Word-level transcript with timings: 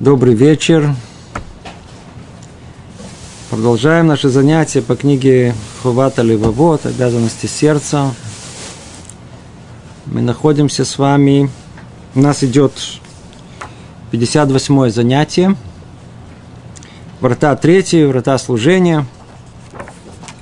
Добрый 0.00 0.32
вечер. 0.32 0.94
Продолжаем 3.50 4.06
наше 4.06 4.30
занятие 4.30 4.80
по 4.80 4.96
книге 4.96 5.54
Хувата 5.82 6.22
Левовод 6.22 6.86
«Обязанности 6.86 7.44
сердца». 7.44 8.14
Мы 10.06 10.22
находимся 10.22 10.86
с 10.86 10.96
вами, 10.96 11.50
у 12.14 12.20
нас 12.20 12.42
идет 12.42 12.72
58 14.10 14.88
занятие. 14.88 15.54
Врата 17.20 17.54
третьи, 17.54 18.02
врата 18.04 18.38
служения, 18.38 19.04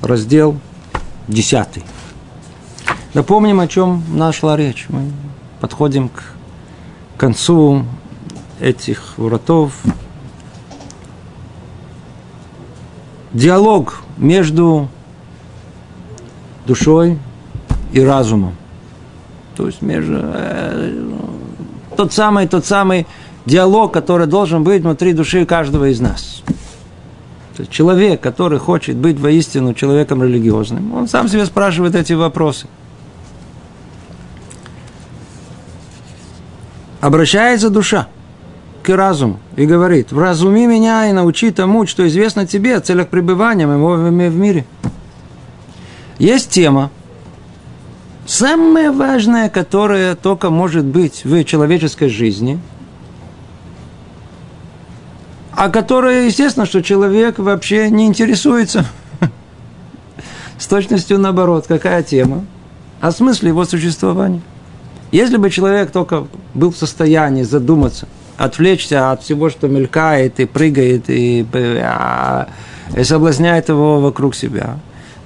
раздел 0.02 0.56
10. 1.26 1.82
Напомним, 3.12 3.58
о 3.58 3.66
чем 3.66 4.04
нашла 4.08 4.56
речь. 4.56 4.86
Мы 4.88 5.10
подходим 5.60 6.10
к 6.10 6.22
концу 7.16 7.84
этих 8.60 9.18
вратов. 9.18 9.72
Диалог 13.32 14.02
между 14.16 14.88
душой 16.66 17.18
и 17.92 18.00
разумом. 18.00 18.54
То 19.56 19.66
есть 19.66 19.82
между, 19.82 20.20
э, 20.22 21.08
тот 21.96 22.12
самый, 22.12 22.46
тот 22.46 22.64
самый 22.64 23.06
диалог, 23.44 23.92
который 23.92 24.26
должен 24.26 24.64
быть 24.64 24.82
внутри 24.82 25.12
души 25.12 25.44
каждого 25.44 25.90
из 25.90 26.00
нас. 26.00 26.42
То 27.56 27.62
есть 27.62 27.72
человек, 27.72 28.20
который 28.20 28.58
хочет 28.58 28.96
быть 28.96 29.18
воистину 29.18 29.74
человеком 29.74 30.22
религиозным, 30.22 30.94
он 30.94 31.08
сам 31.08 31.28
себе 31.28 31.44
спрашивает 31.44 31.94
эти 31.94 32.12
вопросы. 32.12 32.66
Обращается 37.00 37.70
душа– 37.70 38.08
разум 38.92 39.38
и 39.56 39.66
говорит, 39.66 40.12
вразуми 40.12 40.66
меня 40.66 41.08
и 41.08 41.12
научи 41.12 41.50
тому, 41.50 41.86
что 41.86 42.06
известно 42.06 42.46
тебе 42.46 42.76
о 42.76 42.80
целях 42.80 43.08
пребывания 43.08 43.66
моего 43.66 43.94
в 43.94 44.10
мире. 44.10 44.64
Есть 46.18 46.50
тема, 46.50 46.90
самая 48.26 48.92
важная, 48.92 49.48
которая 49.48 50.14
только 50.14 50.50
может 50.50 50.84
быть 50.84 51.24
в 51.24 51.44
человеческой 51.44 52.08
жизни, 52.08 52.60
а 55.52 55.70
которая, 55.70 56.26
естественно, 56.26 56.66
что 56.66 56.82
человек 56.82 57.38
вообще 57.38 57.90
не 57.90 58.06
интересуется. 58.06 58.84
С 60.58 60.66
точностью 60.66 61.18
наоборот, 61.18 61.66
какая 61.68 62.02
тема? 62.02 62.44
О 63.00 63.12
смысле 63.12 63.50
его 63.50 63.64
существования. 63.64 64.40
Если 65.12 65.36
бы 65.36 65.50
человек 65.50 65.90
только 65.92 66.26
был 66.54 66.72
в 66.72 66.76
состоянии 66.76 67.42
задуматься– 67.44 68.08
отвлечься 68.38 69.10
от 69.10 69.22
всего, 69.22 69.50
что 69.50 69.68
мелькает 69.68 70.40
и 70.40 70.46
прыгает 70.46 71.10
и, 71.10 71.44
а, 71.82 72.48
и 72.96 73.04
соблазняет 73.04 73.68
его 73.68 74.00
вокруг 74.00 74.34
себя, 74.34 74.78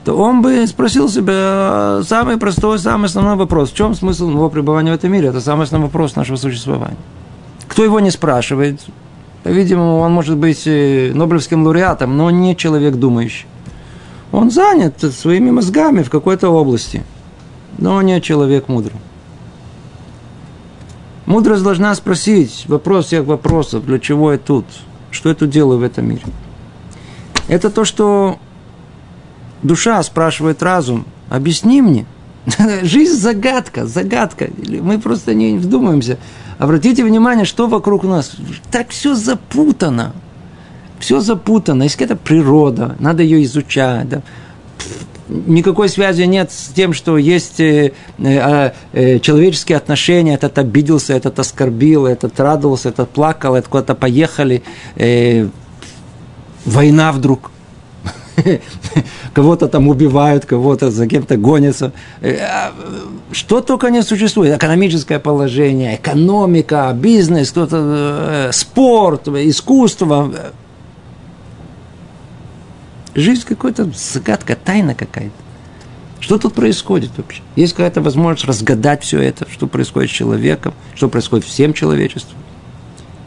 то 0.04 0.16
он 0.16 0.42
бы 0.42 0.66
спросил 0.66 1.08
себя 1.08 2.00
самый 2.04 2.38
простой, 2.38 2.78
самый 2.78 3.06
основной 3.06 3.36
вопрос. 3.36 3.70
В 3.70 3.76
чем 3.76 3.94
смысл 3.94 4.30
его 4.30 4.48
пребывания 4.50 4.90
в 4.90 4.94
этом 4.94 5.12
мире? 5.12 5.28
Это 5.28 5.40
самый 5.40 5.64
основной 5.64 5.88
вопрос 5.88 6.16
нашего 6.16 6.36
существования. 6.36 6.96
Кто 7.68 7.84
его 7.84 8.00
не 8.00 8.10
спрашивает, 8.10 8.80
по-видимому, 9.44 9.98
он 9.98 10.12
может 10.12 10.36
быть 10.36 10.62
э, 10.66 11.12
Нобелевским 11.14 11.64
лауреатом, 11.64 12.16
но 12.16 12.30
не 12.30 12.56
человек 12.56 12.96
думающий. 12.96 13.46
Он 14.32 14.50
занят 14.50 14.94
своими 15.12 15.50
мозгами 15.50 16.02
в 16.02 16.10
какой-то 16.10 16.48
области, 16.48 17.02
но 17.78 18.00
не 18.02 18.20
человек 18.22 18.68
мудрый. 18.68 18.96
Мудрость 21.26 21.62
должна 21.62 21.94
спросить 21.94 22.64
вопрос 22.68 23.06
всех 23.06 23.24
вопросов, 23.24 23.84
для 23.86 23.98
чего 23.98 24.32
я 24.32 24.38
тут, 24.38 24.64
что 25.10 25.28
я 25.28 25.34
тут 25.34 25.50
делаю 25.50 25.78
в 25.78 25.82
этом 25.82 26.08
мире. 26.08 26.22
Это 27.48 27.70
то, 27.70 27.84
что 27.84 28.38
душа 29.62 30.02
спрашивает 30.02 30.62
разум, 30.62 31.04
объясни 31.28 31.80
мне. 31.80 32.06
Жизнь 32.82 33.18
загадка, 33.18 33.86
загадка. 33.86 34.50
Мы 34.66 34.98
просто 34.98 35.34
не 35.34 35.58
вдумаемся. 35.58 36.18
Обратите 36.58 37.04
внимание, 37.04 37.44
что 37.44 37.68
вокруг 37.68 38.04
нас. 38.04 38.32
Так 38.70 38.90
все 38.90 39.14
запутано. 39.14 40.12
Все 40.98 41.20
запутано. 41.20 41.84
Есть 41.84 41.96
какая-то 41.96 42.16
природа, 42.16 42.96
надо 42.98 43.22
ее 43.22 43.42
изучать. 43.44 44.08
Да? 44.08 44.22
Никакой 45.28 45.88
связи 45.88 46.22
нет 46.22 46.50
с 46.52 46.68
тем, 46.68 46.92
что 46.92 47.18
есть 47.18 47.60
э, 47.60 47.92
э, 48.18 48.38
а, 48.38 48.72
э, 48.92 49.18
человеческие 49.18 49.78
отношения, 49.78 50.34
этот 50.34 50.58
обиделся, 50.58 51.14
этот 51.14 51.38
оскорбил, 51.38 52.06
этот 52.06 52.38
радовался, 52.38 52.90
этот 52.90 53.10
плакал, 53.10 53.54
этот 53.54 53.68
куда-то 53.68 53.94
поехали, 53.94 54.62
война 56.64 57.12
вдруг. 57.12 57.50
Кого-то 59.34 59.68
там 59.68 59.88
убивают, 59.88 60.46
кого-то 60.46 60.90
за 60.90 61.06
кем-то 61.06 61.36
гонятся. 61.36 61.92
А, 62.22 62.72
что 63.30 63.60
только 63.60 63.88
не 63.90 64.02
существует. 64.02 64.56
Экономическое 64.56 65.18
положение, 65.18 65.96
экономика, 65.96 66.90
бизнес, 66.94 67.50
кто-то, 67.50 68.50
спорт, 68.52 69.28
искусство 69.28 70.32
Жизнь 73.14 73.44
какой-то 73.46 73.90
загадка, 73.94 74.56
тайна 74.56 74.94
какая-то. 74.94 75.32
Что 76.20 76.38
тут 76.38 76.54
происходит 76.54 77.10
вообще? 77.16 77.42
Есть 77.56 77.74
какая-то 77.74 78.00
возможность 78.00 78.46
разгадать 78.46 79.02
все 79.02 79.20
это, 79.20 79.46
что 79.50 79.66
происходит 79.66 80.10
с 80.10 80.14
человеком, 80.14 80.72
что 80.94 81.08
происходит 81.08 81.44
всем 81.44 81.74
человечеством. 81.74 82.38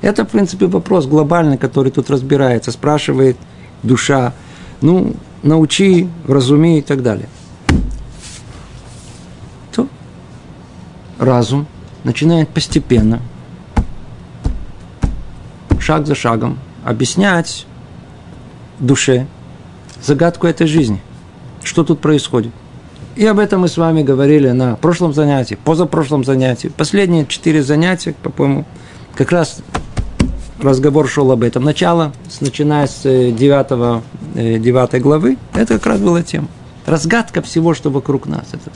Это, 0.02 0.24
в 0.24 0.30
принципе, 0.30 0.68
вопрос 0.68 1.06
глобальный, 1.06 1.58
который 1.58 1.92
тут 1.92 2.10
разбирается, 2.10 2.72
спрашивает 2.72 3.38
душа, 3.84 4.34
ну, 4.82 5.16
научи, 5.44 6.10
разуми 6.28 6.80
и 6.80 6.82
так 6.82 7.04
далее. 7.04 7.28
То 9.74 9.88
разум 11.20 11.68
начинает 12.04 12.50
постепенно, 12.50 13.22
шаг 15.80 16.08
за 16.08 16.16
шагом, 16.16 16.60
объяснять 16.84 17.68
душе, 18.80 19.28
загадку 20.06 20.48
этой 20.48 20.68
жизни. 20.68 21.02
Что 21.64 21.84
тут 21.84 22.00
происходит? 22.00 22.52
И 23.16 23.26
об 23.26 23.40
этом 23.40 23.62
мы 23.62 23.70
с 23.70 23.78
вами 23.78 24.04
говорили 24.04 24.50
на 24.52 24.76
прошлом 24.76 25.14
занятии, 25.14 25.58
позапрошлом 25.64 26.24
занятии. 26.24 26.68
Последние 26.68 27.26
четыре 27.26 27.64
занятия, 27.64 28.14
по-моему, 28.14 28.66
как 29.16 29.32
раз 29.32 29.60
разговор 30.62 31.08
шел 31.08 31.32
об 31.32 31.44
этом. 31.44 31.64
Начало, 31.64 32.12
начиная 32.42 32.88
с 32.88 33.04
9, 33.04 33.36
э, 34.36 34.60
9 34.60 34.94
э, 34.94 35.00
главы, 35.00 35.38
это 35.54 35.76
как 35.76 35.86
раз 35.86 36.00
была 36.02 36.24
тема. 36.24 36.48
Разгадка 36.86 37.42
всего, 37.42 37.74
что 37.74 37.90
вокруг 37.90 38.28
нас. 38.28 38.46
Это. 38.52 38.70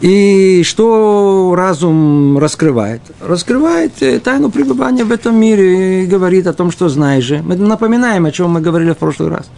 И 0.00 0.62
что 0.64 1.54
разум 1.54 2.38
раскрывает? 2.38 3.02
Раскрывает 3.20 4.02
э, 4.02 4.18
тайну 4.18 4.50
пребывания 4.50 5.04
в 5.04 5.12
этом 5.12 5.38
мире 5.38 6.04
и 6.04 6.06
говорит 6.06 6.46
о 6.46 6.54
том, 6.54 6.70
что 6.70 6.88
знаешь 6.88 7.24
же. 7.24 7.42
Мы 7.42 7.56
напоминаем, 7.56 8.24
о 8.24 8.32
чем 8.32 8.50
мы 8.50 8.62
говорили 8.62 8.92
в 8.92 8.96
прошлый 8.96 9.28
раз. 9.28 9.50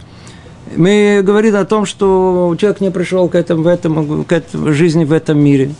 Мы 0.75 1.21
говорим 1.23 1.55
о 1.55 1.63
том, 1.63 1.85
что 1.85 2.55
человек 2.59 2.81
не 2.81 2.91
пришел 2.91 3.29
к, 3.29 3.35
этому, 3.35 3.63
в 3.63 3.67
этом, 3.67 4.25
к 4.25 4.31
этой 4.33 4.73
жизни 4.73 5.05
в 5.05 5.13
этом 5.13 5.39
мире, 5.39 5.75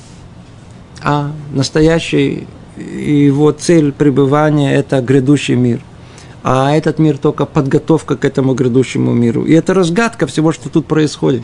а 1.01 1.31
настоящий 1.51 2.47
его 2.78 3.51
цель 3.51 3.91
пребывания– 3.91 4.74
это 4.75 5.01
грядущий 5.01 5.56
мир. 5.56 5.81
А 6.44 6.74
этот 6.75 7.00
мир 7.00 7.18
только 7.18 7.45
подготовка 7.45 8.16
к 8.16 8.24
этому 8.24 8.53
грядущему 8.53 9.13
миру. 9.13 9.44
И 9.45 9.53
это 9.53 9.74
разгадка 9.74 10.25
всего, 10.28 10.53
что 10.53 10.69
тут 10.69 10.86
происходит. 10.86 11.44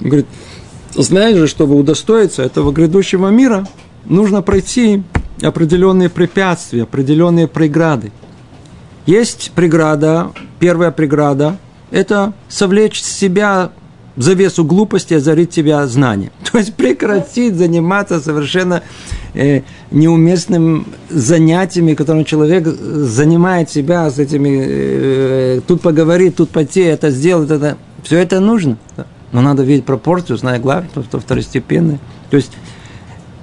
говорит, 0.00 0.26
знаешь 0.94 1.36
же, 1.36 1.46
чтобы 1.46 1.76
удостоиться 1.76 2.42
этого 2.42 2.72
грядущего 2.72 3.28
мира, 3.28 3.66
нужно 4.04 4.42
пройти 4.42 5.02
определенные 5.42 6.08
препятствия, 6.08 6.82
определенные 6.84 7.46
преграды. 7.48 8.12
Есть 9.06 9.52
преграда, 9.54 10.32
первая 10.58 10.90
преграда– 10.90 11.56
это 11.90 12.34
совлечь 12.48 13.02
с 13.02 13.10
себя 13.10 13.70
завесу 14.16 14.64
глупости, 14.64 15.14
озарить 15.14 15.50
тебя 15.50 15.86
знанием. 15.86 16.32
То 16.52 16.58
есть 16.58 16.74
прекратить 16.74 17.54
заниматься 17.54 18.20
совершенно 18.20 18.82
э, 19.34 19.62
неуместным 19.90 20.86
занятиями, 21.08 21.94
которым 21.94 22.24
человек 22.24 22.66
занимает 22.66 23.70
себя 23.70 24.10
с 24.10 24.18
этими, 24.18 24.66
э, 24.66 25.60
тут 25.66 25.80
поговорит, 25.80 26.36
тут 26.36 26.50
пойти, 26.50 26.80
это 26.80 27.10
сделать, 27.10 27.50
это. 27.50 27.76
Все 28.02 28.18
это 28.18 28.40
нужно. 28.40 28.78
Но 29.32 29.42
надо 29.42 29.62
видеть 29.62 29.84
пропорцию, 29.84 30.38
зная 30.38 30.58
главное, 30.58 30.90
что 30.90 31.20
второстепенное. 31.20 31.98
То 32.30 32.36
есть 32.36 32.52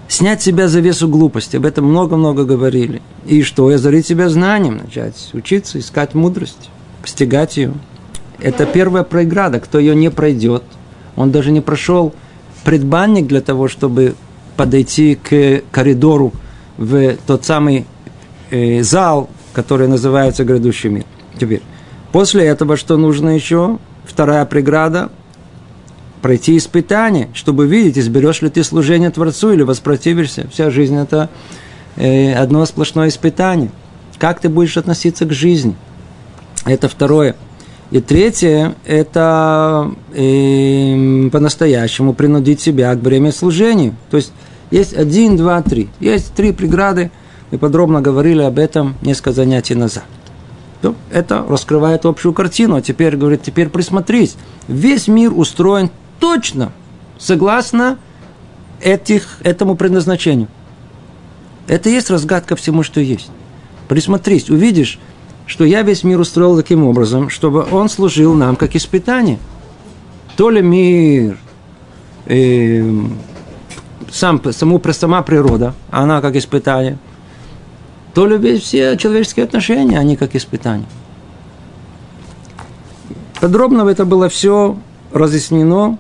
снять 0.07 0.41
себя 0.41 0.67
завесу 0.67 1.07
глупости. 1.07 1.57
Об 1.57 1.65
этом 1.65 1.85
много-много 1.85 2.43
говорили. 2.43 3.01
И 3.25 3.43
что? 3.43 3.69
И 3.69 3.75
озарить 3.75 4.07
себя 4.07 4.29
знанием, 4.29 4.77
начать 4.77 5.29
учиться, 5.33 5.79
искать 5.79 6.13
мудрость, 6.15 6.69
постигать 7.01 7.57
ее. 7.57 7.73
Это 8.39 8.65
первая 8.65 9.03
преграда. 9.03 9.59
Кто 9.59 9.79
ее 9.79 9.95
не 9.95 10.09
пройдет, 10.09 10.63
он 11.15 11.31
даже 11.31 11.51
не 11.51 11.61
прошел 11.61 12.13
предбанник 12.63 13.27
для 13.27 13.41
того, 13.41 13.67
чтобы 13.67 14.15
подойти 14.57 15.15
к 15.15 15.63
коридору 15.71 16.33
в 16.77 17.15
тот 17.27 17.45
самый 17.45 17.85
э, 18.49 18.81
зал, 18.81 19.29
который 19.53 19.87
называется 19.87 20.43
грядущий 20.43 20.89
мир. 20.89 21.05
Теперь, 21.39 21.61
после 22.11 22.45
этого 22.45 22.75
что 22.75 22.97
нужно 22.97 23.29
еще? 23.29 23.77
Вторая 24.05 24.45
преграда– 24.45 25.11
пройти 26.25 26.57
испытание, 26.57 27.29
чтобы 27.35 27.67
видеть, 27.67 27.99
изберешь 27.99 28.41
ли 28.41 28.49
ты 28.49 28.63
служение 28.63 29.11
Творцу 29.11 29.53
или 29.53 29.61
воспротивишься. 29.61 30.47
Вся 30.51 30.71
жизнь– 30.71 30.95
это 30.97 31.29
э, 31.97 32.33
одно 32.33 32.65
сплошное 32.65 33.09
испытание. 33.09 33.69
Как 34.17 34.39
ты 34.39 34.49
будешь 34.49 34.75
относиться 34.75 35.25
к 35.25 35.31
жизни? 35.31 35.75
Это 36.65 36.89
второе. 36.89 37.35
И 37.91 38.01
третье– 38.01 38.73
это 38.85 39.91
э, 40.15 41.29
по-настоящему 41.31 42.15
принудить 42.15 42.59
себя 42.59 42.91
к 42.95 42.99
бремя 43.01 43.31
служению. 43.31 43.93
То 44.09 44.17
есть, 44.17 44.33
есть 44.71 44.95
один, 44.95 45.37
два, 45.37 45.61
три. 45.61 45.89
Есть 45.99 46.33
три 46.33 46.53
преграды. 46.53 47.11
Мы 47.51 47.59
подробно 47.59 48.01
говорили 48.01 48.41
об 48.41 48.57
этом 48.57 48.95
несколько 49.03 49.31
занятий 49.31 49.75
назад. 49.75 50.05
То 50.81 50.95
это 51.11 51.45
раскрывает 51.47 52.03
общую 52.03 52.33
картину. 52.33 52.77
А 52.77 52.81
теперь, 52.81 53.15
говорит, 53.15 53.43
теперь 53.43 53.69
присмотрись. 53.69 54.37
Весь 54.67 55.07
мир 55.07 55.31
устроен 55.31 55.91
точно 56.19 56.71
согласно 57.17 57.97
этих, 58.81 59.37
этому 59.43 59.75
предназначению. 59.75 60.47
Это 61.67 61.89
есть 61.89 62.09
разгадка 62.09 62.55
всему, 62.55 62.83
что 62.83 62.99
есть. 62.99 63.29
Присмотрись, 63.87 64.49
увидишь, 64.49 64.99
что 65.47 65.63
я 65.63 65.81
весь 65.81 66.03
мир 66.03 66.19
устроил 66.19 66.57
таким 66.57 66.83
образом, 66.85 67.29
чтобы 67.29 67.65
он 67.71 67.89
служил 67.89 68.33
нам 68.33 68.55
как 68.55 68.75
испытание. 68.75 69.39
То 70.35 70.49
ли 70.49 70.61
мир, 70.61 71.37
э, 72.25 72.83
сам, 74.11 74.41
саму, 74.51 74.81
сама 74.91 75.21
природа, 75.21 75.73
она 75.91 76.21
как 76.21 76.35
испытание, 76.35 76.97
то 78.13 78.27
ли 78.27 78.59
все 78.59 78.97
человеческие 78.97 79.45
отношения, 79.45 79.99
они 79.99 80.15
как 80.15 80.35
испытание. 80.35 80.87
Подробно 83.39 83.87
это 83.87 84.05
было 84.05 84.29
все 84.29 84.77
разъяснено 85.11 85.97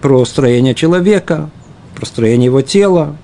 про 0.00 0.24
строение 0.24 0.74
человека, 0.74 1.50
про 1.94 2.06
строение 2.06 2.46
его 2.46 2.62
тела, 2.62 3.16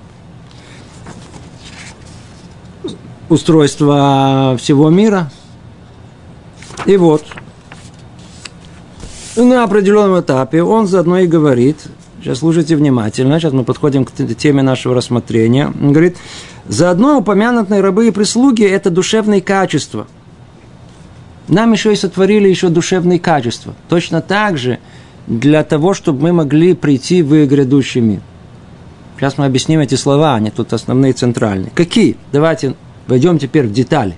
устройство 3.29 4.57
всего 4.59 4.91
мира. 4.91 5.31
И 6.87 6.97
вот, 6.97 7.25
на 9.37 9.65
определенном 9.65 10.21
этапе 10.21 10.63
он 10.63 10.87
заодно 10.87 11.19
и 11.19 11.27
говорит, 11.27 11.79
сейчас 12.21 12.39
слушайте 12.39 12.77
внимательно, 12.77 13.41
сейчас 13.41 13.53
мы 13.53 13.65
подходим 13.65 14.05
к 14.05 14.13
теме 14.13 14.63
нашего 14.63 14.95
рассмотрения, 14.95 15.67
он 15.67 15.93
говорит, 15.93 16.17
заодно 16.67 17.19
упомянутые 17.19 17.81
рабы 17.81 18.09
и 18.09 18.11
прислуги– 18.11 18.63
это 18.65 18.91
душевные 18.91 19.41
качества. 19.41 20.07
Нам 21.49 21.73
еще 21.73 21.93
и 21.93 21.97
сотворили 21.97 22.49
еще 22.49 22.69
душевные 22.69 23.19
качества. 23.19 23.75
Точно 23.89 24.23
так 24.23 24.57
же 24.57 24.79
для 25.27 25.65
того, 25.65 25.95
чтобы 25.95 26.23
мы 26.23 26.33
могли 26.33 26.75
прийти 26.75 27.23
в 27.23 27.47
грядущий 27.47 28.01
мир. 28.01 28.21
Сейчас 29.17 29.39
мы 29.39 29.47
объясним 29.47 29.81
эти 29.81 29.95
слова, 29.95 30.35
они 30.35 30.51
тут 30.51 30.73
основные 30.73 31.13
центральные. 31.13 31.71
Какие? 31.75 32.17
Давайте 32.33 32.75
Войдем 33.07 33.39
теперь 33.39 33.67
в 33.67 33.73
детали. 33.73 34.17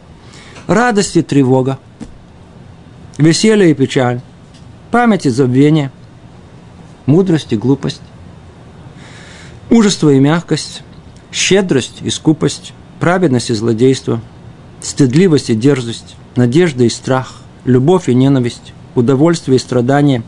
Радость 0.67 1.17
и 1.17 1.23
тревога, 1.23 1.79
веселье 3.19 3.71
и 3.71 3.75
печаль, 3.75 4.21
память 4.91 5.27
и 5.27 5.31
забвение, 5.31 5.91
мудрость 7.07 7.53
и 7.53 7.57
глупость, 7.57 8.03
мужество 9.71 10.11
и 10.13 10.21
мягкость, 10.21 10.83
щедрость 11.33 12.03
и 12.03 12.11
скупость, 12.11 12.73
праведность 13.01 13.51
и 13.51 13.55
злодейство, 13.55 14.21
стыдливость 14.81 15.51
и 15.51 15.55
дерзость, 15.55 16.17
надежда 16.37 16.85
и 16.85 16.89
страх, 16.89 17.37
любовь 17.65 18.09
и 18.09 18.15
ненависть, 18.15 18.73
удовольствие 18.95 19.57
и 19.57 19.61
страдание, 19.61 20.23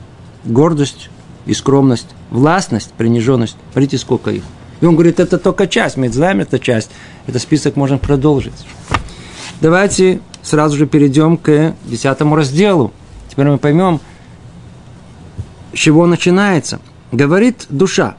гордость 0.44 1.10
и 1.46 1.54
скромность, 1.54 2.08
властность, 2.30 2.92
приниженность. 2.92 3.56
Смотрите, 3.72 3.98
сколько 3.98 4.30
их. 4.30 4.42
И 4.80 4.86
он 4.86 4.94
говорит, 4.94 5.18
это 5.18 5.38
только 5.38 5.66
часть, 5.66 5.96
мы 5.96 6.08
знаем 6.08 6.40
эту 6.40 6.58
часть. 6.58 6.90
Этот 7.26 7.42
список 7.42 7.76
можно 7.76 7.98
продолжить. 7.98 8.52
Давайте 9.60 10.20
сразу 10.42 10.76
же 10.76 10.86
перейдем 10.86 11.36
к 11.36 11.74
десятому 11.84 12.36
разделу. 12.36 12.92
Теперь 13.28 13.46
мы 13.46 13.58
поймем, 13.58 14.00
с 15.72 15.78
чего 15.78 16.06
начинается. 16.06 16.80
Говорит 17.10 17.66
душа, 17.68 18.16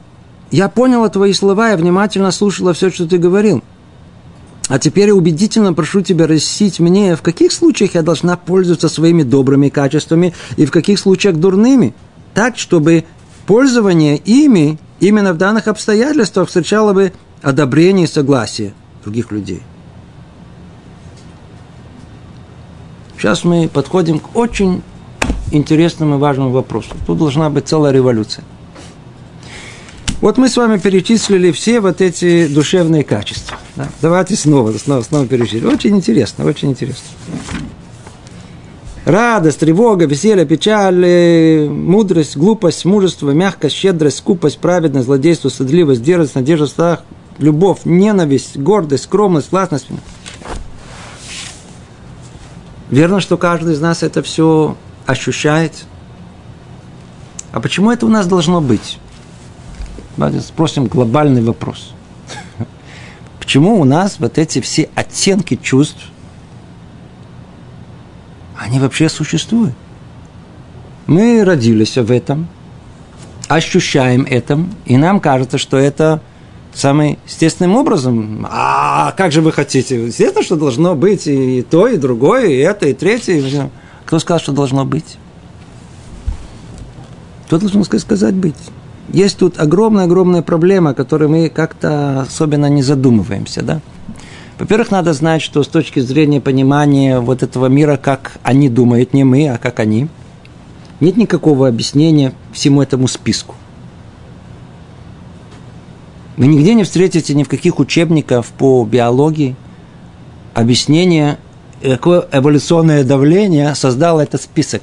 я 0.51 0.67
поняла 0.67 1.09
твои 1.09 1.33
слова, 1.33 1.69
я 1.69 1.77
внимательно 1.77 2.31
слушала 2.31 2.73
все, 2.73 2.89
что 2.89 3.07
ты 3.07 3.17
говорил. 3.17 3.63
А 4.67 4.77
теперь 4.77 5.11
убедительно 5.11 5.73
прошу 5.73 6.01
тебя 6.01 6.27
рассить 6.27 6.79
мне, 6.79 7.15
в 7.15 7.21
каких 7.21 7.51
случаях 7.51 7.95
я 7.95 8.03
должна 8.03 8.37
пользоваться 8.37 8.87
своими 8.87 9.23
добрыми 9.23 9.69
качествами 9.69 10.33
и 10.57 10.65
в 10.65 10.71
каких 10.71 10.99
случаях 10.99 11.37
дурными, 11.37 11.95
так, 12.39 12.57
чтобы 12.57 13.03
пользование 13.47 14.15
ими 14.15 14.77
именно 15.01 15.33
в 15.33 15.37
данных 15.37 15.67
обстоятельствах 15.67 16.47
встречало 16.47 16.93
бы 16.93 17.11
одобрение 17.41 18.05
и 18.05 18.07
согласие 18.07 18.71
других 19.03 19.33
людей. 19.33 19.61
Сейчас 23.17 23.43
мы 23.43 23.67
подходим 23.67 24.19
к 24.19 24.37
очень 24.37 24.83
интересному 25.51 26.15
и 26.15 26.17
важному 26.17 26.51
вопросу. 26.51 26.91
Тут 27.05 27.17
должна 27.17 27.49
быть 27.49 27.67
целая 27.67 27.91
революция. 27.91 28.45
Вот 30.21 30.37
мы 30.37 30.47
с 30.47 30.55
вами 30.55 30.77
перечислили 30.77 31.51
все 31.51 31.81
вот 31.81 31.99
эти 31.99 32.47
душевные 32.47 33.03
качества. 33.03 33.57
Да? 33.75 33.89
Давайте 34.01 34.37
снова, 34.37 34.71
снова, 34.77 35.01
снова 35.01 35.27
перечислим. 35.27 35.73
Очень 35.73 35.97
интересно, 35.97 36.45
очень 36.45 36.69
интересно 36.69 37.03
радость, 39.09 39.59
тревога, 39.59 40.05
веселье, 40.05 40.45
печаль, 40.45 41.03
э, 41.05 41.67
мудрость, 41.67 42.37
глупость, 42.37 42.85
мужество, 42.85 43.31
мягкость, 43.31 43.75
щедрость, 43.75 44.17
скупость, 44.17 44.59
праведность, 44.59 45.05
злодейство, 45.05 45.49
стыдливость, 45.49 46.03
дерзость, 46.03 46.35
надежда, 46.35 46.67
страх, 46.67 47.03
любовь, 47.37 47.79
ненависть, 47.85 48.57
гордость, 48.57 49.05
скромность, 49.05 49.51
властность. 49.51 49.87
Верно, 52.89 53.19
что 53.19 53.37
каждый 53.37 53.73
из 53.73 53.81
нас 53.81 54.03
это 54.03 54.23
все 54.23 54.75
ощущает. 55.05 55.73
А 57.51 57.59
почему 57.59 57.91
это 57.91 58.05
у 58.05 58.09
нас 58.09 58.27
должно 58.27 58.61
быть? 58.61 58.99
Давайте 60.17 60.41
спросим 60.41 60.85
глобальный 60.85 61.41
вопрос. 61.41 61.93
Почему 63.39 63.79
у 63.79 63.85
нас 63.85 64.17
вот 64.19 64.37
эти 64.37 64.59
все 64.61 64.89
оттенки 64.95 65.55
чувств– 65.55 66.01
они 68.59 68.79
вообще 68.79 69.09
существуют. 69.09 69.73
Мы 71.07 71.43
родились 71.43 71.97
в 71.97 72.11
этом, 72.11 72.47
ощущаем 73.47 74.27
это, 74.29 74.63
и 74.85 74.97
нам 74.97 75.19
кажется, 75.19 75.57
что 75.57 75.77
это 75.77 76.21
самым 76.73 77.17
естественным 77.25 77.75
образом. 77.75 78.45
А 78.49 79.11
как 79.13 79.31
же 79.31 79.41
вы 79.41 79.51
хотите? 79.51 80.05
Естественно, 80.05 80.43
что 80.43 80.55
должно 80.55 80.95
быть 80.95 81.25
и 81.25 81.63
то, 81.63 81.87
и 81.87 81.97
другое, 81.97 82.47
и 82.47 82.57
это, 82.57 82.87
и 82.87 82.93
третье. 82.93 83.69
Кто 84.05 84.19
сказал, 84.19 84.39
что 84.39 84.51
должно 84.51 84.85
быть? 84.85 85.17
Кто 87.47 87.57
должен 87.57 87.83
сказать 87.83 88.35
быть? 88.35 88.55
Есть 89.11 89.39
тут 89.39 89.59
огромная-огромная 89.59 90.43
проблема, 90.43 90.91
о 90.91 90.93
которой 90.93 91.27
мы 91.27 91.49
как-то 91.49 92.21
особенно 92.21 92.67
не 92.67 92.83
задумываемся, 92.83 93.63
да? 93.63 93.81
Во-первых, 94.59 94.91
надо 94.91 95.13
знать, 95.13 95.41
что 95.41 95.63
с 95.63 95.67
точки 95.69 96.01
зрения 96.01 96.41
понимания 96.41 97.21
вот 97.21 97.43
этого 97.43 97.67
мира, 97.67 97.95
как 97.95 98.33
они 98.43 98.67
думают, 98.67 99.13
не 99.13 99.23
мы, 99.23 99.47
а 99.47 99.57
как 99.57 99.79
они, 99.79 100.09
нет 100.99 101.15
никакого 101.15 101.69
объяснения 101.69 102.33
всему 102.51 102.81
этому 102.81 103.07
списку. 103.07 103.55
Вы 106.35 106.47
нигде 106.47 106.73
не 106.73 106.83
встретите 106.83 107.33
ни 107.33 107.43
в 107.43 107.49
каких 107.49 107.79
учебниках 107.79 108.45
по 108.45 108.83
биологии 108.83 109.55
объяснения, 110.53 111.39
какое 111.81 112.27
эволюционное 112.29 113.05
давление 113.05 113.75
создало 113.75 114.19
этот 114.19 114.41
список. 114.41 114.81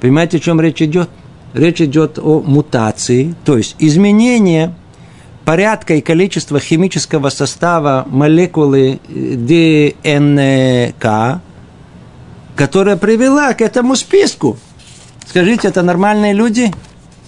Понимаете, 0.00 0.38
о 0.38 0.40
чем 0.40 0.62
речь 0.62 0.80
идет? 0.80 1.10
Речь 1.52 1.82
идет 1.82 2.18
о 2.18 2.40
мутации, 2.40 3.34
то 3.44 3.58
есть 3.58 3.76
изменение 3.78 4.74
порядка 5.44 5.94
и 5.94 6.00
количества 6.00 6.60
химического 6.60 7.28
состава 7.30 8.06
молекулы 8.08 9.00
ДНК, 9.08 11.04
которая 12.56 12.96
привела 12.96 13.52
к 13.54 13.60
этому 13.60 13.96
списку. 13.96 14.56
Скажите, 15.26 15.68
это 15.68 15.82
нормальные 15.82 16.32
люди? 16.32 16.72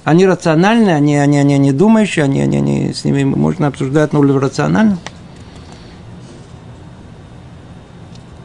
Они 0.05 0.27
рациональные, 0.27 0.97
они, 0.97 1.17
они, 1.17 1.39
они 1.39 1.59
не 1.59 1.73
думающие, 1.73 2.25
они, 2.25 2.41
они, 2.41 2.59
они, 2.59 2.93
с 2.93 3.05
ними 3.05 3.23
можно 3.23 3.69
обсуждать 3.69 4.13
на 4.13 4.19
уровне 4.19 4.39
рациональном. 4.39 4.99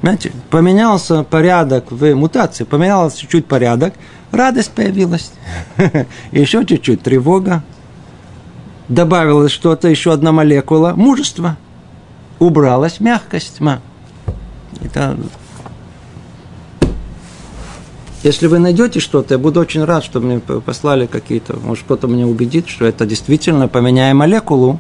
Понимаете, 0.02 0.32
поменялся 0.52 1.24
порядок 1.24 1.92
в 1.92 2.14
мутации, 2.14 2.64
поменялся 2.64 3.20
чуть-чуть 3.20 3.48
порядок, 3.48 3.96
радость 4.32 4.72
появилась. 4.72 5.32
Еще 6.32 6.64
чуть-чуть 6.64 7.02
тревога, 7.02 7.64
добавилось 8.88 9.52
что-то, 9.52 9.88
еще 9.88 10.14
одна 10.14 10.32
молекула, 10.32 10.94
мужество. 10.96 11.58
убралась 12.40 13.00
мягкость. 13.00 13.60
Ма. 13.60 13.82
Это... 14.82 15.18
Если 18.24 18.48
вы 18.48 18.60
найдете 18.60 19.00
что-то, 19.00 19.36
я 19.36 19.38
буду 19.38 19.60
очень 19.60 19.84
рад, 19.84 20.04
что 20.04 20.20
мне 20.20 20.40
послали 20.40 21.06
какие-то, 21.06 21.58
может, 21.58 21.86
кто-то 21.86 22.08
меня 22.08 22.26
убедит, 22.26 22.68
что 22.68 22.86
это 22.86 23.06
действительно, 23.06 23.68
поменяя 23.68 24.14
молекулу 24.14 24.80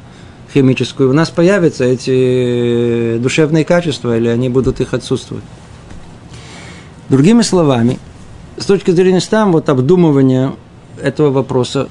химическую, 0.54 1.10
у 1.10 1.14
нас 1.14 1.30
появятся 1.30 1.84
эти 1.84 3.18
душевные 3.20 3.64
качества, 3.64 4.18
или 4.18 4.28
они 4.28 4.50
будут 4.50 4.82
их 4.82 4.94
отсутствовать. 4.94 5.44
Другими 7.10 7.42
словами, 7.42 8.00
с 8.58 8.66
точки 8.66 8.92
зрения 8.92 9.22
там 9.22 9.52
вот 9.52 9.70
обдумывания 9.70 10.54
этого 11.02 11.30
вопроса, 11.30 11.90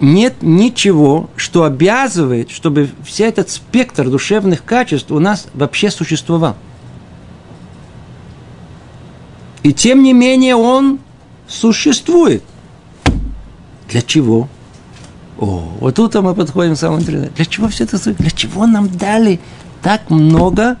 нет 0.00 0.42
ничего, 0.42 1.28
что 1.36 1.64
обязывает, 1.64 2.50
чтобы 2.50 2.90
вся 3.04 3.26
этот 3.26 3.50
спектр 3.50 4.08
душевных 4.08 4.64
качеств 4.64 5.10
у 5.10 5.18
нас 5.18 5.46
вообще 5.54 5.90
существовал. 5.90 6.56
И 9.62 9.72
тем 9.72 10.02
не 10.02 10.12
менее 10.12 10.56
он 10.56 11.00
существует. 11.48 12.42
Для 13.88 14.02
чего? 14.02 14.48
О, 15.38 15.72
вот 15.80 15.94
тут 15.94 16.14
мы 16.14 16.34
подходим 16.34 16.74
к 16.74 16.78
самому 16.78 17.00
интересному. 17.00 17.32
Для 17.34 17.44
чего 17.44 17.68
все 17.68 17.84
это? 17.84 17.98
Для 18.14 18.30
чего 18.30 18.66
нам 18.66 18.88
дали 18.88 19.40
так 19.82 20.10
много 20.10 20.76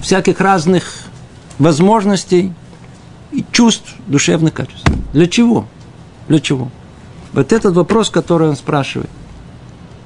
всяких 0.00 0.40
разных 0.40 1.04
возможностей 1.58 2.52
и 3.32 3.44
чувств, 3.52 3.94
душевных 4.06 4.54
качеств? 4.54 4.86
Для 5.12 5.26
чего? 5.26 5.66
Для 6.28 6.40
чего? 6.40 6.70
Вот 7.32 7.52
этот 7.52 7.74
вопрос, 7.74 8.10
который 8.10 8.48
он 8.48 8.56
спрашивает. 8.56 9.10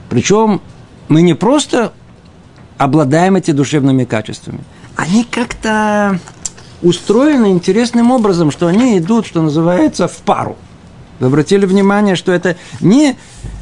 Причем 0.08 0.60
мы 1.08 1.22
не 1.22 1.34
просто 1.34 1.92
обладаем 2.78 3.36
этими 3.36 3.54
душевными 3.54 4.04
качествами. 4.04 4.60
Они 4.96 5.24
как-то 5.24 6.18
устроены 6.82 7.50
интересным 7.50 8.10
образом, 8.10 8.50
что 8.50 8.66
они 8.66 8.98
идут, 8.98 9.26
что 9.26 9.42
называется, 9.42 10.08
в 10.08 10.16
пару. 10.18 10.56
Вы 11.20 11.26
обратили 11.26 11.66
внимание, 11.66 12.14
что 12.14 12.32
это 12.32 12.56
не 12.80 13.16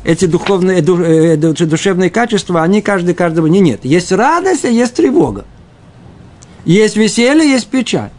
эти 0.04 0.26
духовные, 0.26 0.80
э, 0.80 1.36
душевные 1.36 2.10
качества, 2.10 2.62
они 2.62 2.82
каждый 2.82 3.14
каждого 3.14 3.46
не 3.46 3.60
нет. 3.60 3.84
Есть 3.84 4.12
радость, 4.12 4.64
а 4.64 4.68
есть 4.68 4.94
тревога. 4.94 5.44
Есть 6.64 6.96
веселье, 6.96 7.48
есть 7.48 7.66
печаль. 7.68 8.10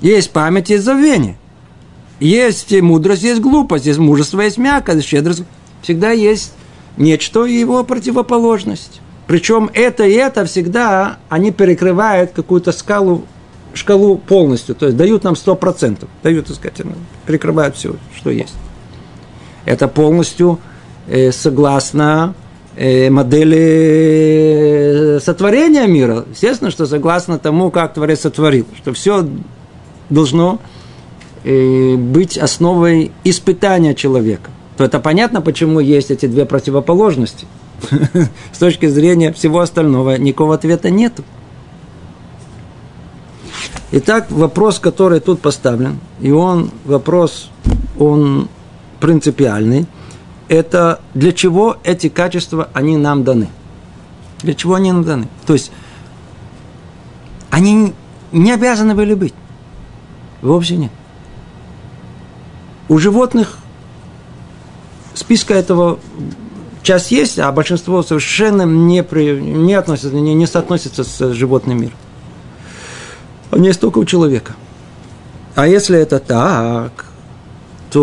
Есть 0.00 0.30
память, 0.30 0.70
есть 0.70 0.84
забвение. 0.84 1.36
Есть 2.20 2.72
мудрость, 2.80 3.22
есть 3.22 3.40
глупость, 3.40 3.86
есть 3.86 3.98
мужество, 3.98 4.40
есть 4.40 4.58
мягкость, 4.58 5.06
щедрость. 5.06 5.42
Всегда 5.82 6.10
есть 6.10 6.52
нечто 6.96 7.44
и 7.44 7.54
его 7.54 7.82
противоположность. 7.84 9.00
Причем 9.26 9.70
это 9.72 10.04
и 10.04 10.12
это 10.12 10.44
всегда, 10.44 11.18
они 11.28 11.50
перекрывают 11.50 12.32
какую-то 12.32 12.72
скалу, 12.72 13.24
шкалу 13.72 14.16
полностью. 14.16 14.74
То 14.74 14.86
есть 14.86 14.96
дают 14.96 15.24
нам 15.24 15.34
100%. 15.34 16.06
Дают, 16.22 16.46
так 16.46 16.56
сказать, 16.56 16.82
перекрывают 17.26 17.76
все, 17.76 17.96
что 18.16 18.30
есть. 18.30 18.54
Это 19.64 19.88
полностью 19.88 20.60
э, 21.08 21.32
согласно 21.32 22.34
э, 22.76 23.10
модели 23.10 23.58
сотворения 25.20 25.86
мира. 25.86 26.26
Естественно, 26.30 26.70
что 26.70 26.86
согласно 26.86 27.38
тому, 27.38 27.70
как 27.70 27.94
Творец 27.94 28.20
сотворил. 28.20 28.66
Что 28.76 28.92
все 28.92 29.26
должно 30.10 30.60
Э, 30.60 30.73
быть 31.44 32.38
основой 32.38 33.12
испытания 33.22 33.94
человека, 33.94 34.50
то 34.76 34.84
это 34.84 34.98
понятно, 34.98 35.40
почему 35.40 35.80
есть 35.80 36.10
эти 36.10 36.26
две 36.26 36.46
противоположности. 36.46 37.46
С 38.52 38.58
точки 38.58 38.86
зрения 38.86 39.32
всего 39.32 39.60
остального 39.60 40.16
никакого 40.16 40.54
ответа 40.54 40.90
нет. 40.90 41.12
Итак, 43.92 44.30
вопрос, 44.30 44.78
который 44.78 45.20
тут 45.20 45.40
поставлен, 45.40 46.00
и 46.20 46.30
он 46.30 46.70
вопрос, 46.84 47.50
он 47.98 48.48
принципиальный, 48.98 49.86
это 50.48 51.00
для 51.14 51.32
чего 51.32 51.76
эти 51.84 52.08
качества, 52.08 52.70
они 52.72 52.96
нам 52.96 53.22
даны. 53.22 53.48
Для 54.42 54.54
чего 54.54 54.74
они 54.74 54.90
нам 54.90 55.04
даны? 55.04 55.28
То 55.46 55.52
есть, 55.52 55.70
они 57.50 57.92
не 58.32 58.52
обязаны 58.52 58.94
были 58.94 59.14
быть. 59.14 59.34
Вовсе 60.42 60.76
нет. 60.76 60.90
У 62.88 62.98
животных 62.98 63.58
списка 65.14 65.54
этого 65.54 65.98
часть 66.82 67.10
есть, 67.12 67.38
а 67.38 67.50
большинство 67.50 68.02
совершенно 68.02 68.62
не, 68.62 69.02
при, 69.02 69.40
не, 69.40 69.72
относится, 69.74 70.14
не, 70.14 70.34
не 70.34 70.46
соотносится 70.46 71.02
с 71.02 71.32
животным 71.32 71.80
миром. 71.80 71.96
Они 73.50 73.68
есть 73.68 73.80
только 73.80 73.98
у 73.98 74.04
человека. 74.04 74.54
А 75.54 75.66
если 75.66 75.98
это 75.98 76.18
так, 76.18 77.06
то 77.90 78.00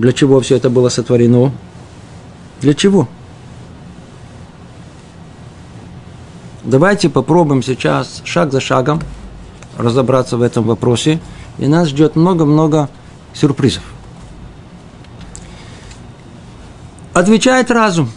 для 0.00 0.12
чего 0.14 0.40
все 0.40 0.56
это 0.56 0.70
было 0.70 0.88
сотворено? 0.88 1.52
Для 2.62 2.72
чего? 2.72 3.08
Давайте 6.64 7.10
попробуем 7.10 7.62
сейчас 7.62 8.22
шаг 8.24 8.52
за 8.52 8.60
шагом 8.60 9.02
разобраться 9.76 10.38
в 10.38 10.42
этом 10.42 10.64
вопросе– 10.64 11.20
и 11.58 11.66
нас 11.66 11.88
ждет 11.88 12.16
много-много 12.16 12.88
сюрпризов. 13.34 13.82
Отвечает 17.12 17.70
разум. 17.70 18.10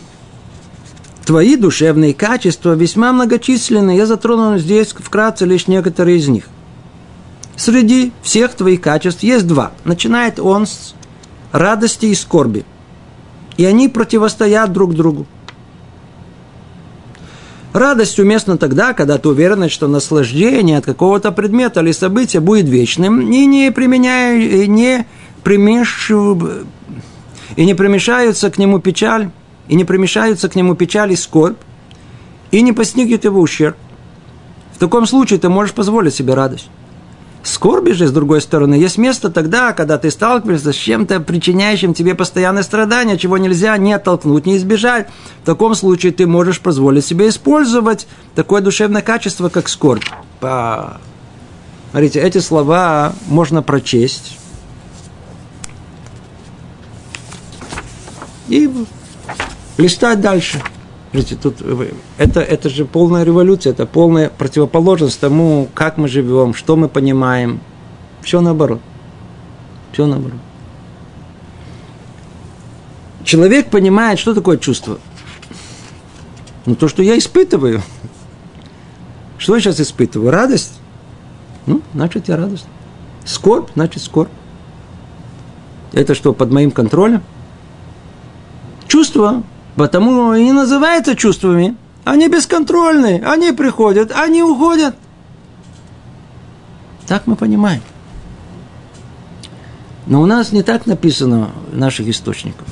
Твои 1.26 1.56
душевные 1.56 2.14
качества 2.14 2.76
весьма 2.76 3.12
многочисленны. 3.12 3.98
Я 3.98 4.06
затронул 4.06 4.58
здесь 4.58 4.94
вкратце 4.94 5.46
лишь 5.46 5.68
некоторые 5.68 6.18
из 6.18 6.28
них. 6.28 6.46
Среди 7.58 8.14
всех 8.22 8.54
твоих 8.54 8.82
качеств 8.82 9.24
есть 9.24 9.48
два. 9.48 9.72
Начинает 9.86 10.40
он 10.40 10.68
с 10.68 10.94
радости 11.52 12.08
и 12.08 12.16
скорби. 12.16 12.66
И 13.58 13.66
они 13.66 13.90
противостоят 13.90 14.72
друг 14.72 14.94
другу. 14.94 15.26
Радость 17.76 18.20
уместна 18.20 18.58
тогда, 18.58 18.94
когда 18.94 19.18
ты 19.18 19.28
уверен, 19.28 19.70
что 19.70 19.90
наслаждение 19.90 20.78
от 20.78 20.86
какого-то 20.86 21.34
предмета 21.34 21.82
или 21.82 21.92
события 21.92 22.40
будет 22.40 22.70
вечным 22.70 23.20
и 23.20 23.46
не, 23.46 23.70
применяя, 23.70 24.40
и 24.40 24.66
не, 24.66 25.06
примеш... 25.44 26.10
и 26.10 27.66
не 27.66 27.74
примешаются 27.74 28.50
к 28.50 28.58
нему 28.58 28.80
печаль, 28.80 29.30
и 29.68 29.76
не 29.76 29.84
примешаются 29.84 30.48
к 30.48 30.56
нему 30.56 30.76
печаль 30.76 31.12
и 31.12 31.18
скорбь, 31.18 31.58
и 32.52 32.62
не 32.62 32.72
постигнет 32.72 33.26
его 33.26 33.42
ущерб. 33.42 33.76
В 34.74 34.78
таком 34.78 35.06
случае 35.06 35.38
ты 35.40 35.50
можешь 35.50 35.74
позволить 35.74 36.16
себе 36.16 36.34
радость. 36.34 36.70
Скорби 37.46 37.92
же, 37.92 38.08
с 38.08 38.12
другой 38.12 38.42
стороны, 38.42 38.74
есть 38.74 38.98
место 38.98 39.30
тогда, 39.30 39.72
когда 39.72 40.00
ты 40.00 40.10
сталкиваешься 40.10 40.74
с 40.74 40.76
чем-то, 40.76 41.20
причиняющим 41.20 41.94
тебе 41.94 42.16
постоянное 42.16 42.64
страдание, 42.64 43.20
чего 43.20 43.38
нельзя 43.38 43.78
не 43.78 43.94
оттолкнуть, 43.94 44.48
не 44.48 44.58
избежать. 44.58 45.10
В 45.44 45.46
таком 45.46 45.76
случае 45.76 46.12
ты 46.12 46.26
можешь 46.26 46.60
позволить 46.60 47.06
себе 47.06 47.30
использовать 47.30 48.08
такое 48.34 48.62
душевное 48.62 49.04
качество, 49.04 49.50
как 49.50 49.70
скорбь. 49.70 50.06
По... 50.40 51.00
Смотрите, 51.92 52.20
эти 52.20 52.40
слова 52.40 53.14
можно 53.28 53.62
прочесть. 53.62 54.40
И 58.48 58.72
листать 59.78 60.20
дальше. 60.20 60.64
Смотрите, 61.16 61.42
тут 61.42 61.56
это, 62.18 62.42
это 62.42 62.70
же 62.70 62.84
полная 62.84 63.24
революция, 63.24 63.72
это 63.72 63.86
полная 63.86 64.30
противоположность 64.30 65.18
тому, 65.18 65.70
как 65.74 65.98
мы 65.98 66.10
живем, 66.10 66.54
что 66.54 66.76
мы 66.76 66.90
понимаем. 66.90 67.62
Все 68.22 68.42
наоборот. 68.42 68.82
Все 69.94 70.06
наоборот. 70.08 70.40
Человек 73.24 73.70
понимает, 73.70 74.20
что 74.20 74.34
такое 74.34 74.58
чувство. 74.58 75.00
Ну, 76.66 76.76
то, 76.76 76.90
что 76.90 77.02
я 77.02 77.18
испытываю. 77.18 77.82
Что 79.38 79.56
я 79.56 79.62
сейчас 79.62 79.80
испытываю? 79.80 80.32
Радость? 80.32 80.74
Ну, 81.66 81.82
значит, 81.94 82.28
я 82.28 82.36
радость. 82.36 82.68
Скорбь? 83.24 83.70
Значит, 83.74 84.04
скорбь. 84.04 84.32
Это 85.94 86.14
что, 86.14 86.34
под 86.34 86.52
моим 86.52 86.72
контролем? 86.72 87.24
Чувство 88.88 89.44
Потому 89.76 90.34
и 90.34 90.52
называются 90.52 91.16
чувствами. 91.16 91.76
Они 92.04 92.28
бесконтрольны, 92.28 93.24
они 93.26 93.52
приходят, 93.52 94.12
они 94.12 94.44
уходят. 94.44 94.96
Так 97.08 97.28
мы 97.28 97.36
понимаем. 97.36 97.82
Но 100.06 100.22
у 100.22 100.26
нас 100.26 100.52
не 100.52 100.62
так 100.62 100.86
написано 100.86 101.50
в 101.72 101.78
наших 101.78 102.08
источниках. 102.08 102.68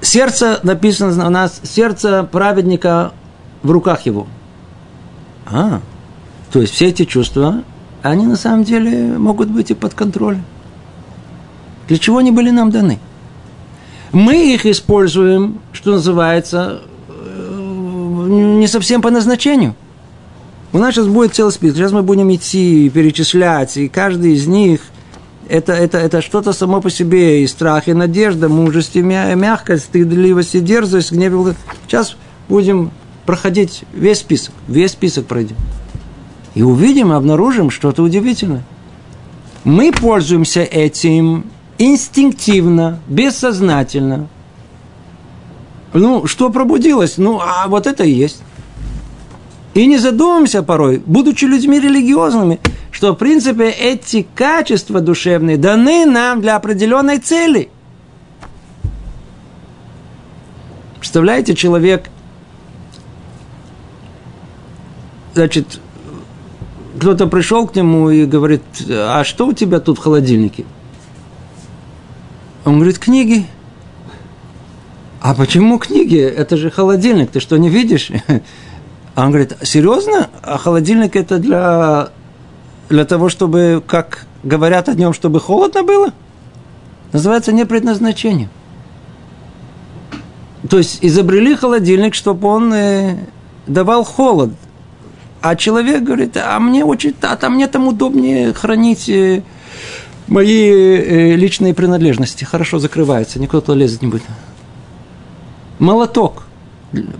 Сердце 0.00 0.58
написано 0.62 1.26
у 1.26 1.30
нас, 1.30 1.60
сердце 1.62 2.24
праведника 2.24 3.12
в 3.62 3.70
руках 3.70 4.06
его. 4.06 4.26
А, 5.46 5.80
то 6.52 6.60
есть 6.60 6.74
все 6.74 6.88
эти 6.88 7.04
чувства, 7.04 7.62
они 8.02 8.26
на 8.26 8.36
самом 8.36 8.64
деле 8.64 9.18
могут 9.18 9.50
быть 9.50 9.70
и 9.70 9.74
под 9.74 9.94
контролем. 9.94 10.44
Для 11.88 11.98
чего 11.98 12.18
они 12.18 12.30
были 12.30 12.50
нам 12.50 12.70
даны? 12.70 12.98
Мы 14.12 14.54
их 14.54 14.66
используем, 14.66 15.60
что 15.72 15.92
называется, 15.92 16.82
э, 17.08 18.26
не 18.28 18.66
совсем 18.66 19.02
по 19.02 19.10
назначению. 19.10 19.74
У 20.72 20.78
нас 20.78 20.94
сейчас 20.94 21.06
будет 21.06 21.34
целый 21.34 21.52
список. 21.52 21.78
Сейчас 21.78 21.92
мы 21.92 22.02
будем 22.02 22.32
идти 22.34 22.86
и 22.86 22.90
перечислять, 22.90 23.76
и 23.78 23.88
каждый 23.88 24.34
из 24.34 24.46
них 24.46 24.80
это, 25.48 25.72
это, 25.72 25.98
это 25.98 26.20
что-то 26.20 26.52
само 26.52 26.82
по 26.82 26.90
себе, 26.90 27.42
и 27.42 27.46
страх, 27.46 27.88
и 27.88 27.94
надежда, 27.94 28.50
мужесть, 28.50 28.96
и 28.96 29.02
мягкость, 29.02 29.84
стыдливость, 29.84 30.54
и 30.54 30.60
дерзость, 30.60 31.12
гнев. 31.12 31.56
Сейчас 31.86 32.16
будем 32.50 32.90
проходить 33.24 33.84
весь 33.94 34.18
список, 34.18 34.52
весь 34.68 34.92
список 34.92 35.26
пройдем. 35.26 35.56
И 36.54 36.62
увидим, 36.62 37.12
обнаружим 37.12 37.70
что-то 37.70 38.02
удивительное. 38.02 38.62
Мы 39.64 39.92
пользуемся 39.92 40.62
этим 40.62 41.44
инстинктивно, 41.78 43.00
бессознательно. 43.08 44.28
Ну, 45.94 46.26
что 46.26 46.50
пробудилось? 46.50 47.16
Ну, 47.16 47.40
а 47.40 47.66
вот 47.68 47.86
это 47.86 48.04
и 48.04 48.10
есть. 48.10 48.42
И 49.74 49.86
не 49.86 49.98
задумываемся 49.98 50.62
порой, 50.62 51.02
будучи 51.04 51.44
людьми 51.44 51.78
религиозными, 51.78 52.60
что, 52.90 53.12
в 53.12 53.16
принципе, 53.16 53.70
эти 53.70 54.26
качества 54.34 55.00
душевные 55.00 55.56
даны 55.56 56.04
нам 56.04 56.40
для 56.40 56.56
определенной 56.56 57.18
цели. 57.18 57.70
Представляете, 60.98 61.54
человек, 61.54 62.10
значит, 65.34 65.80
кто-то 66.98 67.28
пришел 67.28 67.66
к 67.68 67.76
нему 67.76 68.10
и 68.10 68.26
говорит, 68.26 68.62
а 68.90 69.22
что 69.22 69.46
у 69.46 69.52
тебя 69.52 69.78
тут 69.78 69.98
в 69.98 70.02
холодильнике? 70.02 70.64
Он 72.64 72.76
говорит, 72.76 72.98
книги. 72.98 73.46
А 75.20 75.34
почему 75.34 75.78
книги? 75.78 76.18
Это 76.18 76.56
же 76.56 76.70
холодильник, 76.70 77.30
ты 77.30 77.40
что, 77.40 77.56
не 77.56 77.68
видишь? 77.68 78.10
А 79.14 79.24
он 79.24 79.30
говорит, 79.30 79.56
серьезно? 79.62 80.30
А 80.42 80.58
холодильник 80.58 81.16
это 81.16 81.38
для, 81.38 82.10
для 82.88 83.04
того, 83.04 83.28
чтобы, 83.28 83.82
как 83.84 84.26
говорят 84.44 84.88
о 84.88 84.94
нем, 84.94 85.12
чтобы 85.12 85.40
холодно 85.40 85.82
было? 85.82 86.12
Называется 87.12 87.50
не 87.50 87.66
предназначение. 87.66 88.48
То 90.70 90.78
есть 90.78 90.98
изобрели 91.02 91.56
холодильник, 91.56 92.14
чтобы 92.14 92.46
он 92.46 92.72
э, 92.72 93.16
давал 93.66 94.04
холод. 94.04 94.50
А 95.40 95.56
человек 95.56 96.02
говорит, 96.02 96.36
а 96.36 96.58
мне 96.58 96.84
очень, 96.84 97.14
а 97.22 97.36
там 97.36 97.54
мне 97.54 97.68
там 97.68 97.86
удобнее 97.86 98.52
хранить 98.52 99.08
э, 99.08 99.42
мои 100.28 100.70
э, 100.70 101.34
личные 101.36 101.74
принадлежности. 101.74 102.44
Хорошо 102.44 102.78
закрывается, 102.78 103.40
никто 103.40 103.60
туда 103.60 103.78
лезет 103.78 104.02
не 104.02 104.08
будет. 104.08 104.22
Молоток. 105.78 106.44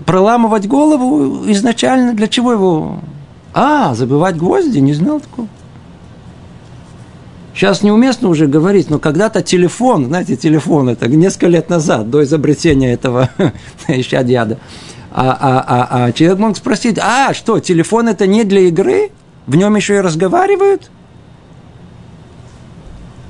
Проламывать 0.05 0.67
голову 0.67 1.49
изначально 1.51 2.13
для 2.13 2.27
чего 2.27 2.51
его? 2.51 2.99
А, 3.53 3.93
забивать 3.93 4.35
гвозди, 4.37 4.79
не 4.79 4.93
знал 4.93 5.19
такого. 5.19 5.47
Сейчас 7.53 7.83
неуместно 7.83 8.29
уже 8.29 8.47
говорить, 8.47 8.89
но 8.89 8.99
когда-то 8.99 9.41
телефон, 9.41 10.05
знаете, 10.05 10.37
телефон, 10.37 10.89
это 10.89 11.09
несколько 11.09 11.47
лет 11.47 11.69
назад, 11.69 12.09
до 12.09 12.23
изобретения 12.23 12.93
этого 12.93 13.29
ищадьяда, 13.87 14.59
а, 15.11 15.31
а, 15.31 15.65
а, 15.67 16.05
а 16.05 16.11
человек 16.13 16.39
мог 16.39 16.57
спросить, 16.57 16.97
а 17.01 17.33
что, 17.33 17.59
телефон 17.59 18.07
это 18.07 18.27
не 18.27 18.43
для 18.43 18.61
игры? 18.61 19.11
В 19.45 19.55
нем 19.55 19.75
еще 19.75 19.95
и 19.95 19.99
разговаривают? 19.99 20.89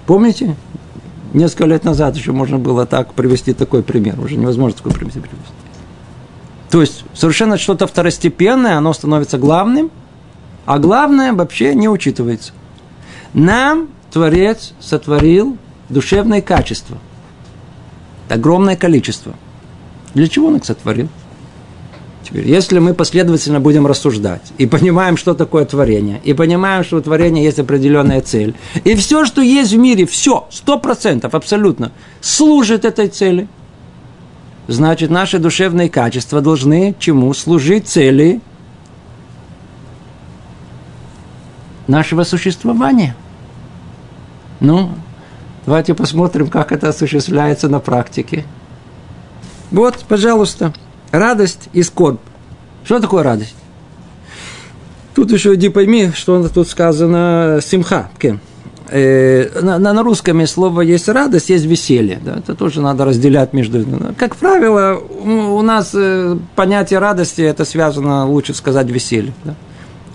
Помните? 0.10 0.56
Несколько 1.36 1.66
лет 1.66 1.84
назад 1.84 2.16
еще 2.16 2.32
можно 2.32 2.58
было 2.58 2.88
так 2.88 3.14
привести 3.14 3.54
такой 3.54 3.84
пример. 3.84 4.20
Уже 4.20 4.38
невозможно 4.38 4.76
такой 4.76 4.92
пример 4.92 5.12
привести. 5.14 5.54
То 6.72 6.82
есть 6.82 7.04
совершенно 7.14 7.60
что-то 7.60 7.86
второстепенное, 7.86 8.76
оно 8.76 8.92
становится 8.94 9.38
главным, 9.38 9.92
а 10.66 10.80
главное 10.80 11.32
вообще 11.34 11.76
не 11.76 11.88
учитывается. 11.88 12.54
Нам 13.36 13.90
Творец 14.10 14.74
сотворил 14.80 15.60
душевное 15.90 16.42
качество. 16.42 16.98
Огромное 18.30 18.76
количество. 18.76 19.36
Для 20.16 20.28
чего 20.28 20.48
он 20.48 20.56
их 20.56 20.66
сотворил? 20.66 21.10
Теперь, 22.24 22.48
если 22.48 22.80
мы 22.80 22.94
последовательно 22.94 23.60
будем 23.60 23.88
рассуждать 23.88 24.52
и 24.58 24.66
понимаем, 24.66 25.18
что 25.18 25.34
такое 25.34 25.66
творение, 25.66 26.20
и 26.24 26.34
понимаем, 26.34 26.84
что 26.84 26.98
у 26.98 27.02
творения 27.02 27.44
есть 27.44 27.60
определенная 27.60 28.22
цель, 28.22 28.56
и 28.84 28.96
все, 28.96 29.26
что 29.26 29.42
есть 29.42 29.72
в 29.72 29.78
мире, 29.78 30.06
все, 30.06 30.48
сто 30.52 30.78
процентов, 30.78 31.34
абсолютно, 31.34 31.92
служит 32.22 32.86
этой 32.86 33.08
цели– 33.08 33.48
значит, 34.70 35.10
наши 35.10 35.40
душевные 35.40 35.90
качества 35.90 36.42
должны 36.42 36.96
чему? 37.00 37.34
Служить 37.34 37.88
цели 37.88 38.40
нашего 41.88 42.24
существования. 42.24 43.16
Ну, 44.60 44.92
давайте 45.66 45.96
посмотрим, 45.96 46.48
как 46.48 46.72
это 46.72 46.90
осуществляется 46.90 47.68
на 47.68 47.80
практике. 47.80 48.46
Вот, 49.72 50.06
пожалуйста, 50.08 50.74
радость 51.12 51.70
и 51.74 51.84
скорбь. 51.84 52.20
Что 52.84 53.00
такое 53.00 53.24
радость? 53.24 53.56
Тут 55.16 55.32
еще 55.32 55.56
иди 55.56 55.70
пойми, 55.70 56.12
что 56.14 56.48
тут 56.48 56.68
сказано 56.68 57.60
симха. 57.62 58.10
Кем? 58.18 58.40
э, 58.92 59.62
на, 59.62 59.78
на 59.80 60.04
русском 60.04 60.46
слово 60.48 60.82
есть 60.82 61.08
радость, 61.10 61.50
есть 61.50 61.66
веселье. 61.66 62.20
Да? 62.24 62.38
Это 62.38 62.56
тоже 62.56 62.82
надо 62.82 63.06
разделять 63.06 63.54
между... 63.54 63.86
Как 64.18 64.36
правило, 64.36 64.98
у 64.98 65.62
нас 65.62 65.92
э, 65.94 66.38
понятие 66.56 67.00
радости, 67.00 67.42
это 67.42 67.66
связано, 67.66 68.28
лучше 68.28 68.54
сказать, 68.54 68.90
веселье. 68.90 69.34
Да? 69.44 69.56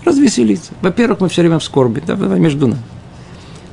Развеселиться. 0.03 0.71
Во-первых, 0.81 1.21
мы 1.21 1.29
все 1.29 1.41
время 1.41 1.59
в 1.59 1.63
скорби, 1.63 2.03
да, 2.05 2.15
между 2.15 2.67
нами. 2.67 2.81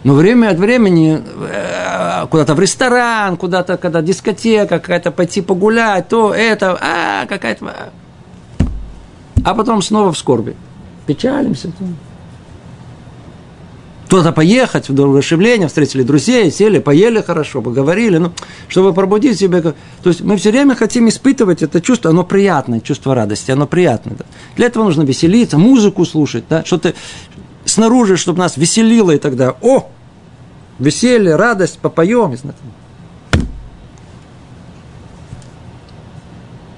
Но 0.04 0.14
время 0.14 0.50
от 0.50 0.58
времени 0.58 1.22
э, 1.22 2.26
куда-то 2.28 2.54
в 2.54 2.60
ресторан, 2.60 3.36
куда-то, 3.36 3.76
когда 3.76 4.02
дискотека, 4.02 4.80
какая-то 4.80 5.12
пойти 5.12 5.42
погулять, 5.42 6.08
то 6.08 6.34
это, 6.34 6.76
а, 6.80 7.26
какая-то... 7.26 7.90
А 9.44 9.54
потом 9.54 9.80
снова 9.80 10.12
в 10.12 10.18
скорби. 10.18 10.56
Печалимся. 11.06 11.68
То 11.68 11.84
куда-то 14.18 14.32
поехать, 14.32 14.90
в 14.90 14.94
воодушевление, 14.94 15.68
встретили 15.68 16.02
друзей, 16.02 16.52
сели, 16.52 16.80
поели 16.80 17.22
хорошо, 17.22 17.62
поговорили, 17.62 18.18
ну, 18.18 18.30
чтобы 18.68 18.92
пробудить 18.92 19.38
себя. 19.38 19.62
То 19.62 19.74
есть 20.04 20.20
мы 20.20 20.36
все 20.36 20.50
время 20.50 20.74
хотим 20.74 21.08
испытывать 21.08 21.62
это 21.62 21.80
чувство, 21.80 22.10
оно 22.10 22.22
приятное, 22.22 22.80
чувство 22.80 23.14
радости, 23.14 23.50
оно 23.52 23.66
приятное. 23.66 24.16
Да. 24.18 24.26
Для 24.56 24.66
этого 24.66 24.84
нужно 24.84 25.00
веселиться, 25.00 25.56
музыку 25.56 26.04
слушать, 26.04 26.44
да, 26.50 26.62
что-то 26.62 26.92
снаружи, 27.72 28.16
чтобы 28.16 28.38
нас 28.38 28.56
веселило, 28.56 29.10
и 29.10 29.18
тогда, 29.18 29.56
о, 29.60 29.88
веселье, 30.78 31.36
радость, 31.36 31.78
попоем. 31.78 32.36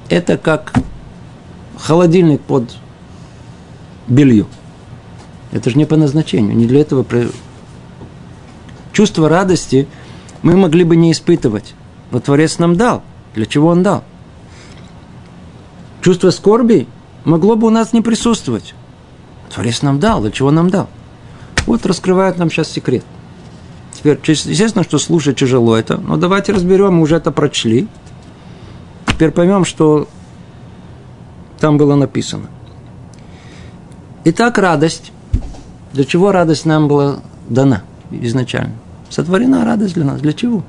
Это 0.08 0.38
как 0.38 0.72
холодильник 1.78 2.40
под 2.40 2.76
белью. 4.06 4.46
Это 5.52 5.70
же 5.70 5.78
не 5.78 5.84
по 5.84 5.96
назначению, 5.96 6.56
не 6.56 6.66
для 6.66 6.80
этого. 6.80 7.04
Чувство 8.92 9.28
радости 9.28 9.88
мы 10.42 10.56
могли 10.56 10.84
бы 10.84 10.96
не 10.96 11.12
испытывать. 11.12 11.74
Но 12.10 12.20
Творец 12.20 12.58
нам 12.58 12.76
дал. 12.76 13.02
Для 13.34 13.46
чего 13.46 13.68
Он 13.68 13.82
дал? 13.82 14.04
Чувство 16.00 16.30
скорби 16.30 16.86
могло 17.24 17.56
бы 17.56 17.66
у 17.66 17.70
нас 17.70 17.92
не 17.92 18.02
присутствовать. 18.02 18.74
Творец 19.52 19.82
нам 19.82 19.98
дал. 20.00 20.20
Для 20.20 20.30
чего 20.30 20.50
нам 20.50 20.70
дал? 20.70 20.88
Вот 21.66 21.86
раскрывает 21.86 22.38
нам 22.38 22.50
сейчас 22.50 22.68
секрет. 22.68 23.04
Теперь, 23.92 24.18
естественно, 24.24 24.84
что 24.84 24.98
слушать 24.98 25.38
тяжело 25.38 25.76
это, 25.76 25.96
но 25.96 26.16
давайте 26.16 26.52
разберем, 26.52 26.94
мы 26.94 27.02
уже 27.02 27.16
это 27.16 27.30
прочли. 27.30 27.88
Теперь 29.06 29.30
поймем, 29.30 29.64
что 29.64 30.08
там 31.60 31.78
было 31.78 31.94
написано. 31.94 32.48
Итак, 34.24 34.58
радость 34.58 35.12
для 35.94 36.04
чего 36.04 36.32
радость 36.32 36.66
нам 36.66 36.88
была 36.88 37.20
дана 37.48 37.84
изначально? 38.10 38.74
Сотворена 39.10 39.64
радость 39.64 39.94
для 39.94 40.04
нас. 40.04 40.20
Для 40.20 40.32
чего? 40.32 40.64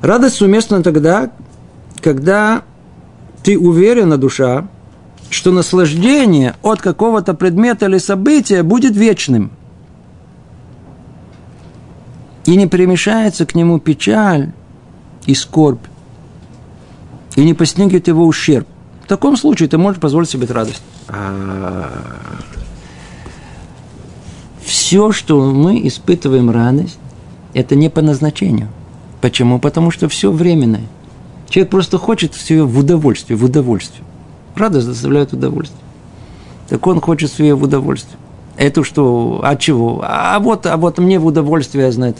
Радость 0.00 0.40
уместна 0.40 0.80
тогда, 0.82 1.32
когда 2.00 2.62
ты 3.42 3.58
уверена, 3.58 4.16
душа, 4.16 4.68
что 5.30 5.52
наслаждение 5.52 6.56
от 6.62 6.82
какого-то 6.82 7.34
предмета 7.34 7.86
или 7.86 7.98
события 7.98 8.62
будет 8.64 8.96
вечным. 8.96 9.52
И 12.44 12.56
не 12.56 12.66
перемешается 12.66 13.46
к 13.46 13.54
нему 13.54 13.78
печаль 13.78 14.50
и 15.26 15.34
скорбь. 15.34 15.84
И 17.36 17.44
не 17.44 17.54
постигнет 17.54 18.08
его 18.08 18.26
ущерб. 18.26 18.66
В 19.04 19.06
таком 19.06 19.36
случае 19.36 19.68
ты 19.68 19.78
можешь 19.78 20.00
позволить 20.00 20.28
себе 20.28 20.46
радость. 20.48 20.82
А, 21.08 21.88
все, 24.64 25.12
что 25.12 25.52
мы 25.52 25.86
испытываем 25.86 26.50
радость, 26.50 26.98
это 27.54 27.76
не 27.76 27.88
по 27.88 28.02
назначению. 28.02 28.68
Почему? 29.20 29.60
Потому 29.60 29.92
что 29.92 30.08
все 30.08 30.32
временное. 30.32 30.86
Человек 31.48 31.70
просто 31.70 31.98
хочет 31.98 32.34
все 32.34 32.62
в 32.62 32.78
удовольствие, 32.78 33.36
в 33.36 33.44
удовольствие. 33.44 34.04
Радость 34.60 34.86
доставляет 34.86 35.32
удовольствие. 35.32 35.80
Так 36.68 36.86
он 36.86 37.00
хочет 37.00 37.32
себе 37.32 37.54
в 37.54 37.62
удовольствие. 37.62 38.18
Это 38.58 38.84
что, 38.84 39.40
от 39.42 39.58
чего? 39.58 40.04
А 40.06 40.38
вот, 40.38 40.66
а 40.66 40.76
вот 40.76 40.98
мне 40.98 41.18
в 41.18 41.24
удовольствие, 41.24 41.86
я 41.86 41.92
знаю, 41.92 42.14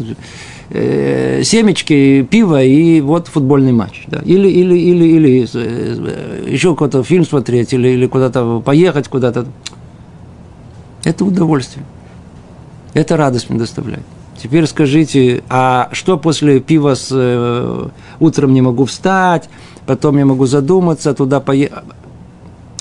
э, 0.71 1.43
семечки, 1.45 2.23
пиво 2.23 2.63
и 2.63 3.03
вот 3.03 3.29
футбольный 3.29 3.73
матч. 3.73 4.05
Да? 4.07 4.23
Или, 4.25 4.49
или, 4.49 4.75
или, 4.75 5.05
или 5.05 5.49
э, 5.53 6.47
еще 6.49 6.71
какой-то 6.71 7.03
фильм 7.03 7.27
смотреть, 7.27 7.75
или, 7.75 7.89
или 7.89 8.07
куда-то 8.07 8.61
поехать 8.61 9.09
куда-то. 9.09 9.45
Это 11.05 11.27
удовольствие. 11.27 11.85
Это 12.95 13.19
радость 13.19 13.51
мне 13.51 13.59
доставляет. 13.59 14.05
Теперь 14.43 14.67
скажите, 14.67 15.43
а 15.51 15.91
что 15.93 16.17
после 16.17 16.61
пива 16.61 16.95
с 16.95 17.09
э, 17.13 17.89
утром 18.19 18.55
не 18.55 18.63
могу 18.63 18.87
встать, 18.87 19.51
потом 19.85 20.17
не 20.17 20.25
могу 20.25 20.47
задуматься, 20.47 21.13
туда 21.13 21.41
поехать. 21.41 21.85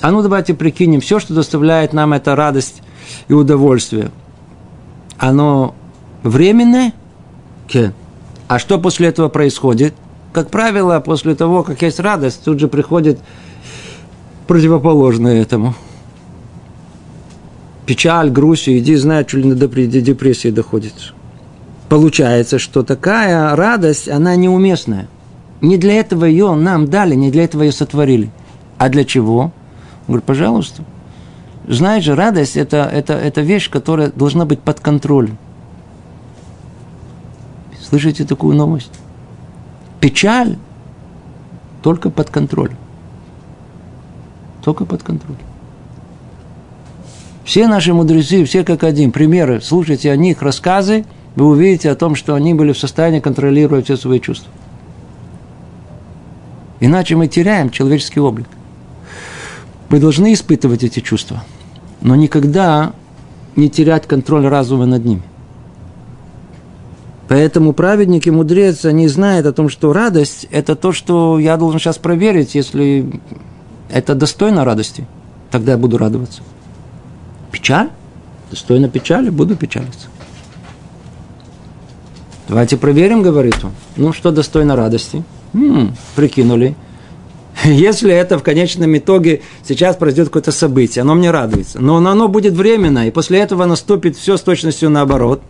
А 0.02 0.12
ну 0.12 0.22
давайте 0.22 0.54
прикинем, 0.54 1.02
все, 1.02 1.20
что 1.20 1.34
доставляет 1.34 1.94
нам 1.94 2.14
эта 2.14 2.36
радость 2.36 2.82
и 3.28 3.34
удовольствие, 3.34 4.12
оно 5.18 5.76
временное? 6.24 6.94
Кен. 7.68 7.94
А 8.48 8.60
что 8.60 8.80
после 8.80 9.10
этого 9.10 9.28
происходит? 9.30 9.94
Как 10.32 10.50
правило, 10.50 11.00
после 11.00 11.36
того, 11.36 11.64
как 11.64 11.82
есть 11.82 12.00
радость, 12.00 12.44
тут 12.44 12.60
же 12.60 12.68
приходит 12.68 13.20
противоположное 14.48 15.42
этому. 15.42 15.76
Печаль, 17.86 18.30
грусть, 18.30 18.70
иди 18.70 18.96
знает, 18.96 19.30
что 19.30 19.40
ли 19.40 19.54
до 19.54 19.68
депрессии 19.68 20.50
доходит. 20.50 20.94
Получается, 21.90 22.60
что 22.60 22.84
такая 22.84 23.56
радость, 23.56 24.08
она 24.08 24.36
неуместная. 24.36 25.08
Не 25.62 25.78
для 25.78 25.96
этого 25.96 26.26
ее 26.26 26.54
нам 26.54 26.88
дали, 26.88 27.16
не 27.16 27.32
для 27.32 27.44
этого 27.44 27.64
ее 27.64 27.72
сотворили. 27.72 28.32
А 28.78 28.90
для 28.90 29.04
чего? 29.04 29.52
Он 30.10 30.14
говорит, 30.14 30.26
пожалуйста. 30.26 30.84
Знаешь 31.68 32.04
же, 32.04 32.16
радость 32.16 32.58
это, 32.58 32.90
это, 32.92 33.14
это 33.14 33.42
вещь, 33.42 33.70
которая 33.70 34.12
должна 34.12 34.46
быть 34.46 34.60
под 34.60 34.82
контролем. 34.82 35.38
Слышите 37.80 38.26
такую 38.26 38.56
новость? 38.56 38.92
Печаль 40.02 40.58
только 41.82 42.10
под 42.10 42.30
контролем. 42.30 42.78
Только 44.64 44.86
под 44.86 45.04
контролем. 45.04 45.40
Все 47.46 47.68
наши 47.68 47.94
мудрецы, 47.94 48.44
все 48.46 48.64
как 48.64 48.84
один, 48.84 49.12
примеры, 49.12 49.62
слушайте 49.62 50.12
о 50.12 50.16
них 50.18 50.42
рассказы– 50.42 51.06
вы 51.40 51.48
увидите 51.48 51.90
о 51.90 51.96
том, 51.96 52.16
что 52.16 52.36
они 52.36 52.54
были 52.54 52.74
в 52.74 52.78
состоянии 52.78 53.20
контролировать 53.20 53.86
все 53.86 53.98
свои 53.98 54.20
чувства. 54.20 54.52
Иначе 56.80 57.16
мы 57.16 57.28
теряем 57.28 57.70
человеческий 57.70 58.20
облик. 58.20 58.48
Мы 59.90 60.00
должны 60.00 60.34
испытывать 60.34 60.84
эти 60.84 61.00
чувства, 61.00 61.44
но 62.02 62.16
никогда 62.16 62.94
не 63.56 63.70
терять 63.70 64.08
контроль 64.08 64.48
разума 64.48 64.86
над 64.86 65.04
ними. 65.04 65.24
Поэтому 67.28 67.74
праведник 67.74 68.26
и 68.26 68.32
мудрец, 68.32 68.86
они 68.86 69.08
знают 69.08 69.46
о 69.46 69.54
том, 69.54 69.70
что 69.70 69.94
радость– 69.94 70.48
это 70.52 70.76
то, 70.76 70.92
что 70.92 71.38
я 71.38 71.58
должен 71.58 71.80
сейчас 71.80 71.98
проверить, 71.98 72.56
если 72.56 73.22
это 73.92 74.16
достойно 74.16 74.66
радости, 74.66 75.06
тогда 75.52 75.74
я 75.74 75.78
буду 75.78 75.98
радоваться. 75.98 76.42
Печаль? 77.52 77.90
Достойно 78.50 78.90
печали, 78.90 79.30
буду 79.30 79.56
печалиться. 79.56 80.08
Давайте 82.48 82.78
проверим, 82.78 83.22
говорит 83.22 83.64
он. 83.64 83.72
Ну, 83.96 84.12
что 84.12 84.32
достойно 84.32 84.76
радости? 84.76 85.24
М-м, 85.54 85.96
прикинули. 86.16 86.76
Если 87.66 88.14
это 88.14 88.38
в 88.38 88.44
конечном 88.44 88.98
итоге 88.98 89.42
сейчас 89.64 89.96
произойдет 89.96 90.28
какое-то 90.28 90.52
событие, 90.52 91.02
оно 91.02 91.16
мне 91.16 91.32
радуется. 91.32 91.80
Но 91.82 91.98
оно 91.98 92.28
будет 92.28 92.54
временно, 92.54 93.08
и 93.08 93.12
после 93.12 93.40
этого 93.40 93.66
наступит 93.66 94.16
все 94.16 94.38
с 94.38 94.42
точностью 94.42 94.90
наоборот. 94.90 95.42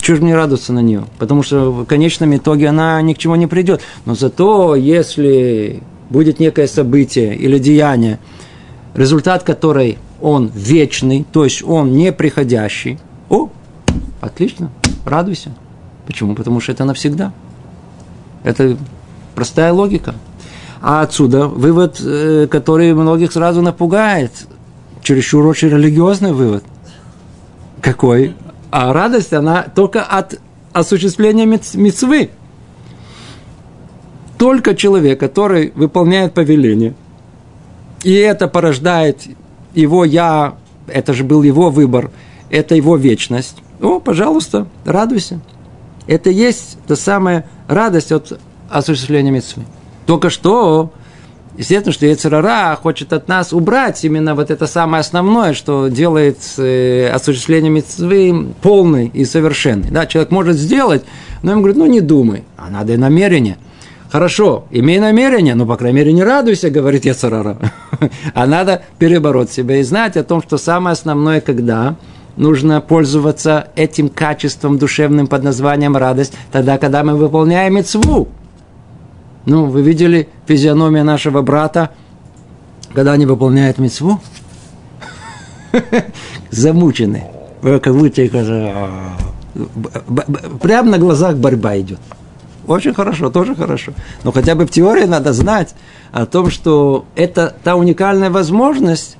Чего 0.00 0.16
же 0.16 0.22
мне 0.22 0.34
радоваться 0.34 0.72
на 0.72 0.80
нее? 0.80 1.04
Потому 1.18 1.42
что 1.42 1.70
в 1.70 1.84
конечном 1.84 2.34
итоге 2.36 2.68
она 2.68 3.00
ни 3.02 3.14
к 3.14 3.18
чему 3.18 3.34
не 3.34 3.46
придет. 3.46 3.82
Но 4.06 4.14
зато, 4.14 4.74
если 4.74 5.82
будет 6.08 6.40
некое 6.40 6.66
событие 6.66 7.34
или 7.34 7.58
деяние, 7.58 8.18
результат 8.94 9.42
которой 9.42 9.98
он 10.20 10.50
вечный, 10.54 11.26
то 11.30 11.44
есть 11.44 11.62
он 11.62 11.92
неприходящий, 11.92 12.98
о, 13.28 13.50
отлично, 14.20 14.70
радуйся. 15.04 15.54
Почему? 16.06 16.34
Потому 16.34 16.60
что 16.60 16.72
это 16.72 16.84
навсегда. 16.84 17.32
Это 18.44 18.76
простая 19.34 19.72
логика. 19.72 20.14
А 20.80 21.02
отсюда 21.02 21.48
вывод, 21.48 22.00
э, 22.00 22.46
который 22.50 22.94
многих 22.94 23.32
сразу 23.32 23.62
напугает. 23.62 24.32
Чересчур 25.02 25.46
очень 25.46 25.68
религиозный 25.68 26.32
вывод. 26.32 26.64
Какой? 27.80 28.34
А 28.70 28.92
радость, 28.92 29.32
она 29.32 29.62
только 29.62 30.02
от 30.02 30.40
осуществления 30.72 31.46
мецвы. 31.46 32.30
Только 34.36 34.76
человек, 34.76 35.18
который 35.18 35.72
выполняет 35.74 36.32
повеление, 36.32 36.94
и 38.04 38.12
это 38.12 38.46
порождает 38.46 39.22
его 39.74 40.04
«я», 40.04 40.54
это 40.86 41.12
же 41.12 41.24
был 41.24 41.42
его 41.42 41.70
выбор, 41.70 42.12
это 42.48 42.76
его 42.76 42.96
вечность, 42.96 43.56
о, 43.80 44.00
пожалуйста, 44.00 44.66
радуйся. 44.84 45.40
Это 46.06 46.30
есть 46.30 46.78
та 46.86 46.96
самая 46.96 47.48
радость 47.68 48.12
от 48.12 48.38
осуществления 48.70 49.30
митцвы. 49.30 49.64
Только 50.08 50.30
что, 50.30 50.90
естественно, 51.58 51.92
что 51.92 52.06
Ецерара 52.06 52.74
хочет 52.76 53.12
от 53.12 53.28
нас 53.28 53.52
убрать 53.52 54.02
именно 54.06 54.34
вот 54.34 54.50
это 54.50 54.66
самое 54.66 55.02
основное, 55.02 55.52
что 55.52 55.88
делает 55.88 56.38
э, 56.56 57.10
осуществление 57.10 57.70
митцвы 57.70 58.54
полной 58.62 59.08
и 59.08 59.26
совершенной. 59.26 59.90
Да, 59.90 60.06
человек 60.06 60.30
может 60.30 60.56
сделать, 60.56 61.04
но 61.42 61.50
ему 61.50 61.60
говорит, 61.60 61.76
ну 61.76 61.84
не 61.84 62.00
думай, 62.00 62.44
а 62.56 62.70
надо 62.70 62.94
и 62.94 62.96
намерение. 62.96 63.58
Хорошо, 64.10 64.64
имей 64.70 64.98
намерение, 64.98 65.54
но, 65.54 65.66
по 65.66 65.76
крайней 65.76 65.96
мере, 65.96 66.14
не 66.14 66.24
радуйся, 66.24 66.70
говорит 66.70 67.04
Яцерара. 67.04 67.58
А 68.32 68.46
надо 68.46 68.80
перебороть 68.98 69.52
себя 69.52 69.76
и 69.76 69.82
знать 69.82 70.16
о 70.16 70.24
том, 70.24 70.40
что 70.40 70.56
самое 70.56 70.94
основное, 70.94 71.42
когда 71.42 71.96
нужно 72.38 72.80
пользоваться 72.80 73.68
этим 73.76 74.08
качеством 74.08 74.78
душевным 74.78 75.26
под 75.26 75.42
названием 75.42 75.98
радость, 75.98 76.32
тогда, 76.50 76.78
когда 76.78 77.04
мы 77.04 77.14
выполняем 77.14 77.74
мецву. 77.74 78.28
Ну, 79.48 79.64
вы 79.64 79.80
видели 79.80 80.28
физиономию 80.46 81.04
нашего 81.06 81.40
брата, 81.40 81.92
когда 82.92 83.12
они 83.12 83.24
выполняют 83.24 83.78
мецву? 83.78 84.20
Замучены. 86.50 87.24
Как 87.62 87.94
будто 87.94 88.22
а, 88.30 89.16
прямо 90.60 90.90
на 90.90 90.98
глазах 90.98 91.36
борьба 91.36 91.80
идет. 91.80 91.98
Очень 92.66 92.92
хорошо, 92.92 93.30
тоже 93.30 93.54
хорошо. 93.54 93.92
Но 94.22 94.32
хотя 94.32 94.54
бы 94.54 94.66
в 94.66 94.70
теории 94.70 95.04
надо 95.04 95.32
знать 95.32 95.74
о 96.12 96.26
том, 96.26 96.50
что 96.50 97.06
это 97.16 97.56
та 97.64 97.76
уникальная 97.76 98.28
возможность, 98.28 99.16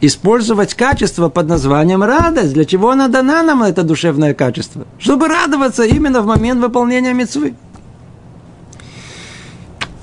использовать 0.00 0.74
качество 0.74 1.28
под 1.28 1.48
названием 1.48 2.04
радость. 2.04 2.52
Для 2.52 2.64
чего 2.64 2.90
она 2.90 3.08
дана 3.08 3.42
нам, 3.42 3.64
это 3.64 3.82
душевное 3.82 4.34
качество? 4.34 4.86
Чтобы 5.00 5.26
радоваться 5.26 5.82
именно 5.82 6.22
в 6.22 6.26
момент 6.26 6.60
выполнения 6.60 7.12
мецвы. 7.12 7.54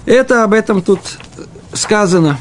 Это 0.05 0.43
об 0.43 0.53
этом 0.53 0.81
тут 0.81 0.99
сказано. 1.73 2.37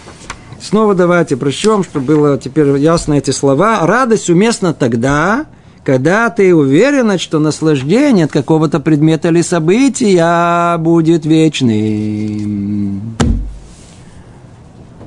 Снова 0.60 0.94
давайте 0.94 1.36
прочтем, 1.36 1.84
чтобы 1.84 2.06
было 2.06 2.38
теперь 2.38 2.76
ясно 2.76 3.14
эти 3.14 3.30
слова. 3.30 3.86
Радость 3.86 4.28
уместна 4.30 4.74
тогда, 4.74 5.46
когда 5.84 6.28
ты 6.30 6.54
уверена, 6.54 7.18
что 7.18 7.38
наслаждение 7.38 8.26
от 8.26 8.32
какого-то 8.32 8.80
предмета 8.80 9.28
или 9.28 9.42
события 9.42 10.76
будет 10.78 11.24
вечным. 11.24 13.16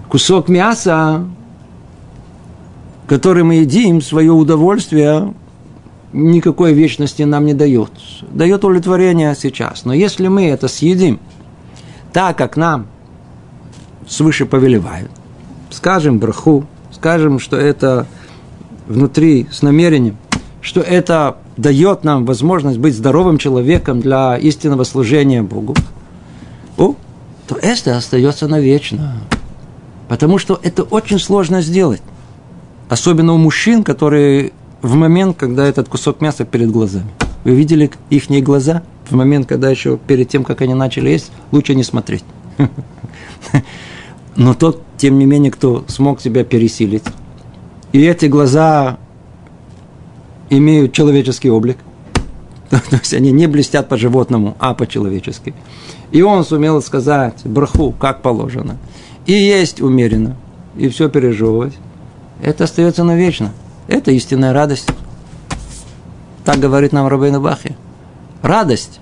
Кусок 0.10 0.48
мяса 0.48 1.26
который 3.08 3.44
мы 3.44 3.56
едим, 3.56 4.02
свое 4.02 4.32
удовольствие 4.32 5.34
никакой 6.14 6.74
вечности 6.74 7.24
нам 7.24 7.46
не 7.46 7.54
дает. 7.54 7.92
Дает 8.32 8.64
удовлетворение 8.64 9.36
сейчас. 9.40 9.86
Но 9.86 9.94
если 9.94 10.28
мы 10.28 10.48
это 10.48 10.68
съедим 10.68 11.20
так, 12.14 12.38
как 12.38 12.56
нам 12.56 12.88
свыше 14.08 14.46
повелевают, 14.46 15.12
скажем 15.70 16.20
браху, 16.20 16.66
скажем, 16.92 17.40
что 17.40 17.58
это 17.58 18.08
внутри 18.88 19.48
с 19.52 19.62
намерением, 19.62 20.18
что 20.62 20.82
это 20.82 21.38
дает 21.58 22.04
нам 22.04 22.26
возможность 22.26 22.78
быть 22.78 22.96
здоровым 22.96 23.38
человеком 23.38 24.00
для 24.00 24.38
истинного 24.38 24.84
служения 24.84 25.42
Богу, 25.42 25.76
о, 26.78 26.96
то 27.48 27.56
это 27.62 27.98
остается 27.98 28.48
навечно. 28.48 29.18
Потому 30.08 30.38
что 30.38 30.60
это 30.62 30.84
очень 30.84 31.20
сложно 31.20 31.62
сделать. 31.62 32.02
Особенно 32.90 33.34
у 33.34 33.38
мужчин, 33.38 33.84
которые 33.84 34.52
в 34.82 34.96
момент, 34.96 35.38
когда 35.38 35.66
этот 35.66 35.88
кусок 35.90 36.22
мяса 36.22 36.46
перед 36.46 36.70
глазами. 36.70 37.10
Вы 37.44 37.56
видели 37.56 37.90
их 38.10 38.30
глаза 38.44 38.84
в 39.10 39.16
момент, 39.16 39.48
когда 39.48 39.70
еще 39.70 39.98
перед 39.98 40.30
тем, 40.30 40.44
как 40.44 40.62
они 40.62 40.74
начали 40.74 41.10
есть, 41.10 41.32
лучше 41.52 41.76
не 41.76 41.84
смотреть. 41.84 42.24
Но 44.36 44.54
тот, 44.54 44.82
тем 44.98 45.20
не 45.20 45.26
менее, 45.26 45.52
кто 45.52 45.86
смог 45.88 46.22
себя 46.22 46.44
пересилить, 46.44 47.04
и 47.92 48.04
эти 48.04 48.26
глаза 48.26 48.98
имеют 50.50 50.94
человеческий 50.94 51.52
облик, 51.52 51.78
то 52.70 52.80
есть 52.92 53.14
они 53.14 53.32
не 53.32 53.48
блестят 53.48 53.88
по-животному, 53.88 54.56
а 54.60 54.74
по-человечески. 54.74 55.54
И 56.12 56.22
он 56.22 56.44
сумел 56.44 56.82
сказать 56.82 57.42
браху, 57.46 57.92
как 57.92 58.22
положено. 58.22 58.78
И 59.26 59.34
есть 59.34 59.82
умеренно, 59.82 60.36
и 60.76 60.90
все 60.90 61.10
пережевывать. 61.10 61.74
Это 62.42 62.66
остается 62.66 63.04
навечно. 63.04 63.52
Это 63.88 64.12
истинная 64.12 64.54
радость. 64.54 64.90
Так 66.44 66.60
говорит 66.60 66.92
нам 66.92 67.08
Рабейна 67.08 67.40
Бахи. 67.40 67.76
Радость. 68.44 69.00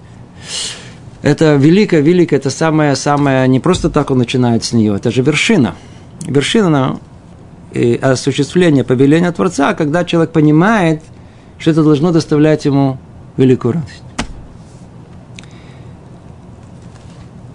Это 1.23 1.55
великая, 1.55 2.01
великая, 2.01 2.37
это 2.37 2.51
самое, 2.51 2.95
самое, 2.95 3.47
не 3.47 3.59
просто 3.59 3.89
так 3.89 4.11
он 4.11 4.19
начинает 4.19 4.63
с 4.63 4.71
нее, 4.71 4.95
это 4.95 5.09
же 5.09 5.23
вершина. 5.23 5.75
Вершина 6.21 6.99
и 7.73 7.95
осуществления 7.95 8.83
повеления 8.83 9.31
Творца, 9.31 9.73
когда 9.73 10.05
человек 10.05 10.31
понимает, 10.31 11.01
что 11.57 11.71
это 11.71 11.83
должно 11.83 12.11
доставлять 12.11 12.65
ему 12.65 12.99
великую 13.35 13.73
радость. 13.73 14.03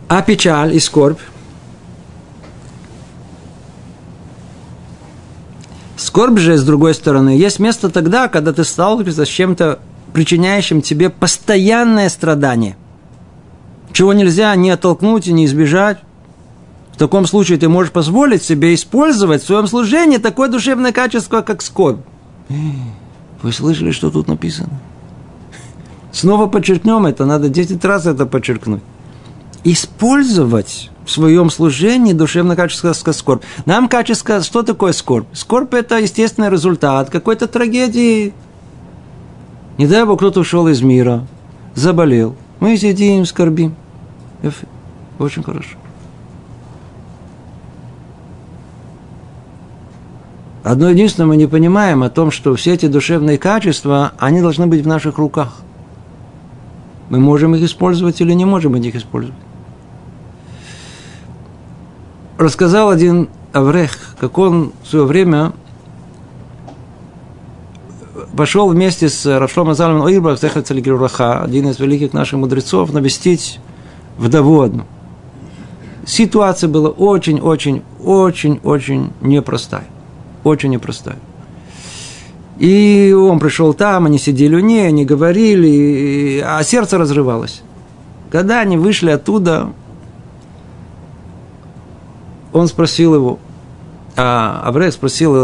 А 0.08 0.22
печаль 0.22 0.74
и 0.74 0.80
скорбь 0.80 1.20
Скорбь 5.96 6.38
же, 6.38 6.56
с 6.56 6.64
другой 6.64 6.94
стороны, 6.94 7.30
есть 7.30 7.58
место 7.58 7.90
тогда, 7.90 8.28
когда 8.28 8.52
ты 8.52 8.64
сталкиваешься 8.64 9.24
с 9.24 9.28
чем-то, 9.28 9.80
причиняющим 10.12 10.82
тебе 10.82 11.10
постоянное 11.10 12.08
страдание, 12.08 12.76
чего 13.92 14.12
нельзя 14.12 14.54
не 14.56 14.70
оттолкнуть 14.70 15.26
и 15.26 15.32
не 15.32 15.46
избежать. 15.46 15.98
В 16.92 16.98
таком 16.98 17.26
случае 17.26 17.58
ты 17.58 17.68
можешь 17.68 17.92
позволить 17.92 18.42
себе 18.42 18.74
использовать 18.74 19.42
в 19.42 19.46
своем 19.46 19.66
служении 19.66 20.16
такое 20.16 20.48
душевное 20.48 20.92
качество, 20.92 21.42
как 21.42 21.60
скорбь. 21.62 22.00
Вы 23.42 23.52
слышали, 23.52 23.90
что 23.90 24.10
тут 24.10 24.28
написано? 24.28 24.70
Снова 26.12 26.46
подчеркнем 26.46 27.04
это, 27.04 27.26
надо 27.26 27.50
10 27.50 27.84
раз 27.84 28.06
это 28.06 28.24
подчеркнуть. 28.24 28.82
Использовать 29.64 30.90
в 31.04 31.10
своем 31.10 31.50
служении 31.50 32.12
душевное 32.12 32.56
качество 32.56 32.92
скорбь. 32.92 33.44
Нам 33.64 33.88
качество, 33.88 34.42
что 34.42 34.62
такое 34.62 34.92
скорбь? 34.92 35.26
Скорбь– 35.32 35.74
это 35.74 35.98
естественный 35.98 36.50
результат 36.50 37.10
какой-то 37.10 37.46
трагедии. 37.46 38.32
Не 39.78 39.86
дай 39.86 40.04
Бог, 40.04 40.18
кто-то 40.18 40.40
ушел 40.40 40.68
из 40.68 40.80
мира, 40.82 41.26
заболел. 41.74 42.34
Мы 42.60 42.76
сидим, 42.76 43.24
скорбим. 43.26 43.74
Очень 45.18 45.42
хорошо. 45.42 45.76
Одно 50.62 50.90
единственное, 50.90 51.28
мы 51.28 51.36
не 51.36 51.46
понимаем 51.46 52.02
о 52.02 52.10
том, 52.10 52.30
что 52.30 52.54
все 52.56 52.74
эти 52.74 52.86
душевные 52.86 53.38
качества, 53.38 54.12
они 54.18 54.40
должны 54.40 54.66
быть 54.66 54.82
в 54.82 54.86
наших 54.88 55.18
руках. 55.18 55.58
Мы 57.08 57.20
можем 57.20 57.54
их 57.54 57.62
использовать 57.62 58.20
или 58.20 58.32
не 58.32 58.44
можем 58.44 58.74
их 58.74 58.96
использовать. 58.96 59.38
Рассказал 62.36 62.90
один 62.90 63.28
Аврех, 63.52 64.16
как 64.18 64.36
он 64.38 64.72
в 64.82 64.88
свое 64.88 65.04
время 65.04 65.52
пошел 68.36 68.68
вместе 68.68 69.08
с 69.08 69.26
Рафшлом 69.38 69.70
Азалом 69.70 70.02
Ойрбах, 70.02 70.38
один 70.42 71.68
из 71.68 71.78
великих 71.78 72.12
наших 72.12 72.38
мудрецов, 72.38 72.92
навестить 72.92 73.60
вдову 74.18 74.60
одну. 74.60 74.84
Ситуация 76.06 76.68
была 76.68 76.90
очень-очень, 76.90 77.82
очень-очень 78.00 79.12
непростая 79.20 79.86
очень 80.46 80.70
непростая. 80.70 81.18
И 82.58 83.14
он 83.16 83.38
пришел 83.38 83.74
там, 83.74 84.06
они 84.06 84.18
сидели 84.18 84.54
у 84.54 84.60
ней, 84.60 84.88
они 84.88 85.04
говорили, 85.04 86.42
а 86.44 86.62
сердце 86.62 86.96
разрывалось. 86.96 87.62
Когда 88.30 88.60
они 88.60 88.78
вышли 88.78 89.10
оттуда, 89.10 89.72
он 92.52 92.68
спросил 92.68 93.14
его, 93.14 93.38
а 94.16 94.62
Аврей 94.64 94.90
спросил, 94.92 95.34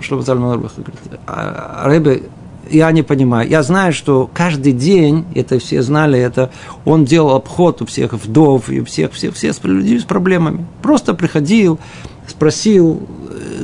что 0.00 0.16
говорит, 0.16 1.20
а, 1.26 1.82
Рэбе, 1.84 2.22
я 2.70 2.90
не 2.90 3.02
понимаю. 3.02 3.48
Я 3.48 3.62
знаю, 3.62 3.92
что 3.92 4.28
каждый 4.32 4.72
день, 4.72 5.24
это 5.34 5.58
все 5.58 5.82
знали, 5.82 6.18
это 6.18 6.50
он 6.84 7.04
делал 7.04 7.36
обход 7.36 7.82
у 7.82 7.86
всех 7.86 8.12
вдов 8.14 8.68
и 8.70 8.82
всех, 8.82 9.12
всех, 9.12 9.34
всех 9.34 9.62
людей 9.64 10.00
с 10.00 10.04
проблемами. 10.04 10.66
Просто 10.82 11.14
приходил, 11.14 11.78
спросил, 12.26 13.06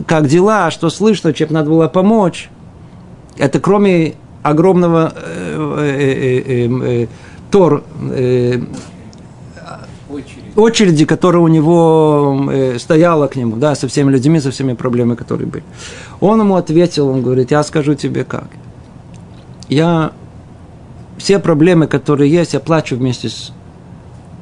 как 0.06 0.28
дела, 0.28 0.70
что 0.70 0.90
слышно, 0.90 1.32
чем 1.32 1.52
надо 1.52 1.70
было 1.70 1.88
помочь. 1.88 2.50
Это 3.38 3.60
кроме 3.60 4.14
огромного 4.42 5.12
э, 5.16 6.42
э, 6.46 7.02
э, 7.02 7.06
тор, 7.50 7.84
очереди, 10.56 11.04
которая 11.04 11.42
у 11.42 11.48
него 11.48 12.50
стояла 12.78 13.26
к 13.26 13.36
нему, 13.36 13.56
да, 13.56 13.74
со 13.74 13.88
всеми 13.88 14.10
людьми, 14.10 14.40
со 14.40 14.50
всеми 14.50 14.74
проблемами, 14.74 15.16
которые 15.16 15.46
были. 15.46 15.64
Он 16.20 16.40
ему 16.40 16.56
ответил, 16.56 17.08
он 17.08 17.22
говорит, 17.22 17.50
я 17.50 17.62
скажу 17.62 17.94
тебе 17.94 18.24
как. 18.24 18.48
Я 19.68 20.12
все 21.18 21.38
проблемы, 21.38 21.86
которые 21.86 22.30
есть, 22.30 22.54
я 22.54 22.60
плачу 22.60 22.96
вместе 22.96 23.28
с, 23.28 23.52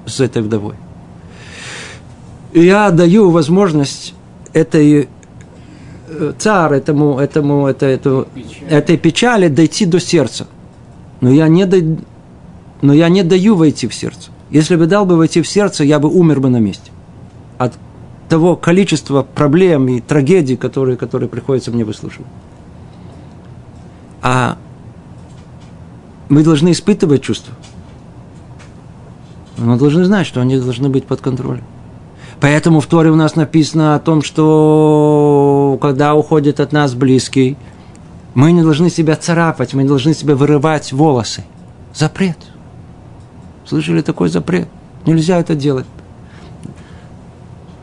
с 0.07 0.21
этой 0.21 0.43
вдовой. 0.43 0.75
И 2.53 2.65
я 2.65 2.91
даю 2.91 3.31
возможность 3.31 4.15
этой 4.53 5.09
царь 6.39 6.75
этому, 6.75 7.19
этому, 7.19 7.67
это, 7.67 7.87
эту, 7.87 8.29
этой 8.69 8.97
печали 8.97 9.49
дойти 9.49 9.87
до 9.87 10.01
сердца. 10.01 10.47
Но 11.21 11.31
я, 11.31 11.49
не 11.49 11.67
да, 11.67 11.77
но 12.83 12.93
я 12.93 13.09
не 13.09 13.23
даю 13.23 13.55
войти 13.55 13.87
в 13.87 13.95
сердце. 13.95 14.31
Если 14.51 14.77
бы 14.77 14.87
дал 14.87 15.07
бы 15.07 15.17
войти 15.17 15.43
в 15.43 15.49
сердце, 15.49 15.85
я 15.85 15.99
бы 15.99 16.09
умер 16.09 16.41
бы 16.41 16.49
на 16.49 16.59
месте. 16.59 16.91
От 17.59 17.75
того 18.29 18.57
количества 18.57 19.23
проблем 19.23 19.89
и 19.89 20.01
трагедий, 20.01 20.57
которые, 20.57 20.97
которые 20.97 21.29
приходится 21.29 21.71
мне 21.71 21.85
выслушивать. 21.85 22.27
А 24.23 24.57
мы 26.29 26.43
должны 26.43 26.73
испытывать 26.73 27.23
чувства. 27.23 27.55
Мы 29.57 29.77
должны 29.77 30.05
знать, 30.05 30.27
что 30.27 30.41
они 30.41 30.59
должны 30.59 30.89
быть 30.89 31.05
под 31.05 31.21
контролем. 31.21 31.65
Поэтому 32.41 32.81
в 32.81 32.87
Торе 32.87 33.11
у 33.11 33.17
нас 33.17 33.37
написано 33.37 33.95
о 33.95 33.99
том, 33.99 34.23
что 34.23 35.79
когда 35.83 36.15
уходит 36.15 36.59
от 36.59 36.73
нас 36.73 36.95
близкий, 36.95 37.59
мы 38.35 38.53
не 38.53 38.63
должны 38.63 38.89
себя 38.91 39.17
царапать, 39.17 39.75
мы 39.75 39.83
не 39.83 39.89
должны 39.89 40.15
себя 40.15 40.35
вырывать 40.35 40.93
волосы. 40.93 41.45
Запрет. 41.95 42.39
Слышали 43.71 44.03
такой 44.03 44.29
запрет? 44.29 44.69
Нельзя 45.07 45.39
это 45.39 45.55
делать. 45.55 45.87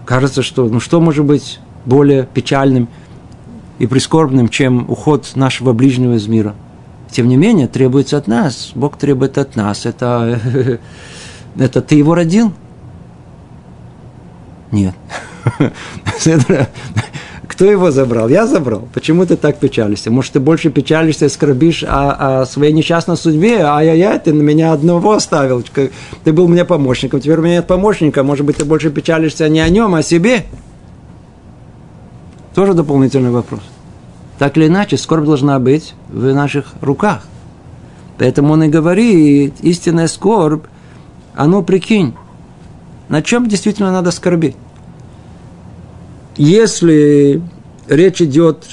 Кажется, 0.06 0.44
что 0.44 0.68
ну 0.68 0.82
что 0.82 1.00
может 1.00 1.24
быть 1.24 1.60
более 1.86 2.26
печальным 2.26 2.90
и 3.80 3.88
прискорбным, 3.88 4.50
чем 4.50 4.90
уход 4.90 5.32
нашего 5.36 5.72
ближнего 5.72 6.16
из 6.16 6.28
мира. 6.28 6.56
Тем 7.10 7.30
не 7.30 7.38
менее, 7.38 7.70
требуется 7.70 8.18
от 8.18 8.28
нас. 8.28 8.72
Бог 8.76 8.98
требует 8.98 9.38
от 9.38 9.56
нас. 9.56 9.86
Это, 9.86 10.40
это 11.58 11.82
ты 11.82 11.96
его 11.96 12.16
родил– 12.16 12.52
нет. 14.72 14.96
Кто 17.58 17.66
его 17.66 17.90
забрал? 17.90 18.30
Я 18.30 18.46
забрал. 18.46 18.88
Почему 18.94 19.26
ты 19.26 19.36
так 19.36 19.58
печалишься? 19.58 20.12
Может, 20.12 20.34
ты 20.34 20.40
больше 20.40 20.70
печалишься 20.70 21.26
и 21.26 21.30
скорбишь 21.30 21.84
о, 21.84 22.42
о 22.42 22.46
своей 22.46 22.72
несчастной 22.72 23.18
судьбе? 23.18 23.64
Ай-яй-яй, 23.64 24.20
ты 24.20 24.32
на 24.32 24.44
меня 24.44 24.74
одного 24.74 25.14
оставил. 25.14 25.64
Ты 26.24 26.34
был 26.34 26.48
мне 26.48 26.66
помощником, 26.66 27.20
теперь 27.20 27.40
у 27.40 27.42
меня 27.42 27.56
нет 27.56 27.66
помощника. 27.66 28.22
Может 28.22 28.46
быть, 28.46 28.58
ты 28.58 28.66
больше 28.66 28.92
печалишься 28.92 29.50
не 29.50 29.60
о 29.60 29.70
нем, 29.70 29.96
а 29.96 30.00
о 30.00 30.04
себе? 30.04 30.46
Тоже 32.54 32.76
дополнительный 32.76 33.32
вопрос. 33.32 33.62
Так 34.38 34.56
или 34.56 34.68
иначе, 34.68 34.96
скорбь 34.96 35.26
должна 35.26 35.58
быть 35.58 35.96
в 36.10 36.32
наших 36.32 36.76
руках. 36.82 37.24
Поэтому 38.20 38.54
он 38.54 38.66
и 38.66 38.68
говорит, 38.68 39.56
истинная 39.62 40.10
скорбь, 40.10 40.66
а 41.34 41.48
ну 41.48 41.64
прикинь, 41.64 42.14
на 43.10 43.24
чем 43.24 43.48
действительно 43.48 43.92
надо 43.92 44.12
скорбить? 44.12 44.56
Если 46.38 47.42
речь 47.88 48.22
идет 48.22 48.66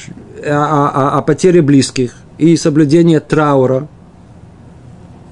о, 0.45 1.11
о, 1.15 1.19
о 1.19 1.23
потере 1.23 1.63
близких 1.63 2.15
и 2.39 2.57
соблюдении 2.57 3.19
траура, 3.19 3.89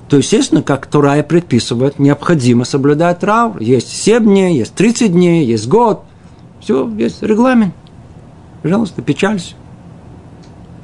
то, 0.08 0.16
естественно, 0.18 0.62
как 0.62 0.86
Турая 0.86 1.22
предписывает, 1.22 1.98
необходимо 1.98 2.64
соблюдать 2.64 3.20
траур. 3.20 3.58
Есть 3.60 3.88
7 3.88 4.24
дней, 4.24 4.58
есть 4.58 4.74
30 4.74 5.12
дней, 5.12 5.46
есть 5.46 5.68
год. 5.68 6.02
Все, 6.60 6.88
есть 6.96 7.22
регламент. 7.22 7.74
Пожалуйста, 8.62 9.02
печалься. 9.02 9.54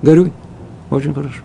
Горюй. 0.02 0.32
Очень 0.90 1.14
хорошо. 1.14 1.42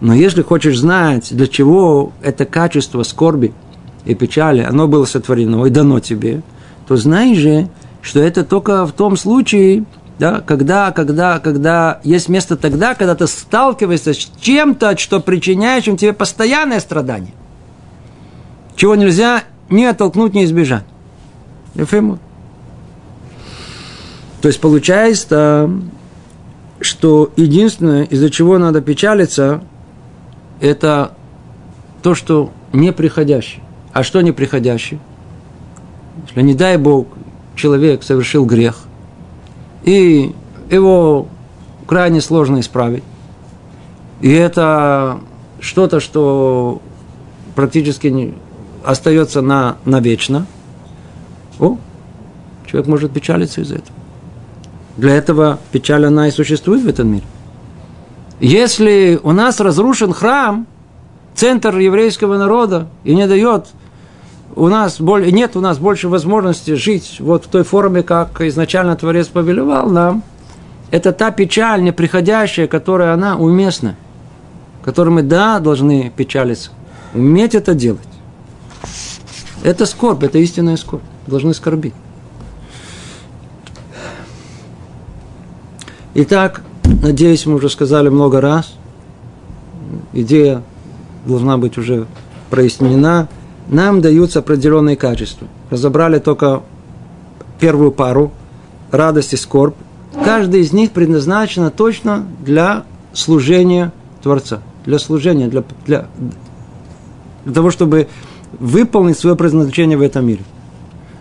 Но 0.00 0.12
если 0.12 0.42
хочешь 0.42 0.78
знать, 0.78 1.34
для 1.34 1.46
чего 1.46 2.12
это 2.22 2.44
качество 2.44 3.02
скорби 3.02 3.52
и 4.04 4.14
печали, 4.14 4.60
оно 4.60 4.86
было 4.86 5.06
сотворено 5.06 5.64
и 5.64 5.70
дано 5.70 6.00
тебе, 6.00 6.42
то 6.86 6.96
знай 6.96 7.34
же, 7.34 7.68
что 8.04 8.20
это 8.20 8.44
только 8.44 8.84
в 8.84 8.92
том 8.92 9.16
случае, 9.16 9.84
да, 10.18 10.42
когда, 10.42 10.92
когда, 10.92 11.40
когда 11.40 12.00
есть 12.04 12.28
место 12.28 12.56
тогда, 12.56 12.94
когда 12.94 13.14
ты 13.14 13.26
сталкиваешься 13.26 14.12
с 14.12 14.30
чем-то, 14.40 14.96
что 14.98 15.20
причиняет 15.20 15.84
чем 15.84 15.96
тебе 15.96 16.12
постоянное 16.12 16.80
страдание. 16.80 17.32
Чего 18.76 18.94
нельзя 18.94 19.44
ни 19.70 19.84
оттолкнуть, 19.84 20.34
ни 20.34 20.44
избежать. 20.44 20.84
Ефему. 21.74 22.18
То 24.42 24.48
есть 24.48 24.60
получается, 24.60 25.70
что 26.80 27.32
единственное, 27.36 28.04
из-за 28.04 28.28
чего 28.28 28.58
надо 28.58 28.82
печалиться, 28.82 29.62
это 30.60 31.12
то, 32.02 32.14
что 32.14 32.52
неприходящее. 32.74 33.62
А 33.94 34.02
что 34.02 34.20
неприходящее? 34.20 35.00
Если, 36.26 36.42
не 36.42 36.54
дай 36.54 36.76
Бог, 36.76 37.06
человек 37.56 38.02
совершил 38.02 38.44
грех, 38.44 38.78
и 39.84 40.34
его 40.70 41.28
крайне 41.86 42.20
сложно 42.20 42.60
исправить, 42.60 43.04
и 44.20 44.30
это 44.30 45.20
что-то, 45.60 46.00
что 46.00 46.80
практически 47.54 48.08
не 48.08 48.34
остается 48.84 49.40
на, 49.40 49.76
навечно, 49.84 50.46
о, 51.58 51.78
человек 52.66 52.88
может 52.88 53.12
печалиться 53.12 53.60
из-за 53.60 53.76
этого. 53.76 53.96
Для 54.96 55.14
этого 55.14 55.58
печаль, 55.72 56.06
она 56.06 56.28
и 56.28 56.30
существует 56.30 56.82
в 56.82 56.88
этом 56.88 57.08
мире. 57.08 57.24
Если 58.40 59.18
у 59.22 59.32
нас 59.32 59.60
разрушен 59.60 60.12
храм, 60.12 60.66
центр 61.34 61.76
еврейского 61.78 62.36
народа, 62.36 62.88
и 63.02 63.14
не 63.14 63.26
дает 63.26 63.66
у 64.56 64.68
нас 64.68 65.00
более, 65.00 65.32
нет 65.32 65.56
у 65.56 65.60
нас 65.60 65.78
больше 65.78 66.08
возможности 66.08 66.74
жить 66.74 67.16
вот 67.18 67.46
в 67.46 67.48
той 67.48 67.64
форме, 67.64 68.02
как 68.02 68.40
изначально 68.42 68.96
Творец 68.96 69.26
повелевал 69.26 69.88
нам, 69.88 70.22
это 70.90 71.12
та 71.12 71.30
печаль 71.30 71.82
неприходящая, 71.82 72.68
которая 72.68 73.12
она 73.12 73.36
уместна, 73.36 73.96
которой 74.84 75.10
мы, 75.10 75.22
да, 75.22 75.58
должны 75.58 76.12
печалиться, 76.14 76.70
уметь 77.14 77.54
это 77.54 77.74
делать. 77.74 78.00
Это 79.62 79.86
скорбь, 79.86 80.22
это 80.22 80.38
истинная 80.38 80.76
скорбь, 80.76 81.02
должны 81.26 81.54
скорбить. 81.54 81.94
Итак, 86.14 86.62
надеюсь, 86.84 87.44
мы 87.46 87.54
уже 87.54 87.68
сказали 87.68 88.08
много 88.08 88.40
раз, 88.40 88.74
идея 90.12 90.62
должна 91.26 91.58
быть 91.58 91.76
уже 91.76 92.06
прояснена– 92.50 93.26
нам 93.68 94.00
даются 94.00 94.40
определенные 94.40 94.96
качества. 94.96 95.48
Разобрали 95.70 96.18
только 96.18 96.62
первую 97.58 97.92
пару, 97.92 98.32
радость 98.90 99.32
и 99.32 99.36
скорбь. 99.36 99.74
Каждый 100.24 100.60
из 100.60 100.72
них 100.72 100.92
предназначена 100.92 101.70
точно 101.70 102.24
для 102.44 102.84
служения 103.12 103.92
Творца, 104.22 104.60
для 104.84 104.98
служения, 104.98 105.48
для, 105.48 105.64
для, 105.86 106.06
для 107.44 107.54
того, 107.54 107.70
чтобы 107.70 108.08
выполнить 108.58 109.18
свое 109.18 109.36
предназначение 109.36 109.98
в 109.98 110.02
этом 110.02 110.26
мире. 110.26 110.42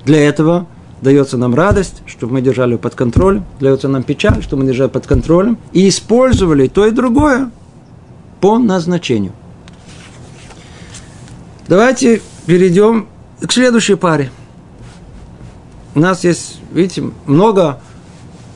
Для 0.06 0.22
этого 0.28 0.68
дается 1.02 1.38
нам 1.38 1.56
радость, 1.56 2.02
чтобы 2.06 2.34
мы 2.34 2.42
держали 2.42 2.76
под 2.76 2.96
контролем, 2.96 3.46
дается 3.60 3.88
нам 3.88 4.04
печаль, 4.04 4.42
чтобы 4.44 4.64
мы 4.64 4.70
держали 4.70 4.90
под 4.90 5.08
контролем, 5.08 5.58
и 5.72 5.88
использовали 5.90 6.68
то 6.68 6.86
и 6.86 6.92
другое 6.92 7.52
по 8.40 8.58
назначению. 8.58 9.34
Давайте 11.68 12.22
перейдем 12.46 13.08
к 13.42 13.52
следующей 13.52 13.96
паре. 13.96 14.32
У 15.96 16.00
нас 16.00 16.24
есть, 16.24 16.60
видите, 16.72 17.04
много, 17.26 17.80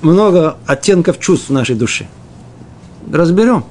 много 0.02 0.58
оттенков 0.65 1.19
чувств 1.19 1.50
в 1.50 1.54
нашей 1.54 1.76
душе. 1.76 2.08
Разберем. 3.12 3.63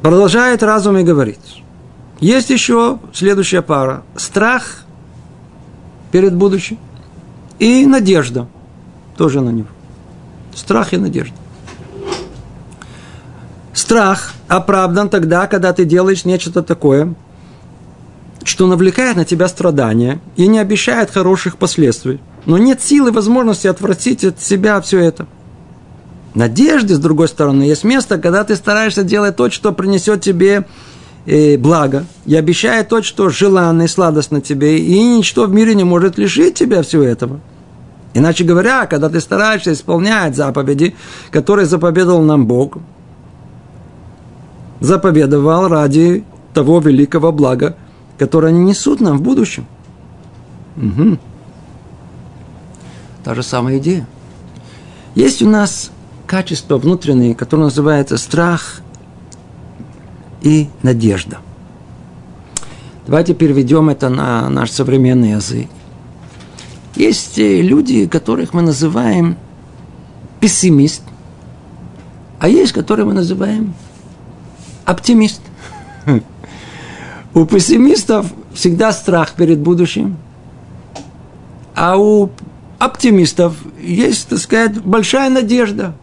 Продолжает 0.00 0.62
разум 0.62 0.96
и 0.98 1.02
говорит. 1.02 1.38
Есть 2.20 2.50
еще 2.50 2.98
следующая 3.12 3.62
пара. 3.62 4.04
Страх 4.16 4.84
перед 6.12 6.34
будущим 6.34 6.78
и 7.58 7.86
надежда 7.86 8.48
тоже 9.16 9.40
на 9.40 9.50
него. 9.50 9.68
Страх 10.54 10.92
и 10.92 10.96
надежда. 10.96 11.34
Страх 13.92 14.32
оправдан 14.48 15.10
тогда, 15.10 15.46
когда 15.46 15.74
ты 15.74 15.84
делаешь 15.84 16.24
нечто 16.24 16.62
такое, 16.62 17.14
что 18.42 18.66
навлекает 18.66 19.16
на 19.16 19.26
тебя 19.26 19.48
страдания 19.48 20.18
и 20.34 20.46
не 20.46 20.60
обещает 20.60 21.10
хороших 21.10 21.58
последствий. 21.58 22.18
Но 22.46 22.56
нет 22.56 22.80
силы 22.80 23.10
и 23.10 23.12
возможности 23.12 23.66
отвратить 23.66 24.24
от 24.24 24.40
себя 24.40 24.80
все 24.80 24.98
это. 24.98 25.26
Надежды, 26.34 26.94
с 26.94 26.98
другой 26.98 27.28
стороны, 27.28 27.64
есть 27.64 27.84
место, 27.84 28.16
когда 28.16 28.44
ты 28.44 28.56
стараешься 28.56 29.02
делать 29.02 29.36
то, 29.36 29.50
что 29.50 29.72
принесет 29.72 30.22
тебе 30.22 30.64
э, 31.26 31.58
благо, 31.58 32.06
и 32.24 32.34
обещает 32.34 32.88
то, 32.88 33.02
что 33.02 33.28
желанно 33.28 33.82
и 33.82 33.88
сладостно 33.88 34.40
тебе, 34.40 34.78
и 34.78 35.02
ничто 35.02 35.44
в 35.44 35.52
мире 35.52 35.74
не 35.74 35.84
может 35.84 36.16
лишить 36.16 36.54
тебя 36.54 36.80
всего 36.80 37.02
этого. 37.02 37.40
Иначе 38.14 38.44
говоря, 38.44 38.86
когда 38.86 39.10
ты 39.10 39.20
стараешься 39.20 39.74
исполнять 39.74 40.34
заповеди, 40.34 40.94
которые 41.30 41.66
заповедовал 41.66 42.22
нам 42.22 42.46
Бог, 42.46 42.78
заповедовал 44.82 45.68
ради 45.68 46.24
того 46.52 46.80
великого 46.80 47.32
блага, 47.32 47.76
которое 48.18 48.48
они 48.48 48.60
несут 48.60 49.00
нам 49.00 49.18
в 49.18 49.22
будущем. 49.22 49.66
Угу. 50.76 51.18
Та 53.24 53.34
же 53.34 53.42
самая 53.42 53.78
идея. 53.78 54.06
Есть 55.14 55.42
у 55.42 55.48
нас 55.48 55.90
качество 56.26 56.78
внутреннее, 56.78 57.34
которое 57.34 57.64
называется 57.64 58.16
страх 58.16 58.80
и 60.40 60.68
надежда. 60.82 61.38
Давайте 63.06 63.34
переведем 63.34 63.88
это 63.88 64.08
на 64.08 64.48
наш 64.48 64.70
современный 64.70 65.32
язык. 65.32 65.68
Есть 66.96 67.38
э, 67.38 67.60
люди, 67.60 68.06
которых 68.06 68.52
мы 68.54 68.62
называем 68.62 69.36
пессимист, 70.40 71.02
а 72.38 72.48
есть, 72.48 72.72
которые 72.72 73.06
мы 73.06 73.12
называем 73.12 73.74
оптимист. 74.92 75.40
У 77.34 77.44
пессимистов 77.46 78.26
всегда 78.52 78.92
страх 78.92 79.32
перед 79.34 79.58
будущим, 79.58 80.16
а 81.74 81.96
у 81.96 82.30
оптимистов 82.78 83.56
есть, 83.80 84.28
так 84.28 84.38
сказать, 84.38 84.82
большая 84.82 85.30
надежда. 85.30 85.94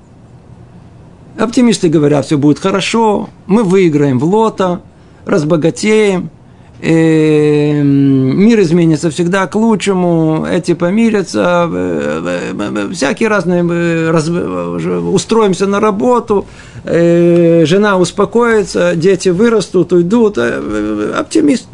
Оптимисты 1.38 1.88
говорят, 1.88 2.26
все 2.26 2.38
будет 2.38 2.60
хорошо, 2.60 3.30
мы 3.46 3.64
выиграем 3.64 4.20
в 4.20 4.26
лото, 4.26 4.82
разбогатеем– 5.26 6.32
и 6.82 7.82
мир 7.84 8.62
изменится 8.62 9.10
всегда 9.10 9.48
к 9.48 9.56
лучшему, 9.56 10.46
эти 10.50 10.74
помирятся, 10.74 11.70
э, 11.70 12.54
э, 12.58 12.88
э, 12.88 12.94
всякие 12.94 13.28
разные, 13.28 14.12
раз, 14.12 14.30
устроимся 14.30 15.68
на 15.68 15.82
работу, 15.82 16.46
жена 16.86 17.98
успокоится, 17.98 18.96
дети 18.96 19.30
вырастут, 19.30 19.92
уйдут, 19.92 20.38
оптимист. 20.38 21.68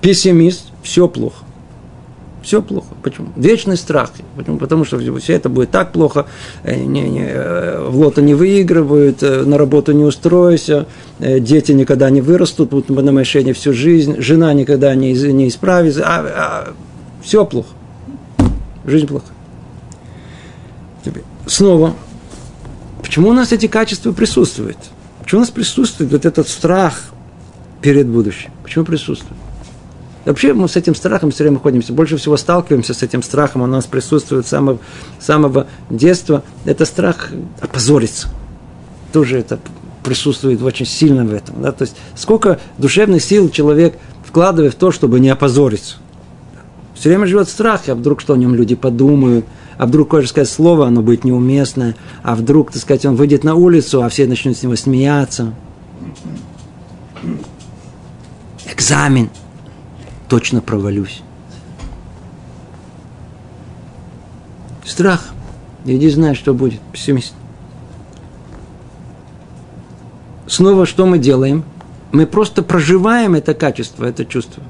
Пессимист, 0.00 0.66
все 0.82 1.08
плохо. 1.08 1.41
Все 2.42 2.60
плохо. 2.60 2.88
Почему? 3.02 3.28
Вечный 3.36 3.76
страх. 3.76 4.10
Почему? 4.36 4.58
Потому 4.58 4.84
что 4.84 4.98
все 5.18 5.34
это 5.34 5.48
будет 5.48 5.70
так 5.70 5.92
плохо, 5.92 6.26
э, 6.64 6.74
не, 6.74 7.02
не, 7.02 7.24
э, 7.24 7.86
в 7.88 7.96
лото 7.96 8.20
не 8.20 8.34
выигрывают, 8.34 9.22
э, 9.22 9.44
на 9.44 9.56
работу 9.56 9.92
не 9.92 10.04
устроишься, 10.04 10.86
дети 11.20 11.72
никогда 11.72 12.10
не 12.10 12.20
вырастут, 12.20 12.70
будут 12.70 12.88
на 12.88 13.12
машине 13.12 13.52
всю 13.52 13.72
жизнь, 13.72 14.20
жена 14.20 14.52
никогда 14.54 14.94
не, 14.94 15.12
не 15.12 15.48
исправится, 15.48 16.02
а, 16.04 16.20
а, 16.20 16.72
все 17.22 17.44
плохо. 17.44 17.68
Жизнь 18.84 19.06
плохо. 19.06 19.26
Снова, 21.46 21.94
почему 23.02 23.28
у 23.28 23.32
нас 23.32 23.52
эти 23.52 23.68
качества 23.68 24.12
присутствуют? 24.12 24.78
Почему 25.22 25.40
у 25.40 25.42
нас 25.42 25.50
присутствует 25.50 26.10
вот 26.10 26.24
этот 26.24 26.48
страх 26.48 27.12
перед 27.80 28.08
будущим? 28.08 28.50
Почему 28.64 28.84
присутствует? 28.84 29.41
Вообще 30.24 30.52
мы 30.52 30.68
с 30.68 30.76
этим 30.76 30.94
страхом 30.94 31.30
все 31.30 31.44
время 31.44 31.58
ходимся. 31.58 31.92
Больше 31.92 32.16
всего 32.16 32.36
сталкиваемся 32.36 32.94
с 32.94 33.02
этим 33.02 33.22
страхом. 33.22 33.62
Он 33.62 33.70
у 33.70 33.72
нас 33.72 33.86
присутствует 33.86 34.46
с 34.46 34.50
самого, 34.50 34.78
самого 35.18 35.66
детства. 35.90 36.44
Это 36.64 36.84
страх 36.84 37.30
опозориться. 37.60 38.28
Тоже 39.12 39.38
это 39.38 39.58
присутствует 40.04 40.62
очень 40.62 40.86
сильно 40.86 41.24
в 41.24 41.32
этом. 41.32 41.62
Да? 41.62 41.72
То 41.72 41.82
есть 41.82 41.96
сколько 42.14 42.60
душевных 42.78 43.22
сил 43.22 43.50
человек 43.50 43.98
вкладывает 44.24 44.74
в 44.74 44.76
то, 44.76 44.92
чтобы 44.92 45.20
не 45.20 45.28
опозориться. 45.28 45.96
Все 46.94 47.08
время 47.08 47.26
живет 47.26 47.48
страх, 47.48 47.88
а 47.88 47.94
вдруг 47.96 48.20
что 48.20 48.34
о 48.34 48.36
нем 48.36 48.54
люди 48.54 48.76
подумают, 48.76 49.44
а 49.76 49.86
вдруг 49.86 50.10
хочешь 50.10 50.30
сказать 50.30 50.48
слово, 50.48 50.86
оно 50.86 51.02
будет 51.02 51.24
неуместное, 51.24 51.96
а 52.22 52.36
вдруг, 52.36 52.70
так 52.70 52.80
сказать, 52.80 53.04
он 53.04 53.16
выйдет 53.16 53.42
на 53.42 53.56
улицу, 53.56 54.04
а 54.04 54.08
все 54.08 54.26
начнут 54.26 54.56
с 54.56 54.62
него 54.62 54.76
смеяться. 54.76 55.52
Экзамен. 58.70 59.30
Точно 60.32 60.62
провалюсь. 60.62 61.20
Страх. 64.82 65.26
Иди 65.84 66.08
знаешь, 66.08 66.38
что 66.38 66.54
будет. 66.54 66.80
Пессимист. 66.90 67.34
Снова 70.46 70.86
что 70.86 71.04
мы 71.04 71.18
делаем? 71.18 71.64
Мы 72.12 72.26
просто 72.26 72.62
проживаем 72.62 73.34
это 73.34 73.52
качество, 73.52 74.06
это 74.06 74.24
чувство. 74.24 74.62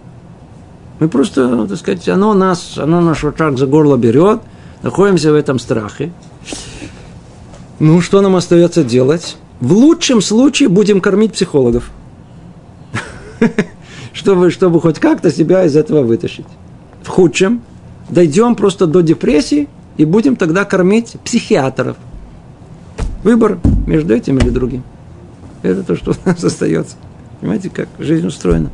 Мы 0.99 1.09
просто, 1.09 1.69
так 1.69 1.79
сказать, 1.79 2.09
оно 2.09 2.35
нас, 2.35 2.77
оно 2.77 3.01
наш 3.01 3.25
так 3.39 3.57
за 3.57 3.69
горло 3.69 3.97
берет, 3.97 4.41
находимся 4.83 5.31
в 5.31 5.37
этом 5.37 5.61
страхе. 5.61 6.13
Ну, 7.79 8.01
что 8.01 8.21
нам 8.21 8.35
остается 8.35 8.83
делать? 8.83 9.37
В 9.61 9.75
лучшем 9.75 10.23
случае 10.23 10.69
будем 10.69 11.01
кормить 11.01 11.35
психологов. 11.35 11.93
чтобы, 14.13 14.51
чтобы 14.51 14.81
хоть 14.81 14.99
как-то 14.99 15.31
себя 15.31 15.65
из 15.65 15.77
этого 15.77 16.03
вытащить. 16.03 16.47
В 17.03 17.09
худшем 17.09 17.63
дойдем 18.11 18.55
просто 18.55 18.87
до 18.87 19.01
депрессии 19.01 19.69
и 19.97 20.05
будем 20.05 20.37
тогда 20.37 20.65
кормить 20.65 21.17
психиатров. 21.25 21.97
Выбор 23.25 23.59
между 23.87 24.15
этим 24.15 24.39
или 24.39 24.51
другим. 24.51 24.83
Это 25.63 25.83
то, 25.83 25.97
что 25.97 26.13
у 26.13 26.29
нас 26.29 26.43
остается. 26.45 26.97
Понимаете, 27.41 27.71
как 27.71 27.89
жизнь 27.99 28.27
устроена. 28.27 28.71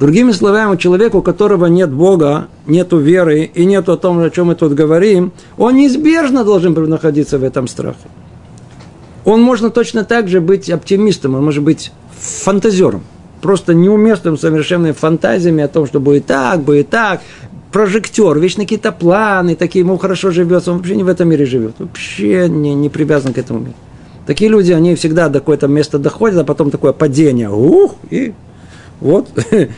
Другими 0.00 0.32
словами, 0.32 0.72
у 0.72 0.76
человека, 0.76 1.16
у 1.16 1.22
которого 1.22 1.66
нет 1.66 1.92
Бога, 1.92 2.48
нет 2.66 2.92
веры 2.92 3.44
и 3.44 3.64
нет 3.64 3.88
о 3.88 3.96
том, 3.96 4.18
о 4.18 4.30
чем 4.30 4.48
мы 4.48 4.56
тут 4.56 4.74
говорим, 4.74 5.32
он 5.56 5.76
неизбежно 5.76 6.44
должен 6.44 6.72
находиться 6.88 7.38
в 7.38 7.44
этом 7.44 7.68
страхе. 7.68 8.08
Он 9.24 9.40
можно 9.40 9.70
точно 9.70 10.04
так 10.04 10.26
же 10.26 10.40
быть 10.40 10.68
оптимистом, 10.70 11.36
он 11.36 11.44
может 11.44 11.62
быть 11.62 11.92
фантазером, 12.18 13.02
просто 13.42 13.74
неуместным 13.74 14.38
совершенными 14.38 14.92
фантазиями 14.92 15.62
о 15.64 15.68
том, 15.68 15.86
что 15.86 16.00
будет 16.00 16.26
так, 16.26 16.62
будет 16.62 16.88
так, 16.88 17.20
прожектор, 17.72 18.38
вечно 18.38 18.62
какие-то 18.62 18.92
планы, 18.92 19.56
такие, 19.56 19.80
ему 19.80 19.98
хорошо 19.98 20.30
живется, 20.30 20.70
он 20.70 20.78
вообще 20.78 20.96
не 20.96 21.02
в 21.02 21.08
этом 21.08 21.28
мире 21.28 21.44
живет, 21.44 21.74
вообще 21.78 22.48
не, 22.48 22.74
не 22.74 22.88
привязан 22.88 23.34
к 23.34 23.38
этому 23.38 23.60
миру. 23.60 23.74
Такие 24.26 24.48
люди, 24.48 24.70
они 24.70 24.94
всегда 24.94 25.28
до 25.28 25.40
какое-то 25.40 25.66
места 25.66 25.98
доходят, 25.98 26.38
а 26.38 26.44
потом 26.44 26.70
такое 26.70 26.92
падение, 26.92 27.50
ух, 27.50 27.96
и 28.08 28.32
вот 29.00 29.28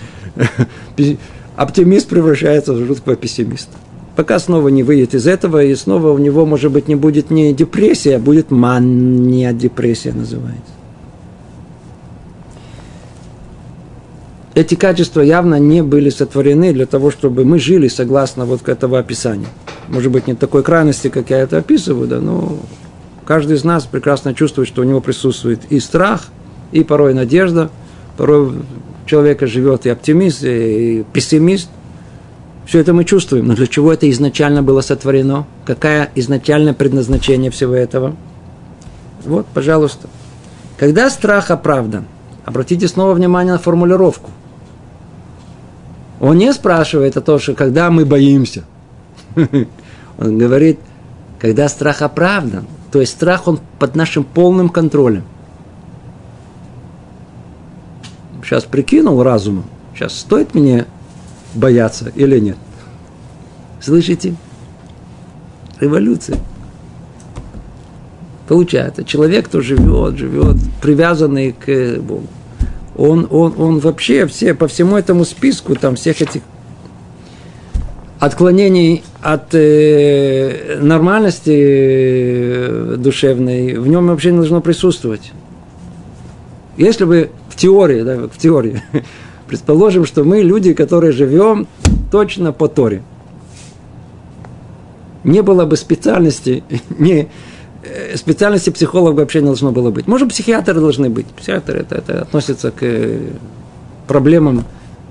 оптимист 1.57 2.09
превращается 2.09 2.75
в 2.75 2.85
жуткого 2.85 3.17
пессимиста. 3.17 3.73
Пока 4.17 4.39
снова 4.39 4.69
не 4.69 4.83
выйдет 4.83 5.15
из 5.15 5.27
этого, 5.27 5.65
и 5.65 5.75
снова 5.75 6.11
у 6.11 6.19
него, 6.19 6.45
может 6.47 6.71
быть, 6.71 6.87
не 6.87 6.95
будет 6.95 7.31
не 7.31 7.53
депрессия, 7.55 8.17
а 8.17 8.19
будет 8.19 8.51
мания 8.51 9.53
депрессия 9.53 10.13
называется. 10.13 10.74
Эти 14.55 14.77
качества 14.77 15.21
явно 15.21 15.59
не 15.59 15.83
были 15.83 16.11
сотворены 16.11 16.73
для 16.73 16.87
того, 16.87 17.11
чтобы 17.11 17.45
мы 17.45 17.59
жили 17.59 17.89
согласно 17.89 18.45
вот 18.45 18.69
этого 18.69 19.01
описания. 19.01 19.49
Может 19.89 20.13
быть, 20.13 20.29
не 20.29 20.35
такой 20.35 20.63
крайности, 20.63 21.09
как 21.09 21.31
я 21.31 21.41
это 21.41 21.59
описываю, 21.59 22.07
да, 22.07 22.21
но 22.21 22.59
каждый 23.27 23.57
из 23.57 23.65
нас 23.65 23.85
прекрасно 23.85 24.33
чувствует, 24.33 24.69
что 24.69 24.83
у 24.83 24.85
него 24.85 25.01
присутствует 25.01 25.61
и 25.71 25.81
страх, 25.81 26.29
и 26.71 26.85
порой 26.85 27.15
надежда, 27.15 27.69
порой 28.17 28.53
человека 29.07 29.49
живет 29.49 29.87
и 29.87 29.91
оптимист, 29.91 30.45
и 30.45 31.05
пессимист. 31.13 31.69
Все 32.65 32.79
это 32.79 32.93
мы 32.93 33.05
чувствуем. 33.05 33.49
Но 33.49 33.57
для 33.57 33.67
чего 33.67 33.93
это 33.93 34.09
изначально 34.09 34.63
было 34.63 34.81
сотворено? 34.83 35.47
Какое 35.67 36.11
изначальное 36.15 36.75
предназначение 36.75 37.51
всего 37.51 37.75
этого? 37.75 38.15
Вот, 39.25 39.47
пожалуйста. 39.53 40.09
Когда 40.79 41.11
страх 41.11 41.51
оправдан, 41.51 42.07
обратите 42.45 42.89
снова 42.89 43.15
внимание 43.15 43.53
на 43.53 43.59
формулировку. 43.59 44.31
Он 46.25 46.39
не 46.39 46.55
спрашивает 46.55 47.19
о 47.19 47.21
том, 47.21 47.39
что 47.39 47.53
когда 47.53 47.91
мы 47.91 48.07
боимся. 48.07 48.65
Он 49.37 50.39
говорит, 50.39 50.79
когда 51.39 51.69
страх 51.69 52.01
оправдан, 52.01 52.65
то 52.91 53.01
есть 53.01 53.13
страх, 53.13 53.47
он 53.47 53.61
под 53.79 53.95
нашим 53.95 54.25
полным 54.25 54.71
контролем. 54.71 55.25
сейчас 58.43 58.65
прикинул 58.65 59.23
разумом, 59.23 59.65
сейчас 59.95 60.19
стоит 60.19 60.55
мне 60.55 60.87
бояться 61.55 62.11
или 62.15 62.39
нет. 62.39 62.57
Слышите? 63.81 64.35
Революция. 65.79 66.39
Получается, 68.49 69.05
человек, 69.05 69.49
кто 69.49 69.61
живет, 69.61 70.17
живет, 70.17 70.57
привязанный 70.81 71.53
к 71.53 71.99
Богу, 72.01 72.29
он, 72.97 73.27
он, 73.31 73.55
он 73.59 73.79
вообще 73.79 74.27
все, 74.27 74.55
по 74.55 74.69
всему 74.69 74.97
этому 74.97 75.25
списку 75.25 75.75
там 75.75 75.97
всех 75.97 76.23
этих 76.23 76.43
отклонений 78.21 79.03
от 79.21 79.55
э, 79.55 80.79
нормальности 80.81 81.53
э, 81.55 82.97
душевной 82.99 83.75
в 83.75 83.87
нем 83.87 84.07
вообще 84.09 84.31
не 84.31 84.39
должно 84.39 84.61
присутствовать. 84.61 85.33
Если 86.77 87.05
бы 87.05 87.31
в 87.49 87.57
теории, 87.57 88.03
да, 88.03 88.29
в 88.29 88.39
теории, 88.39 88.83
предположим, 89.49 90.07
что 90.07 90.25
мы 90.25 90.41
люди, 90.43 90.73
которые 90.73 91.13
живем 91.13 91.67
точно 92.11 92.53
по 92.53 92.69
Торе. 92.69 93.03
Не 95.23 95.43
было 95.43 95.65
бы 95.65 95.77
специальности, 95.77 96.65
не, 96.99 97.29
специальности 98.17 98.71
психолога 98.71 99.21
вообще 99.21 99.41
не 99.41 99.47
должно 99.47 99.73
было 99.73 99.91
быть. 99.91 100.07
Может, 100.07 100.29
психиатры 100.31 100.75
должны 100.75 101.11
быть. 101.11 101.27
Психиатры 101.27 101.81
это, 101.81 101.97
это 101.97 102.23
относится 102.23 102.71
к 102.71 102.83
э, 102.83 103.31
проблемам 104.07 104.65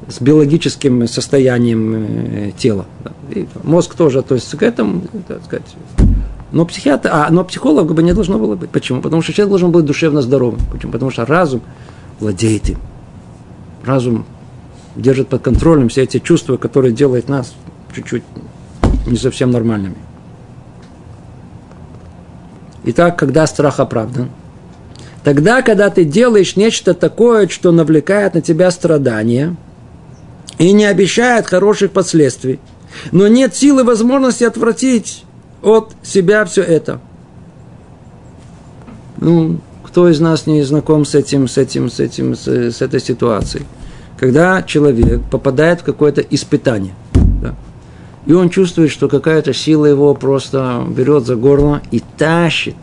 с 0.08 0.20
биологическим 0.20 1.08
состоянием 1.08 1.94
э, 1.96 2.52
тела. 2.58 2.86
И 3.30 3.48
мозг 3.64 3.96
тоже 3.96 4.20
относится 4.20 4.58
к 4.58 4.64
этому, 4.64 5.04
так 5.28 5.44
сказать. 5.44 5.76
Но 6.52 6.66
психиатр, 6.66 7.10
а, 7.12 7.30
но 7.32 7.44
психолога 7.44 7.94
бы 7.94 8.04
не 8.04 8.14
должно 8.14 8.38
было 8.38 8.56
быть. 8.56 8.70
Почему? 8.70 9.02
Потому 9.02 9.22
что 9.22 9.34
человек 9.34 9.50
должен 9.50 9.72
быть 9.72 9.86
душевно 9.86 10.22
здоровым. 10.22 10.60
Почему? 10.72 10.92
Потому 10.92 11.12
что 11.12 11.26
разум 11.26 11.62
владеет 12.20 12.70
им. 12.70 12.78
Разум 13.84 14.26
держит 14.96 15.28
под 15.30 15.42
контролем 15.42 15.90
все 15.90 16.04
эти 16.04 16.20
чувства, 16.20 16.58
которые 16.58 16.94
делают 16.94 17.28
нас 17.28 17.54
чуть-чуть 17.96 18.24
не 19.08 19.18
совсем 19.18 19.52
нормальными. 19.52 19.96
Итак, 22.86 23.18
когда 23.18 23.48
страх 23.48 23.80
оправдан? 23.80 24.30
Тогда, 25.24 25.62
когда 25.62 25.90
ты 25.90 26.04
делаешь 26.04 26.56
нечто 26.58 26.94
такое, 26.94 27.48
что 27.48 27.72
навлекает 27.72 28.34
на 28.34 28.42
тебя 28.42 28.72
страдания 28.72 29.56
и 30.58 30.74
не 30.74 30.86
обещает 30.86 31.48
хороших 31.48 31.92
последствий, 31.92 32.60
но 33.12 33.28
нет 33.28 33.56
силы 33.56 33.84
возможности 33.84 34.44
отвратить 34.44 35.24
от 35.62 35.94
себя 36.04 36.44
все 36.44 36.62
это. 36.62 37.00
Ну, 39.18 39.62
кто 39.84 40.10
из 40.10 40.20
нас 40.20 40.46
не 40.46 40.62
знаком 40.64 41.06
с 41.06 41.16
этим, 41.16 41.48
с 41.48 41.58
этим, 41.58 41.90
с 41.90 42.00
этим, 42.02 42.36
с, 42.36 42.48
с 42.48 42.82
этой 42.82 43.00
ситуацией? 43.00 43.66
Когда 44.20 44.62
человек 44.62 45.22
попадает 45.32 45.82
в 45.82 45.84
какое-то 45.84 46.22
испытание, 46.22 46.94
и 48.26 48.34
он 48.34 48.50
чувствует, 48.50 48.92
что 48.92 49.08
какая-то 49.08 49.54
сила 49.54 49.86
его 49.86 50.14
просто 50.16 50.84
берет 50.90 51.26
за 51.26 51.36
горло 51.36 51.82
и 51.92 52.02
тащит. 52.18 52.76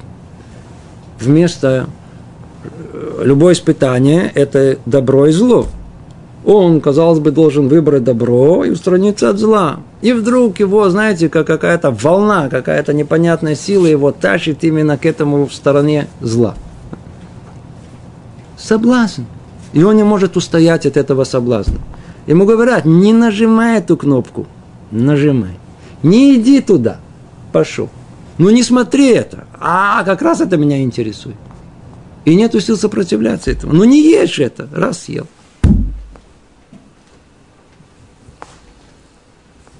Вместо 1.18 1.86
э, 2.62 3.22
любое 3.24 3.54
испытание– 3.54 4.30
это 4.34 4.78
добро 4.86 5.26
и 5.26 5.32
зло– 5.32 5.66
он, 6.44 6.80
казалось 6.80 7.18
бы, 7.18 7.30
должен 7.30 7.68
выбрать 7.68 8.04
добро 8.04 8.64
и 8.64 8.70
устраниться 8.70 9.28
от 9.28 9.38
зла. 9.38 9.80
И 10.00 10.12
вдруг 10.12 10.58
его, 10.58 10.88
знаете, 10.88 11.28
как 11.28 11.46
какая-то 11.46 11.90
волна, 11.90 12.48
какая-то 12.48 12.94
непонятная 12.94 13.54
сила 13.54 13.86
его 13.86 14.10
тащит 14.10 14.64
именно 14.64 14.96
к 14.96 15.04
этому 15.04 15.46
в 15.46 15.52
стороне 15.52 16.06
зла. 16.20 16.54
Соблазн. 18.56 19.22
И 19.72 19.82
он 19.82 19.96
не 19.96 20.02
может 20.02 20.36
устоять 20.36 20.86
от 20.86 20.96
этого 20.96 21.24
соблазна. 21.24 21.78
Ему 22.26 22.46
говорят, 22.46 22.84
не 22.84 23.12
нажимай 23.12 23.78
эту 23.78 23.96
кнопку. 23.96 24.46
Нажимай. 24.90 25.58
Не 26.02 26.36
иди 26.36 26.60
туда. 26.60 27.00
Пошел. 27.52 27.88
Ну 28.38 28.50
не 28.50 28.62
смотри 28.62 29.08
это. 29.08 29.46
А 29.58 30.02
как 30.04 30.22
раз 30.22 30.40
это 30.40 30.56
меня 30.56 30.82
интересует. 30.82 31.36
И 32.24 32.34
нету 32.34 32.60
сил 32.60 32.76
сопротивляться 32.76 33.50
этому. 33.50 33.72
Ну 33.72 33.84
не 33.84 34.02
ешь 34.02 34.38
это. 34.38 34.68
Раз 34.72 35.04
съел. 35.04 35.26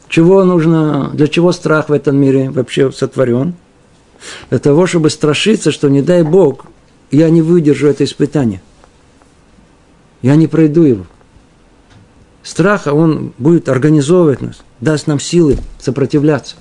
Чего 0.08 0.44
нужно, 0.44 1.10
для 1.14 1.28
чего 1.28 1.52
страх 1.52 1.88
в 1.88 1.92
этом 1.92 2.16
мире 2.16 2.50
вообще 2.50 2.90
сотворен? 2.90 3.54
Для 4.50 4.58
того, 4.58 4.86
чтобы 4.86 5.08
страшиться, 5.08 5.70
что 5.70 5.88
не 5.88 6.02
дай 6.02 6.24
Бог, 6.24 6.66
я 7.12 7.30
не 7.30 7.42
выдержу 7.42 7.86
это 7.86 8.02
испытание. 8.04 8.60
Я 10.20 10.34
не 10.36 10.48
пройду 10.48 10.82
его. 10.82 11.06
Страх, 12.42 12.86
он 12.86 13.32
будет 13.38 13.68
организовывать 13.68 14.40
нас, 14.40 14.62
даст 14.80 15.06
нам 15.06 15.20
силы 15.20 15.58
сопротивляться. 15.78 16.56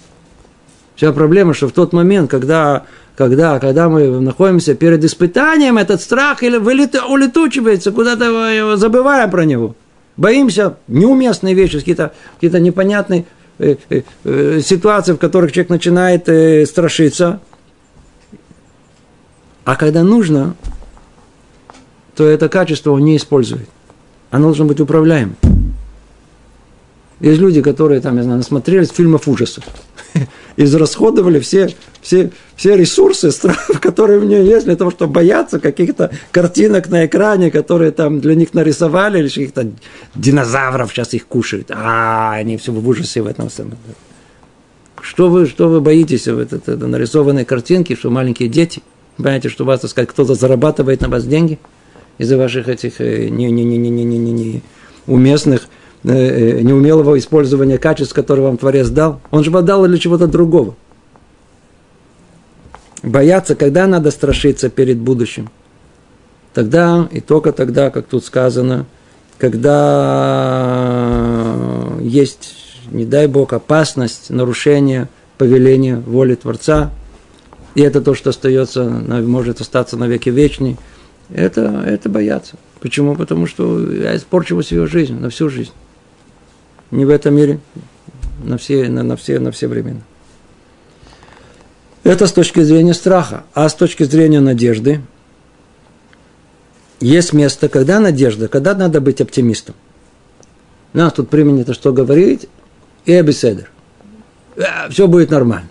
Вся 0.96 1.14
проблема, 1.14 1.54
что 1.54 1.68
в 1.68 1.72
тот 1.72 1.94
момент, 1.94 2.30
когда, 2.30 2.84
когда, 3.16 3.60
когда 3.60 3.88
мы 3.88 4.20
находимся 4.20 4.76
перед 4.76 5.04
испытанием, 5.04 5.78
этот 5.78 6.02
страх 6.02 6.44
или 6.44 6.58
вылет, 6.58 6.96
улетучивается, 6.96 7.92
куда-то 7.92 8.76
забываем 8.76 9.32
про 9.32 9.46
него. 9.46 9.76
Боимся 10.18 10.76
неуместные 10.90 11.54
вещи, 11.54 11.80
какие-то 11.80 12.12
какие 12.40 12.60
непонятные 12.60 13.26
э, 13.60 13.78
э, 13.90 14.02
э, 14.26 14.60
ситуации, 14.62 15.14
в 15.14 15.18
которых 15.18 15.54
человек 15.54 15.70
начинает 15.70 16.68
страшиться. 16.68 17.40
А 19.64 19.78
когда 19.78 20.04
нужно, 20.04 20.56
то 22.16 22.28
это 22.28 22.50
качество 22.50 22.92
он 22.92 23.06
не 23.06 23.16
использует. 23.16 23.70
Оно 24.32 24.48
должно 24.48 24.66
быть 24.66 24.82
управляемым. 24.82 25.38
Есть 27.20 27.40
люди, 27.42 27.62
которые 27.62 28.00
там, 28.00 28.18
я 28.18 28.24
знаю, 28.24 28.38
насмотрелись 28.38 28.92
фильмов 28.92 29.28
ужасов. 29.28 29.66
Израсходовали 30.56 31.40
все, 31.40 31.70
все, 32.02 32.32
все 32.56 32.78
ресурсы, 32.78 33.32
которые 33.82 34.20
у 34.20 34.24
нее 34.24 34.46
есть, 34.46 34.66
для 34.66 34.78
того, 34.78 34.92
чтобы 34.92 35.14
бояться 35.14 35.60
каких-то 35.60 36.12
картинок 36.32 36.88
на 36.90 37.06
экране, 37.06 37.52
которые 37.52 37.92
там 37.92 38.22
для 38.22 38.36
них 38.36 38.54
нарисовали, 38.54 39.20
или 39.20 39.28
каких-то 39.28 39.70
динозавров 40.16 40.92
сейчас 40.92 41.14
их 41.14 41.28
кушают. 41.28 41.72
А, 41.72 42.34
они 42.36 42.58
все 42.58 42.72
в 42.72 42.88
ужасе 42.88 43.22
в 43.22 43.28
этом 43.28 43.50
самом. 43.50 43.78
Что 45.02 45.30
вы, 45.30 45.46
что 45.46 45.68
вы 45.68 45.82
боитесь 45.82 46.28
в 46.28 46.40
это, 46.40 46.58
это, 46.58 46.88
нарисованной 46.88 47.44
картинки, 47.44 47.96
что 47.96 48.10
маленькие 48.10 48.48
дети, 48.48 48.82
понимаете, 49.18 49.50
что 49.50 49.66
вас, 49.66 49.82
так 49.82 49.90
сказать, 49.90 50.10
кто-то 50.10 50.36
зарабатывает 50.36 51.02
на 51.02 51.10
вас 51.10 51.26
деньги 51.26 51.60
из-за 52.18 52.38
ваших 52.38 52.68
этих 52.70 53.00
не, 53.00 53.52
не, 53.52 53.64
не, 53.64 53.78
не, 53.78 53.90
не, 53.90 54.04
не, 54.04 54.18
не, 54.18 54.32
не 54.32 54.64
уместных 55.08 55.62
Э, 55.62 55.66
э, 55.68 55.79
неумелого 56.04 57.18
использования 57.18 57.78
качеств, 57.78 58.14
которые 58.14 58.46
вам 58.46 58.58
Творец 58.58 58.90
дал. 58.90 59.20
Он 59.32 59.44
же 59.44 59.52
дал 59.52 59.86
для 59.88 59.98
чего-то 59.98 60.28
другого. 60.28 60.76
Бояться, 63.04 63.56
когда 63.56 63.88
надо 63.88 64.12
страшиться 64.12 64.70
перед 64.70 64.98
будущим. 64.98 65.50
Тогда, 66.54 67.08
и 67.12 67.22
только 67.22 67.52
тогда, 67.54 67.90
как 67.90 68.08
тут 68.08 68.26
сказано, 68.26 68.86
когда 69.38 70.26
есть, 72.02 72.56
не 72.92 73.06
дай 73.06 73.28
Бог, 73.28 73.54
опасность 73.54 74.30
нарушения 74.30 75.08
повеления 75.38 75.98
воли 75.98 76.36
Творца, 76.36 76.92
и 77.76 77.82
это 77.82 78.02
то, 78.02 78.16
что 78.16 78.32
остается, 78.32 78.84
может 78.84 79.62
остаться 79.62 79.96
на 79.96 80.08
веки 80.08 80.30
вечный, 80.30 80.78
это, 81.32 81.84
это 81.86 82.10
бояться. 82.10 82.58
Почему? 82.82 83.16
Потому 83.16 83.46
что 83.48 83.80
я 83.92 84.18
испорчу 84.18 84.62
свою 84.64 84.88
жизнь, 84.88 85.18
на 85.18 85.30
всю 85.30 85.50
жизнь 85.50 85.72
не 86.92 87.06
в 87.06 87.10
этом 87.10 87.36
мире, 87.36 87.60
на 88.44 88.58
все, 88.58 88.88
на, 88.90 89.04
на 89.04 89.16
все, 89.16 89.40
на 89.40 89.52
все 89.52 89.68
времена. 89.68 90.02
Это 92.04 92.28
с 92.28 92.32
точки 92.32 92.62
зрения 92.62 92.94
страха. 92.94 93.44
А 93.54 93.68
с 93.68 93.76
точки 93.76 94.04
зрения 94.04 94.40
надежды, 94.40 95.02
есть 97.00 97.34
место, 97.34 97.70
когда 97.70 98.00
надежда, 98.00 98.48
когда 98.48 98.74
надо 98.74 99.02
быть 99.02 99.22
оптимистом. 99.22 99.76
Нас 100.94 101.14
тут 101.14 101.30
применято 101.30 101.74
что 101.74 101.94
говорить, 101.94 102.50
и 103.06 103.14
обеседер. 103.14 103.70
Э, 104.56 104.90
Все 104.90 105.08
будет 105.08 105.30
нормально. 105.30 105.70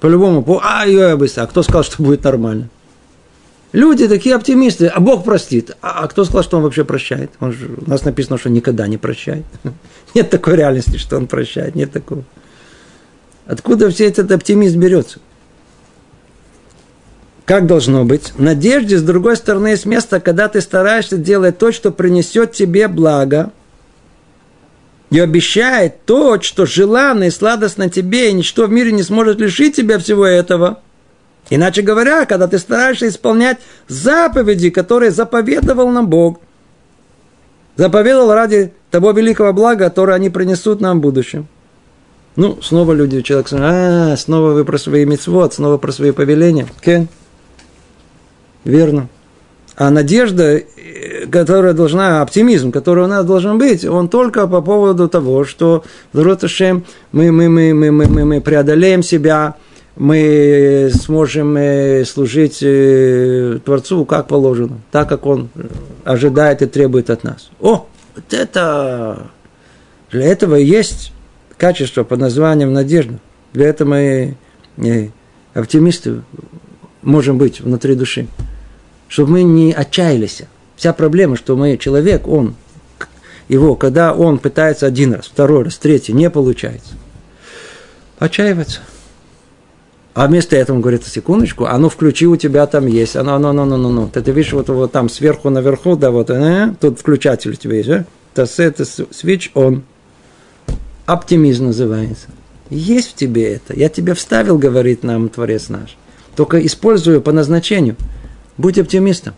По-любому, 0.00 0.42
по, 0.42 0.60
а, 0.62 0.86
и 0.86 0.96
а 0.96 1.46
кто 1.46 1.62
сказал, 1.62 1.82
что 1.82 2.02
будет 2.02 2.24
нормально? 2.24 2.68
Люди 3.74 4.06
такие 4.06 4.36
оптимисты, 4.36 4.86
а 4.86 5.00
Бог 5.00 5.24
простит. 5.24 5.72
А, 5.82 6.04
а 6.04 6.06
кто 6.06 6.22
сказал, 6.24 6.44
что 6.44 6.58
Он 6.58 6.62
вообще 6.62 6.84
прощает? 6.84 7.32
Он 7.40 7.52
же, 7.52 7.68
у 7.84 7.90
нас 7.90 8.04
написано, 8.04 8.38
что 8.38 8.48
никогда 8.48 8.86
не 8.86 8.98
прощает. 8.98 9.44
Нет 10.14 10.30
такой 10.30 10.54
реальности, 10.54 10.96
что 10.96 11.16
Он 11.16 11.26
прощает, 11.26 11.74
нет 11.74 11.90
такого. 11.90 12.22
Откуда 13.46 13.90
все 13.90 14.06
этот 14.06 14.30
оптимизм 14.30 14.78
берется? 14.78 15.18
Как 17.46 17.66
должно 17.66 18.04
быть? 18.04 18.32
Надежде, 18.38 18.96
с 18.96 19.02
другой 19.02 19.36
стороны, 19.36 19.66
есть 19.68 19.86
место, 19.86 20.20
когда 20.20 20.46
ты 20.46 20.60
стараешься 20.60 21.16
делать 21.16 21.58
то, 21.58 21.72
что 21.72 21.90
принесет 21.90 22.52
тебе 22.52 22.86
благо, 22.86 23.50
и 25.10 25.18
обещает 25.18 26.04
то, 26.04 26.40
что 26.40 26.64
желанно 26.64 27.24
и 27.24 27.30
сладостно 27.30 27.90
тебе, 27.90 28.30
и 28.30 28.34
ничто 28.34 28.66
в 28.66 28.70
мире 28.70 28.92
не 28.92 29.02
сможет 29.02 29.40
лишить 29.40 29.74
тебя 29.74 29.98
всего 29.98 30.24
этого– 30.24 30.78
Иначе 31.50 31.82
говоря, 31.82 32.24
когда 32.24 32.48
ты 32.48 32.58
стараешься 32.58 33.08
исполнять 33.08 33.58
заповеди, 33.86 34.70
которые 34.70 35.10
заповедовал 35.10 35.90
нам 35.90 36.08
Бог, 36.08 36.40
заповедовал 37.76 38.32
ради 38.32 38.72
того 38.90 39.12
великого 39.12 39.52
блага, 39.52 39.84
которое 39.84 40.14
они 40.14 40.30
принесут 40.30 40.80
нам 40.80 40.98
в 40.98 41.02
будущем. 41.02 41.46
Ну, 42.36 42.60
снова 42.62 42.92
люди, 42.92 43.22
человек 43.22 43.48
а, 43.52 44.16
снова 44.16 44.52
вы 44.52 44.64
про 44.64 44.78
свои 44.78 45.04
мецвод, 45.04 45.54
снова 45.54 45.78
про 45.78 45.92
свои 45.92 46.10
повеления. 46.10 46.66
Кен. 46.80 47.08
Верно. 48.64 49.08
А 49.76 49.90
надежда, 49.90 50.56
э, 50.56 51.26
которая 51.30 51.74
должна, 51.74 52.22
оптимизм, 52.22 52.72
который 52.72 53.04
у 53.04 53.06
нас 53.06 53.24
должен 53.24 53.58
быть, 53.58 53.84
он 53.84 54.08
только 54.08 54.46
по 54.46 54.62
поводу 54.62 55.08
того, 55.08 55.44
что 55.44 55.84
мы, 56.12 57.32
мы, 57.32 57.48
мы, 57.48 57.74
мы, 57.74 57.90
мы, 57.90 58.24
мы 58.24 58.40
преодолеем 58.40 59.02
себя, 59.02 59.56
мы 59.96 60.90
сможем 60.92 61.56
э, 61.56 62.04
служить 62.04 62.58
э, 62.62 63.60
Творцу 63.64 64.04
как 64.04 64.26
положено, 64.26 64.80
так 64.90 65.08
как 65.08 65.26
Он 65.26 65.50
ожидает 66.04 66.62
и 66.62 66.66
требует 66.66 67.10
от 67.10 67.22
нас. 67.22 67.50
О, 67.60 67.86
вот 68.16 68.32
это 68.32 69.28
для 70.10 70.24
этого 70.26 70.56
есть 70.56 71.12
качество 71.56 72.02
под 72.02 72.18
названием 72.20 72.72
надежда. 72.72 73.18
Для 73.52 73.68
этого 73.68 73.90
мы 73.90 74.36
э, 74.78 75.08
оптимисты 75.54 76.22
можем 77.02 77.38
быть 77.38 77.60
внутри 77.60 77.94
души. 77.94 78.26
Чтобы 79.08 79.32
мы 79.32 79.42
не 79.44 79.72
отчаялись. 79.72 80.42
Вся 80.74 80.92
проблема, 80.92 81.36
что 81.36 81.54
мы 81.54 81.76
человек, 81.76 82.26
он, 82.26 82.56
его, 83.48 83.76
когда 83.76 84.12
он 84.12 84.38
пытается 84.38 84.86
один 84.86 85.14
раз, 85.14 85.26
второй 85.26 85.62
раз, 85.62 85.76
третий, 85.78 86.12
не 86.12 86.30
получается. 86.30 86.94
Отчаивается– 88.18 88.80
а 90.14 90.28
вместо 90.28 90.54
этого 90.54 90.76
он 90.76 90.82
говорит, 90.82 91.04
секундочку, 91.04 91.66
а 91.66 91.76
ну 91.76 91.88
включи, 91.88 92.26
у 92.26 92.36
тебя 92.36 92.66
там 92.66 92.86
есть. 92.86 93.16
Оно, 93.16 93.34
оно, 93.34 93.50
оно, 93.50 93.62
оно, 93.62 93.88
оно. 93.88 94.08
Ты, 94.08 94.22
ты 94.22 94.30
видишь, 94.30 94.52
вот, 94.52 94.68
вот 94.68 94.92
там 94.92 95.08
сверху 95.08 95.50
наверху, 95.50 95.96
да, 95.96 96.12
вот, 96.12 96.30
э, 96.30 96.74
тут 96.80 97.00
включатель 97.00 97.50
у 97.50 97.54
тебя 97.54 97.76
есть, 97.76 97.88
да? 97.88 98.04
Это 98.34 98.82
switch 98.82 99.50
on. 99.54 99.82
Оптимизм 101.06 101.66
называется. 101.66 102.28
Есть 102.70 103.10
в 103.10 103.14
тебе 103.14 103.54
это. 103.54 103.74
Я 103.74 103.88
тебе 103.88 104.14
вставил, 104.14 104.56
говорит 104.56 105.02
нам 105.02 105.28
Творец 105.28 105.68
наш. 105.68 105.96
Только 106.36 106.64
использую 106.64 107.20
по 107.20 107.32
назначению. 107.32 107.96
Будь 108.56 108.78
оптимистом. 108.78 109.34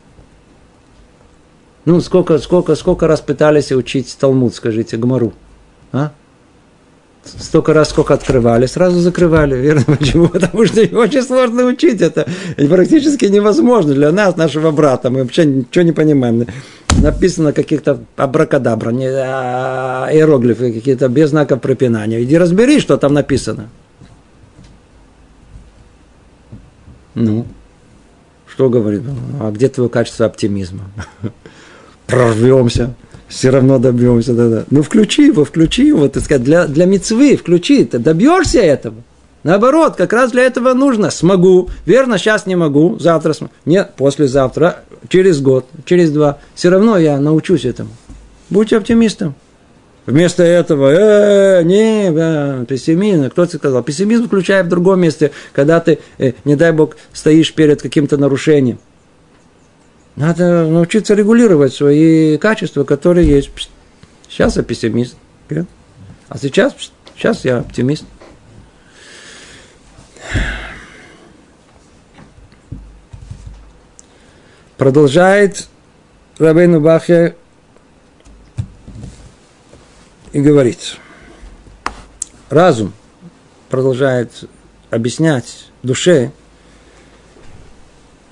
Ну, 1.86 2.00
сколько, 2.00 2.38
сколько, 2.38 2.74
сколько 2.74 3.06
раз 3.06 3.20
пытались 3.20 3.72
учить 3.72 4.14
Талмуд, 4.18 4.54
скажите, 4.54 4.96
Гмару? 4.96 5.32
А? 5.92 6.12
Столько 7.28 7.72
раз, 7.72 7.90
сколько 7.90 8.14
открывали, 8.14 8.66
сразу 8.66 9.00
закрывали. 9.00 9.56
Верно? 9.56 9.84
Почему? 9.98 10.28
Потому 10.28 10.66
что 10.66 10.80
очень 10.96 11.22
сложно 11.22 11.64
учить 11.64 12.00
это. 12.00 12.26
Практически 12.56 13.26
невозможно 13.26 13.94
для 13.94 14.12
нас, 14.12 14.36
нашего 14.36 14.70
брата. 14.70 15.10
Мы 15.10 15.22
вообще 15.22 15.44
ничего 15.44 15.84
не 15.84 15.92
понимаем. 15.92 16.46
Написано 17.02 17.52
каких-то 17.52 18.00
абракадабра, 18.16 18.90
не, 18.90 19.06
а, 19.08 20.08
иероглифы 20.10 20.72
какие-то 20.72 21.08
без 21.08 21.30
знаков 21.30 21.60
препинания. 21.60 22.22
Иди 22.22 22.38
разбери, 22.38 22.80
что 22.80 22.96
там 22.96 23.12
написано. 23.12 23.68
Ну, 27.14 27.46
что 28.46 28.70
говорит? 28.70 29.02
А 29.40 29.50
где 29.50 29.68
твое 29.68 29.90
качество 29.90 30.26
оптимизма? 30.26 30.84
Прорвемся 32.06 32.94
все 33.28 33.50
равно 33.50 33.78
добьемся. 33.78 34.32
Да, 34.34 34.48
да. 34.48 34.64
Ну, 34.70 34.82
включи 34.82 35.26
его, 35.26 35.44
включи 35.44 35.86
его, 35.86 36.08
так 36.08 36.24
сказать, 36.24 36.44
для, 36.44 36.66
для 36.66 36.86
мецвы, 36.86 37.36
включи, 37.36 37.84
ты 37.84 37.98
добьешься 37.98 38.60
этого. 38.60 38.96
Наоборот, 39.42 39.94
как 39.96 40.12
раз 40.12 40.32
для 40.32 40.42
этого 40.42 40.74
нужно. 40.74 41.10
Смогу. 41.10 41.70
Верно, 41.84 42.18
сейчас 42.18 42.46
не 42.46 42.56
могу, 42.56 42.98
завтра 42.98 43.32
смогу. 43.32 43.52
Нет, 43.64 43.92
послезавтра, 43.96 44.80
через 45.08 45.40
год, 45.40 45.66
через 45.84 46.10
два. 46.10 46.38
Все 46.54 46.68
равно 46.68 46.98
я 46.98 47.18
научусь 47.20 47.64
этому. 47.64 47.90
Будьте 48.50 48.76
оптимистом. 48.76 49.34
Вместо 50.04 50.44
этого, 50.44 50.90
э, 50.92 51.62
не, 51.64 52.12
э, 52.12 52.64
пессимизм. 52.68 53.28
Кто 53.30 53.44
тебе 53.44 53.58
сказал? 53.58 53.82
Пессимизм 53.82 54.26
включая 54.26 54.62
в 54.62 54.68
другом 54.68 55.00
месте, 55.00 55.32
когда 55.52 55.80
ты, 55.80 55.98
э, 56.18 56.32
не 56.44 56.54
дай 56.54 56.72
бог, 56.72 56.96
стоишь 57.12 57.52
перед 57.52 57.82
каким-то 57.82 58.16
нарушением. 58.16 58.78
Надо 60.16 60.66
научиться 60.66 61.14
регулировать 61.14 61.74
свои 61.74 62.38
качества, 62.38 62.84
которые 62.84 63.28
есть. 63.28 63.50
Сейчас 64.28 64.56
я 64.56 64.62
пессимист. 64.62 65.16
А 66.28 66.38
сейчас, 66.38 66.74
сейчас 67.14 67.44
я 67.44 67.58
оптимист. 67.58 68.04
Продолжает 74.78 75.68
Рабейну 76.38 76.80
Бахе 76.80 77.34
и 80.32 80.40
говорит, 80.40 80.96
разум 82.50 82.92
продолжает 83.70 84.44
объяснять 84.90 85.70
душе, 85.82 86.30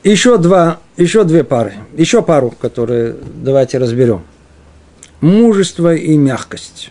еще 0.02 0.36
два, 0.36 0.80
еще 0.96 1.24
две 1.24 1.44
пары, 1.44 1.74
еще 1.96 2.22
пару, 2.22 2.50
которые 2.50 3.16
давайте 3.34 3.78
разберем. 3.78 4.24
Мужество 5.20 5.94
и 5.94 6.16
мягкость. 6.16 6.90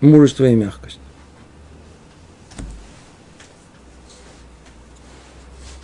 Мужество 0.00 0.44
и 0.44 0.54
мягкость. 0.54 0.98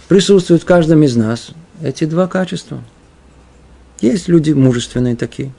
Присутствуют 0.09 0.63
в 0.63 0.67
каждом 0.67 1.03
из 1.03 1.17
нас 1.17 1.53
эти 1.83 2.05
два 2.05 2.27
качества. 2.27 2.83
Есть 4.01 4.29
люди 4.29 4.53
мужественные 4.53 5.17
такие. 5.17 5.53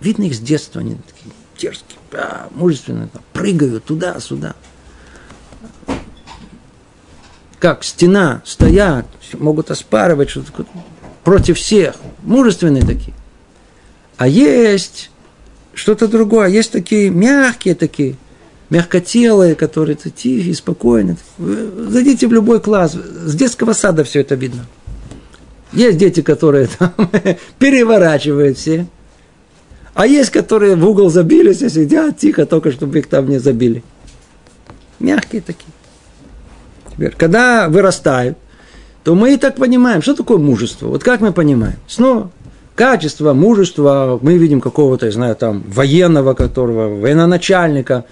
Видно 0.00 0.24
их 0.24 0.34
с 0.34 0.38
детства, 0.38 0.80
они 0.80 0.96
такие 0.96 1.34
дерзкие, 1.58 1.98
а, 2.12 2.48
мужественные, 2.52 3.08
прыгают 3.32 3.84
туда-сюда. 3.84 4.54
Как 7.58 7.82
стена, 7.82 8.42
стоят, 8.44 9.06
могут 9.34 9.70
оспаривать 9.70 10.30
что-то 10.30 10.64
против 11.24 11.58
всех. 11.58 11.96
Мужественные 12.22 12.84
такие. 12.84 13.14
А 14.16 14.28
есть 14.28 15.10
что-то 15.74 16.08
другое. 16.08 16.48
Есть 16.48 16.72
такие 16.72 17.10
мягкие 17.10 17.74
такие, 17.74 18.16
мягкотелые, 18.70 19.54
которые 19.54 19.96
тихие, 19.96 20.54
спокойные. 20.54 21.16
Зайдите 21.38 22.26
в 22.28 22.32
любой 22.32 22.60
класс. 22.60 22.92
С 22.94 23.34
детского 23.34 23.72
сада 23.72 24.04
все 24.04 24.20
это 24.20 24.36
видно. 24.36 24.66
Есть 25.72 25.98
дети, 25.98 26.22
которые 26.22 26.68
там 26.78 26.94
переворачивают 27.58 28.56
все. 28.56 28.86
А 29.94 30.06
есть, 30.06 30.30
которые 30.30 30.76
в 30.76 30.88
угол 30.88 31.10
забились 31.10 31.60
и 31.60 31.68
сидят 31.68 32.18
тихо, 32.18 32.46
только 32.46 32.70
чтобы 32.70 33.00
их 33.00 33.08
там 33.08 33.28
не 33.28 33.38
забили. 33.38 33.82
Мягкие 35.00 35.42
такие. 35.42 35.72
Теперь, 36.98 37.14
когда 37.16 37.70
вырастают, 37.70 38.36
то 39.04 39.14
мы 39.14 39.32
и 39.32 39.36
так 39.38 39.56
понимаем, 39.56 40.02
что 40.02 40.14
такое 40.14 40.36
мужество. 40.36 40.88
Вот 40.88 41.02
как 41.02 41.22
мы 41.22 41.32
понимаем? 41.32 41.76
Снова 41.86 42.30
качество, 42.74 43.32
мужество, 43.32 44.18
мы 44.20 44.36
видим 44.36 44.60
какого-то, 44.60 45.06
я 45.06 45.12
знаю, 45.12 45.34
там, 45.34 45.64
военного, 45.66 46.34
которого, 46.34 47.00
военачальника, 47.00 48.04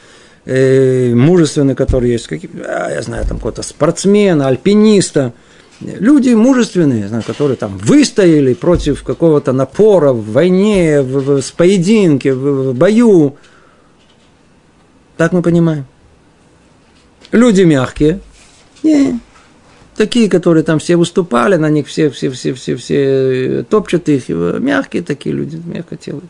э, 0.46 1.12
мужественный, 1.14 1.74
который 1.74 2.10
есть, 2.10 2.26
какие, 2.26 2.50
а, 2.64 2.90
я 2.90 3.02
знаю, 3.02 3.26
там, 3.26 3.36
какого-то 3.36 3.62
спортсмена, 3.62 4.48
альпиниста– 4.48 5.34
Люди 5.80 6.30
мужественные, 6.30 7.08
знаю, 7.08 7.22
которые 7.22 7.56
там 7.56 7.76
выстояли 7.76 8.54
против 8.54 9.02
какого-то 9.02 9.52
напора 9.52 10.12
в 10.12 10.32
войне, 10.32 11.02
в, 11.02 11.20
в, 11.20 11.42
в 11.42 11.52
поединке, 11.52 12.32
в, 12.32 12.70
в 12.70 12.74
бою. 12.74 13.36
Так 15.18 15.32
мы 15.32 15.42
понимаем. 15.42 15.84
Люди 17.30 17.62
мягкие. 17.62 18.20
Не. 18.86 19.20
Такие, 19.96 20.28
которые 20.28 20.62
там 20.62 20.78
все 20.78 20.96
выступали, 20.96 21.56
на 21.56 21.70
них 21.70 21.86
все, 21.86 22.10
все, 22.10 22.30
все, 22.30 22.52
все, 22.54 22.76
все 22.76 23.64
топчут 23.68 24.08
их. 24.08 24.28
Мягкие 24.28 25.02
такие 25.02 25.34
люди, 25.34 25.60
мягкотелые. 25.64 26.22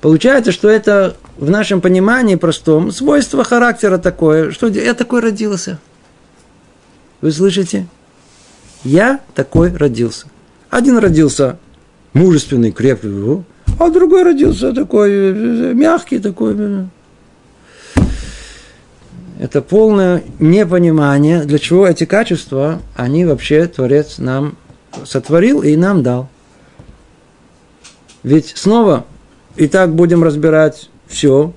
Получается, 0.00 0.52
что 0.52 0.68
это 0.68 1.16
в 1.38 1.50
нашем 1.50 1.80
понимании 1.80 2.34
простом 2.34 2.90
свойство 2.90 3.44
характера 3.44 3.98
такое, 3.98 4.50
что 4.50 4.66
я 4.68 4.94
такой 4.94 5.20
родился. 5.20 5.78
Вы 7.20 7.32
слышите? 7.32 7.86
Я 8.84 9.20
такой 9.34 9.74
родился. 9.74 10.26
Один 10.68 10.98
родился 10.98 11.58
мужественный, 12.12 12.72
крепкий, 12.72 13.44
а 13.78 13.90
другой 13.90 14.22
родился 14.22 14.72
такой 14.72 15.10
э, 15.10 15.72
мягкий, 15.74 16.18
такой. 16.18 16.56
Это 19.38 19.60
полное 19.60 20.22
непонимание, 20.38 21.44
для 21.44 21.58
чего 21.58 21.86
эти 21.86 22.04
качества, 22.04 22.80
они 22.94 23.24
вообще 23.24 23.66
Творец 23.66 24.18
нам 24.18 24.56
сотворил 25.04 25.62
и 25.62 25.76
нам 25.76 26.02
дал. 26.02 26.28
Ведь 28.22 28.54
снова, 28.56 29.04
и 29.56 29.68
так 29.68 29.94
будем 29.94 30.24
разбирать 30.24 30.88
все, 31.06 31.52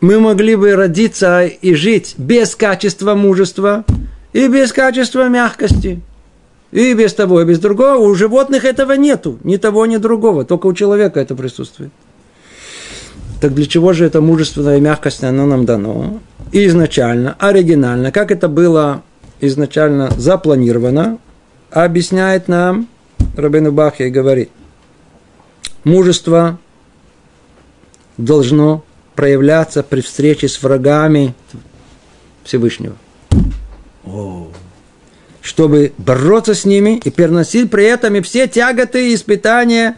мы 0.00 0.18
могли 0.18 0.56
бы 0.56 0.74
родиться 0.74 1.44
и 1.44 1.74
жить 1.74 2.14
без 2.16 2.56
качества 2.56 3.14
мужества– 3.14 3.84
и 4.36 4.48
без 4.48 4.70
качества 4.70 5.30
мягкости. 5.30 6.02
И 6.70 6.92
без 6.92 7.14
того, 7.14 7.40
и 7.40 7.46
без 7.46 7.58
другого. 7.58 7.96
У 7.96 8.14
животных 8.14 8.66
этого 8.66 8.92
нету. 8.92 9.38
Ни 9.44 9.56
того, 9.56 9.86
ни 9.86 9.96
другого. 9.96 10.44
Только 10.44 10.66
у 10.66 10.74
человека 10.74 11.20
это 11.20 11.34
присутствует. 11.34 11.90
Так 13.40 13.54
для 13.54 13.66
чего 13.66 13.92
же 13.92 14.06
это 14.06 14.20
мужественная 14.20 14.80
мягкость, 14.80 15.22
оно 15.22 15.46
нам 15.46 15.64
дано? 15.66 16.20
изначально, 16.52 17.36
оригинально, 17.38 18.12
как 18.12 18.30
это 18.30 18.48
было 18.48 19.02
изначально 19.40 20.10
запланировано, 20.16 21.18
объясняет 21.70 22.48
нам 22.48 22.88
Рабину 23.36 23.72
Бахи 23.72 24.02
и 24.04 24.10
говорит, 24.10 24.50
мужество 25.84 26.58
должно 28.16 28.84
проявляться 29.14 29.82
при 29.82 30.00
встрече 30.00 30.48
с 30.48 30.62
врагами 30.62 31.34
Всевышнего 32.44 32.96
чтобы 35.42 35.92
бороться 35.96 36.54
с 36.54 36.64
ними 36.64 37.00
и 37.04 37.10
переносить 37.10 37.70
при 37.70 37.84
этом 37.84 38.16
и 38.16 38.20
все 38.20 38.48
тяготы 38.48 39.10
и 39.10 39.14
испытания 39.14 39.96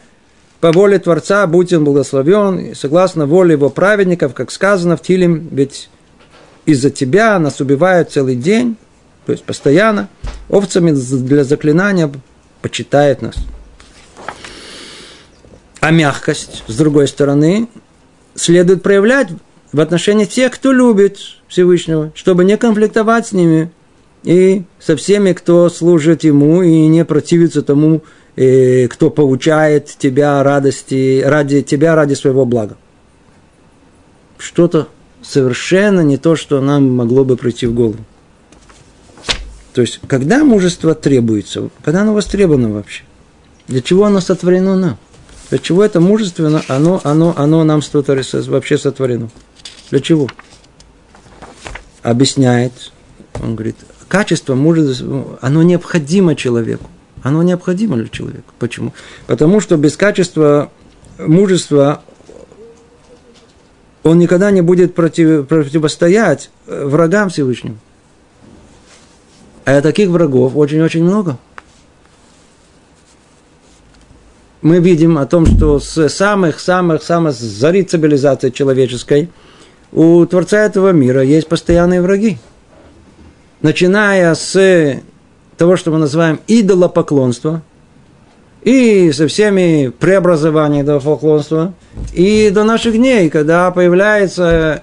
по 0.61 0.73
воле 0.73 0.99
Творца, 0.99 1.47
будь 1.47 1.73
он 1.73 1.85
благословен, 1.85 2.59
и 2.59 2.75
согласно 2.75 3.27
воле 3.27 3.53
его 3.53 3.71
праведников, 3.71 4.35
как 4.35 4.51
сказано 4.51 4.97
в 4.97 5.03
Тилим, 5.03 5.49
ведь 5.53 5.89
из-за 6.67 6.91
тебя 6.91 7.39
нас 7.39 7.61
убивают 7.61 8.11
целый 8.11 8.35
день, 8.37 8.77
то 9.25 9.33
есть 9.33 9.45
постоянно, 9.45 10.09
овцами 10.49 10.91
для 10.91 11.45
заклинания 11.45 12.11
почитает 12.61 13.23
нас. 13.23 13.37
А 15.81 15.91
мягкость, 15.91 16.65
с 16.67 16.77
другой 16.77 17.07
стороны, 17.07 17.69
следует 18.35 18.83
проявлять 18.83 19.29
в 19.73 19.81
отношении 19.81 20.25
тех, 20.25 20.53
кто 20.53 20.73
любит 20.73 21.19
Всевышнего, 21.47 22.11
чтобы 22.15 22.45
не 22.45 22.57
конфликтовать 22.57 23.29
с 23.29 23.33
ними, 23.33 23.71
и 24.25 24.65
со 24.81 24.97
всеми, 24.97 25.33
кто 25.33 25.71
служит 25.71 26.25
ему 26.25 26.63
и 26.63 26.87
не 26.89 27.05
противится 27.05 27.63
тому, 27.63 28.03
э, 28.39 28.87
кто 28.89 29.11
получает 29.11 29.87
тебя 29.87 30.43
радости, 30.43 31.23
ради 31.25 31.63
тебя, 31.63 31.95
ради 31.95 32.15
своего 32.15 32.45
блага. 32.47 32.77
Что-то 34.39 34.89
совершенно 35.23 36.01
не 36.01 36.17
то, 36.17 36.37
что 36.37 36.61
нам 36.61 36.95
могло 36.95 37.25
бы 37.25 37.37
прийти 37.37 37.67
в 37.67 37.75
голову. 37.75 37.99
То 39.73 39.81
есть, 39.81 40.01
когда 40.07 40.45
мужество 40.45 40.95
требуется, 40.95 41.71
когда 41.83 42.03
оно 42.03 42.15
востребовано 42.15 42.71
вообще? 42.71 43.03
Для 43.67 43.83
чего 43.83 44.05
оно 44.05 44.21
сотворено 44.21 44.77
нам? 44.77 44.99
Для 45.51 45.59
чего 45.59 45.85
это 45.85 46.01
мужественно, 46.01 46.63
оно, 46.69 47.01
оно, 47.05 47.35
оно 47.37 47.65
нам 47.65 47.81
вообще 47.83 48.79
сотворено? 48.79 49.31
Для 49.91 50.01
чего? 50.01 50.29
Объясняет, 52.03 52.73
он 53.43 53.55
говорит, 53.57 53.77
качество 54.09 54.55
мужества, 54.55 55.39
оно 55.41 55.63
необходимо 55.63 56.35
человеку. 56.37 56.89
Оно 57.23 57.43
необходимо 57.43 57.97
для 57.97 58.09
человека. 58.09 58.53
Почему? 58.59 58.93
Потому 59.27 59.61
что 59.61 59.77
без 59.77 59.97
качества 59.97 60.71
мужества 61.19 62.03
он 64.03 64.19
никогда 64.19 64.51
не 64.51 64.63
будет 64.63 64.95
против, 64.95 65.47
противостоять 65.47 66.51
врагам 66.67 67.29
Всевышнему. 67.29 67.79
А 69.65 69.83
таких 69.83 70.09
врагов 70.09 70.57
очень-очень 70.57 71.05
много. 71.05 71.37
Мы 74.63 74.79
видим 74.81 75.19
о 75.19 75.27
том, 75.27 75.47
что 75.47 75.79
с 75.79 76.09
самых-самых-самых 76.09 77.35
зари 77.35 77.85
цивилизации 77.85 78.51
человеческой 78.51 79.31
у 79.93 80.25
Творца 80.27 80.65
этого 80.65 80.91
мира 80.91 81.23
есть 81.23 81.49
постоянные 81.49 82.03
враги 82.03 82.39
начиная 83.61 84.35
с 84.35 85.01
того, 85.59 85.77
что 85.77 85.91
мы 85.91 85.99
называем 85.99 86.41
идолопоклонство, 86.47 87.63
и 88.63 89.13
со 89.13 89.29
всеми 89.29 89.89
преобразованиями 89.89 90.85
идолопоклонства, 90.85 91.75
и 92.13 92.51
до 92.51 92.65
наших 92.65 92.95
дней, 92.95 93.29
когда 93.29 93.71
появляется 93.71 94.83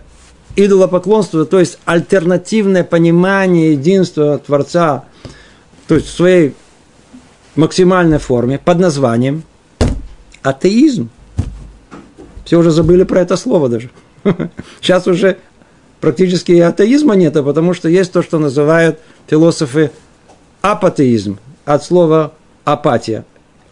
идолопоклонство, 0.56 1.46
то 1.46 1.60
есть 1.60 1.80
альтернативное 1.86 2.84
понимание 2.84 3.74
единства 3.74 4.38
Творца, 4.38 5.06
то 5.88 5.96
есть 5.96 6.08
в 6.08 6.12
своей 6.12 6.54
максимальной 7.56 8.20
форме, 8.20 8.60
под 8.60 8.80
названием 8.80 9.44
атеизм. 10.44 11.10
Все 12.44 12.60
уже 12.60 12.72
забыли 12.72 13.04
про 13.04 13.22
это 13.22 13.38
слово 13.38 13.70
даже. 13.70 13.90
Сейчас 14.82 15.08
уже 15.08 15.38
практически 16.02 16.52
и 16.52 16.60
атеизма 16.60 17.16
нет, 17.16 17.36
а 17.38 17.44
потому 17.44 17.74
что 17.74 17.90
есть 17.90 18.12
то, 18.12 18.22
что 18.22 18.40
называют 18.40 19.00
философы 19.28 19.92
апатеизм, 20.72 21.38
от 21.66 21.84
слова 21.84 22.34
апатия. 22.64 23.24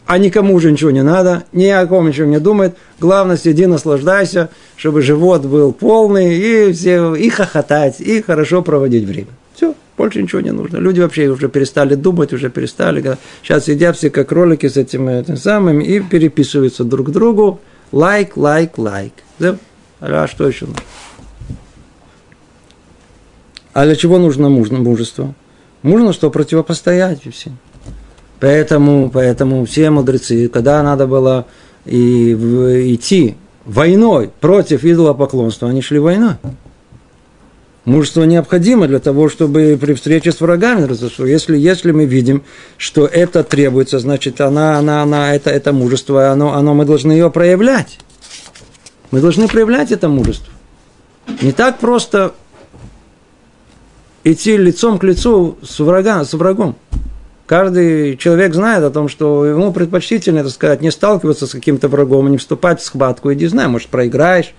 а 0.05 0.17
никому 0.17 0.53
уже 0.53 0.71
ничего 0.71 0.91
не 0.91 1.01
надо, 1.01 1.43
ни 1.53 1.65
о 1.65 1.87
ком 1.87 2.07
ничего 2.07 2.27
не 2.27 2.39
думает. 2.39 2.75
Главное, 2.99 3.37
сиди, 3.37 3.65
наслаждайся, 3.65 4.49
чтобы 4.75 5.01
живот 5.01 5.45
был 5.45 5.71
полный, 5.71 6.35
и, 6.35 6.73
все, 6.73 7.15
и 7.15 7.29
хохотать, 7.29 8.01
и 8.01 8.21
хорошо 8.21 8.61
проводить 8.61 9.05
время. 9.05 9.29
Все, 9.55 9.73
больше 9.97 10.21
ничего 10.21 10.41
не 10.41 10.51
нужно. 10.51 10.77
Люди 10.77 10.99
вообще 10.99 11.29
уже 11.29 11.47
перестали 11.47 11.95
думать, 11.95 12.33
уже 12.33 12.49
перестали. 12.49 13.17
Сейчас 13.41 13.65
сидят 13.65 13.95
все 13.95 14.09
как 14.09 14.29
кролики 14.29 14.67
с 14.67 14.75
этим, 14.75 15.07
этим 15.07 15.37
самым 15.37 15.79
и 15.79 15.99
переписываются 16.01 16.83
друг 16.83 17.07
к 17.07 17.11
другу. 17.11 17.61
Лайк, 17.91 18.35
лайк, 18.35 18.77
лайк. 18.77 19.13
А 20.01 20.27
что 20.27 20.47
еще 20.47 20.65
нужно? 20.65 20.83
А 23.71 23.85
для 23.85 23.95
чего 23.95 24.19
нужно 24.19 24.49
мужество? 24.49 25.33
Нужно 25.83 26.13
что 26.13 26.31
противопостоять 26.31 27.21
всем. 27.31 27.57
Поэтому, 28.39 29.09
поэтому 29.09 29.65
все 29.65 29.89
мудрецы, 29.89 30.47
когда 30.47 30.81
надо 30.81 31.07
было 31.07 31.45
и, 31.85 32.33
в, 32.33 32.93
идти 32.93 33.35
войной 33.65 34.31
против 34.39 34.83
идолопоклонства, 34.83 35.69
они 35.69 35.81
шли 35.81 35.99
войной. 35.99 36.35
Мужество 37.85 38.23
необходимо 38.23 38.87
для 38.87 38.99
того, 38.99 39.27
чтобы 39.27 39.77
при 39.79 39.93
встрече 39.93 40.31
с 40.31 40.39
врагами, 40.39 40.87
если, 41.29 41.57
если 41.57 41.91
мы 41.91 42.05
видим, 42.05 42.43
что 42.77 43.05
это 43.05 43.43
требуется, 43.43 43.99
значит, 43.99 44.39
она, 44.39 44.77
она, 44.77 45.03
она, 45.03 45.35
это, 45.35 45.49
это 45.49 45.73
мужество, 45.73 46.31
оно, 46.31 46.53
оно, 46.53 46.73
мы 46.73 46.85
должны 46.85 47.11
ее 47.11 47.29
проявлять. 47.29 47.99
Мы 49.11 49.19
должны 49.19 49.49
проявлять 49.49 49.91
это 49.91 50.07
мужество. 50.07 50.53
Не 51.41 51.51
так 51.51 51.79
просто 51.79 52.33
идти 54.23 54.57
лицом 54.57 54.99
к 54.99 55.03
лицу 55.03 55.57
с, 55.61 55.79
врага, 55.79 56.23
с 56.23 56.33
врагом. 56.33 56.75
Каждый 57.45 58.15
человек 58.17 58.53
знает 58.53 58.83
о 58.83 58.89
том, 58.89 59.09
что 59.09 59.45
ему 59.45 59.73
предпочтительно, 59.73 60.43
так 60.43 60.51
сказать, 60.51 60.81
не 60.81 60.91
сталкиваться 60.91 61.45
с 61.45 61.51
каким-то 61.51 61.89
врагом, 61.89 62.31
не 62.31 62.37
вступать 62.37 62.79
в 62.79 62.85
схватку. 62.85 63.33
Иди 63.33 63.47
знай, 63.47 63.67
может, 63.67 63.89
проиграешь. 63.89 64.53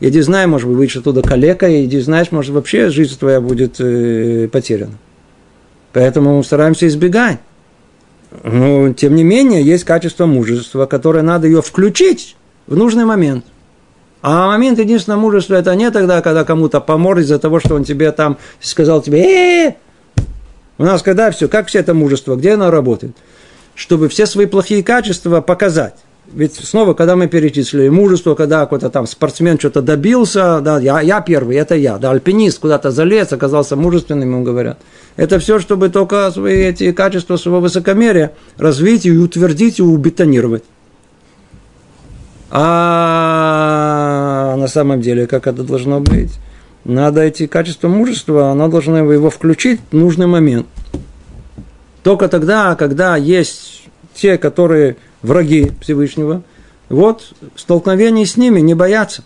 Иди 0.00 0.20
знай, 0.20 0.46
может 0.46 0.68
быть, 0.68 0.76
выйдешь 0.76 0.96
оттуда 0.96 1.22
калекой. 1.22 1.84
Иди 1.84 1.98
знаешь, 1.98 2.30
может, 2.30 2.52
вообще 2.52 2.90
жизнь 2.90 3.18
твоя 3.18 3.40
будет 3.40 3.80
э, 3.80 4.48
потеряна. 4.52 4.94
Поэтому 5.92 6.42
стараемся 6.44 6.86
избегать. 6.86 7.38
Но, 8.44 8.92
тем 8.92 9.16
не 9.16 9.24
менее, 9.24 9.62
есть 9.62 9.84
качество 9.84 10.26
мужества, 10.26 10.86
которое 10.86 11.22
надо 11.22 11.48
ее 11.48 11.62
включить 11.62 12.36
в 12.66 12.76
нужный 12.76 13.04
момент. 13.04 13.44
А 14.20 14.48
момент 14.48 14.78
единственного 14.78 15.20
мужества 15.20 15.54
это 15.54 15.74
не 15.74 15.90
тогда, 15.90 16.20
когда 16.22 16.44
кому-то 16.44 16.80
помор 16.80 17.18
из-за 17.18 17.38
того, 17.38 17.60
что 17.60 17.74
он 17.74 17.84
тебе 17.84 18.10
там 18.12 18.36
сказал 18.60 19.00
тебе, 19.00 19.20
э, 19.20 19.68
-э, 19.68 19.70
-э 19.70 19.74
у 20.78 20.84
нас 20.84 21.02
когда 21.02 21.30
все, 21.30 21.48
как 21.48 21.66
все 21.66 21.80
это 21.80 21.92
мужество, 21.92 22.36
где 22.36 22.52
оно 22.52 22.70
работает? 22.70 23.16
Чтобы 23.74 24.08
все 24.08 24.26
свои 24.26 24.46
плохие 24.46 24.82
качества 24.82 25.40
показать. 25.40 25.96
Ведь 26.32 26.54
снова, 26.54 26.94
когда 26.94 27.16
мы 27.16 27.26
перечислили 27.26 27.88
мужество, 27.88 28.34
когда 28.34 28.60
какой-то 28.60 28.90
там 28.90 29.06
спортсмен 29.06 29.58
что-то 29.58 29.80
добился, 29.80 30.60
да, 30.60 30.78
я, 30.78 31.00
я 31.00 31.20
первый, 31.20 31.56
это 31.56 31.74
я, 31.74 31.96
да, 31.96 32.10
альпинист 32.10 32.58
куда-то 32.58 32.90
залез, 32.90 33.32
оказался 33.32 33.76
мужественным, 33.76 34.30
ему 34.30 34.44
говорят. 34.44 34.78
Это 35.16 35.38
все, 35.38 35.58
чтобы 35.58 35.88
только 35.88 36.30
свои 36.30 36.64
эти 36.64 36.92
качества 36.92 37.36
своего 37.38 37.60
высокомерия 37.60 38.32
развить 38.58 39.06
и 39.06 39.16
утвердить 39.16 39.78
и 39.78 39.82
убетонировать. 39.82 40.64
А 42.50 43.97
на 44.58 44.68
самом 44.68 45.00
деле, 45.00 45.26
как 45.26 45.46
это 45.46 45.62
должно 45.62 46.00
быть? 46.00 46.32
Надо 46.84 47.22
эти 47.22 47.46
качества 47.46 47.88
мужества, 47.88 48.50
она 48.50 48.68
должна 48.68 49.00
его 49.00 49.30
включить 49.30 49.80
в 49.90 49.96
нужный 49.96 50.26
момент. 50.26 50.66
Только 52.02 52.28
тогда, 52.28 52.74
когда 52.76 53.16
есть 53.16 53.88
те, 54.14 54.38
которые 54.38 54.96
враги 55.22 55.72
Всевышнего, 55.80 56.42
вот 56.88 57.32
столкновение 57.56 58.24
с 58.24 58.36
ними 58.36 58.60
не 58.60 58.74
боятся. 58.74 59.24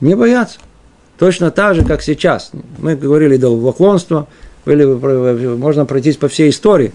Не 0.00 0.14
боятся. 0.14 0.58
Точно 1.18 1.50
так 1.50 1.74
же, 1.74 1.84
как 1.84 2.02
сейчас. 2.02 2.50
Мы 2.78 2.96
говорили 2.96 3.36
до 3.36 3.56
поклонства, 3.56 4.28
или 4.66 4.84
можно 5.56 5.86
пройтись 5.86 6.16
по 6.16 6.28
всей 6.28 6.50
истории. 6.50 6.92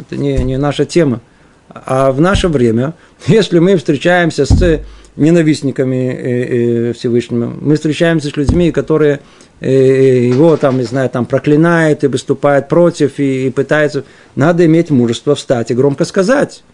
Это 0.00 0.16
не, 0.16 0.38
не 0.38 0.56
наша 0.56 0.84
тема. 0.84 1.20
А 1.68 2.12
в 2.12 2.20
наше 2.20 2.48
время, 2.48 2.94
если 3.26 3.58
мы 3.58 3.76
встречаемся 3.76 4.46
с 4.46 4.82
ненавистниками 5.16 6.10
э, 6.10 6.88
э, 6.88 6.92
Всевышнего. 6.92 7.52
Мы 7.60 7.76
встречаемся 7.76 8.30
с 8.30 8.36
людьми, 8.36 8.72
которые 8.72 9.20
э, 9.60 10.26
его 10.26 10.56
там, 10.56 10.78
не 10.78 10.84
знаю, 10.84 11.08
там 11.10 11.26
проклинают 11.26 12.04
и 12.04 12.08
выступают 12.08 12.68
против 12.68 13.18
и, 13.18 13.46
и 13.46 13.50
пытаются. 13.50 14.04
Надо 14.34 14.66
иметь 14.66 14.90
мужество 14.90 15.34
встать 15.34 15.70
и 15.70 15.74
громко 15.74 16.04
сказать, 16.04 16.64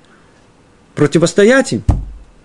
противостоять 0.94 1.72
им. 1.72 1.82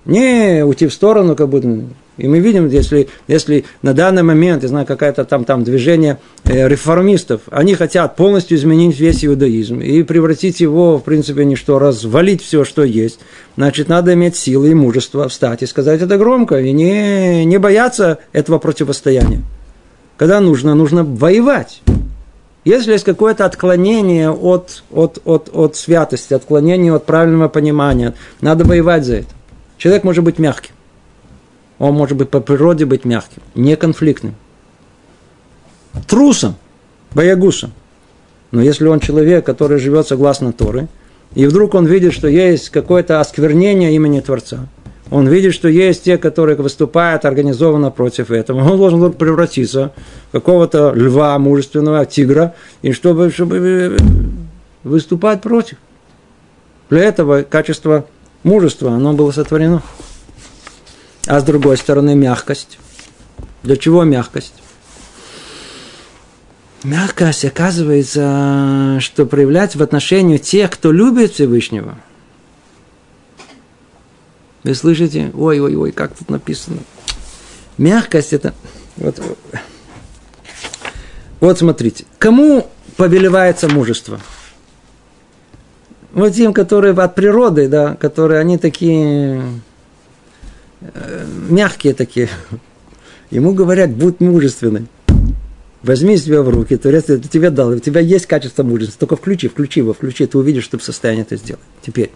Не 0.05 0.63
уйти 0.63 0.87
в 0.87 0.93
сторону, 0.93 1.35
как 1.35 1.49
будто 1.49 1.81
и 2.17 2.27
мы 2.27 2.39
видим, 2.39 2.67
если, 2.67 3.09
если 3.27 3.65
на 3.81 3.93
данный 3.93 4.23
момент, 4.23 4.63
я 4.63 4.69
знаю, 4.69 4.85
какое-то 4.85 5.25
там, 5.25 5.43
там 5.43 5.63
движение 5.63 6.17
э, 6.45 6.67
реформистов, 6.67 7.41
они 7.51 7.75
хотят 7.75 8.15
полностью 8.15 8.57
изменить 8.57 8.97
весь 8.97 9.25
иудаизм 9.25 9.79
и 9.79 10.01
превратить 10.03 10.61
его, 10.61 10.97
в 10.97 11.03
принципе, 11.03 11.43
ничто, 11.43 11.77
развалить 11.77 12.41
все, 12.41 12.63
что 12.63 12.83
есть, 12.83 13.19
значит, 13.57 13.89
надо 13.89 14.13
иметь 14.13 14.37
силы 14.37 14.71
и 14.71 14.73
мужество 14.73 15.27
встать 15.27 15.61
и 15.63 15.65
сказать 15.65 16.01
это 16.01 16.17
громко, 16.17 16.59
и 16.59 16.71
не, 16.71 17.43
не 17.43 17.57
бояться 17.57 18.19
этого 18.31 18.59
противостояния. 18.59 19.41
Когда 20.17 20.39
нужно, 20.39 20.75
нужно 20.75 21.03
воевать. 21.03 21.81
Если 22.63 22.93
есть 22.93 23.03
какое-то 23.03 23.45
отклонение 23.45 24.31
от, 24.31 24.83
от, 24.89 25.19
от, 25.25 25.49
от 25.53 25.75
святости, 25.75 26.33
отклонение 26.33 26.95
от 26.95 27.05
правильного 27.05 27.49
понимания, 27.49 28.13
надо 28.41 28.63
воевать 28.63 29.05
за 29.05 29.17
это. 29.17 29.27
Человек 29.77 30.03
может 30.03 30.23
быть 30.23 30.39
мягким. 30.39 30.74
Он 31.79 31.93
может 31.93 32.17
быть 32.17 32.29
по 32.29 32.39
природе 32.39 32.85
быть 32.85 33.05
мягким, 33.05 33.41
не 33.53 33.75
конфликтным. 33.75 34.35
Трусом, 36.07 36.55
боягусом. 37.13 37.71
Но 38.51 38.61
если 38.61 38.87
он 38.87 38.99
человек, 38.99 39.45
который 39.45 39.79
живет 39.79 40.07
согласно 40.07 40.53
Торы, 40.53 40.87
и 41.33 41.45
вдруг 41.45 41.73
он 41.73 41.85
видит, 41.85 42.13
что 42.13 42.27
есть 42.27 42.69
какое-то 42.69 43.19
осквернение 43.19 43.93
имени 43.93 44.21
Творца, 44.21 44.67
он 45.11 45.27
видит, 45.27 45.53
что 45.53 45.67
есть 45.67 46.03
те, 46.03 46.17
которые 46.17 46.55
выступают 46.55 47.25
организованно 47.25 47.91
против 47.91 48.31
этого. 48.31 48.61
Он 48.71 48.77
должен 48.77 49.13
превратиться 49.13 49.93
в 50.29 50.31
какого-то 50.31 50.93
льва 50.95 51.37
мужественного, 51.37 52.05
тигра, 52.05 52.55
и 52.81 52.91
чтобы, 52.91 53.31
чтобы 53.31 53.97
выступать 54.83 55.41
против. 55.41 55.77
Для 56.89 57.03
этого 57.03 57.43
качество 57.43 58.05
мужества, 58.43 58.91
оно 58.91 59.13
было 59.13 59.31
сотворено 59.31 59.83
а 61.27 61.39
с 61.39 61.43
другой 61.43 61.77
стороны 61.77 62.15
мягкость. 62.15 62.77
Для 63.63 63.77
чего 63.77 64.03
мягкость? 64.03 64.53
Мягкость, 66.83 67.45
оказывается, 67.45 68.99
что 68.99 69.25
проявляется 69.25 69.79
в 69.79 69.83
отношении 69.83 70.37
тех, 70.37 70.69
кто 70.69 70.91
любит 70.91 71.33
Всевышнего. 71.33 71.97
Вы 74.63 74.75
слышите? 74.75 75.31
Ой-ой-ой, 75.33 75.91
как 75.91 76.15
тут 76.15 76.29
написано. 76.29 76.77
Мягкость 77.77 78.33
это... 78.33 78.53
Вот, 78.97 79.19
вот 81.39 81.57
смотрите. 81.57 82.05
Кому 82.19 82.69
повелевается 82.97 83.67
мужество? 83.67 84.19
Вот 86.13 86.33
тем, 86.33 86.53
которые 86.53 86.93
от 86.93 87.13
природы, 87.15 87.67
да, 87.67 87.95
которые 87.95 88.39
они 88.39 88.57
такие 88.57 89.43
мягкие 91.49 91.93
такие. 91.93 92.29
Ему 93.31 93.53
говорят, 93.53 93.91
будь 93.91 94.19
мужественным. 94.19 94.87
Возьми 95.85 96.17
себя 96.17 96.41
в 96.41 96.49
руки, 96.49 96.77
Творец 96.77 97.09
это 97.09 97.27
тебе 97.27 97.51
дал, 97.51 97.69
у 97.69 97.79
тебя 97.79 98.01
есть 98.01 98.25
качество 98.25 98.63
мужества, 98.63 98.97
только 99.01 99.17
включи, 99.17 99.47
включи 99.47 99.81
его, 99.81 99.93
включи, 99.93 100.25
ты 100.25 100.35
увидишь, 100.35 100.63
что 100.63 100.77
ты 100.77 100.81
в 100.81 100.83
состоянии 100.83 101.21
это 101.21 101.35
сделать. 101.35 101.61
Теперь, 101.83 102.09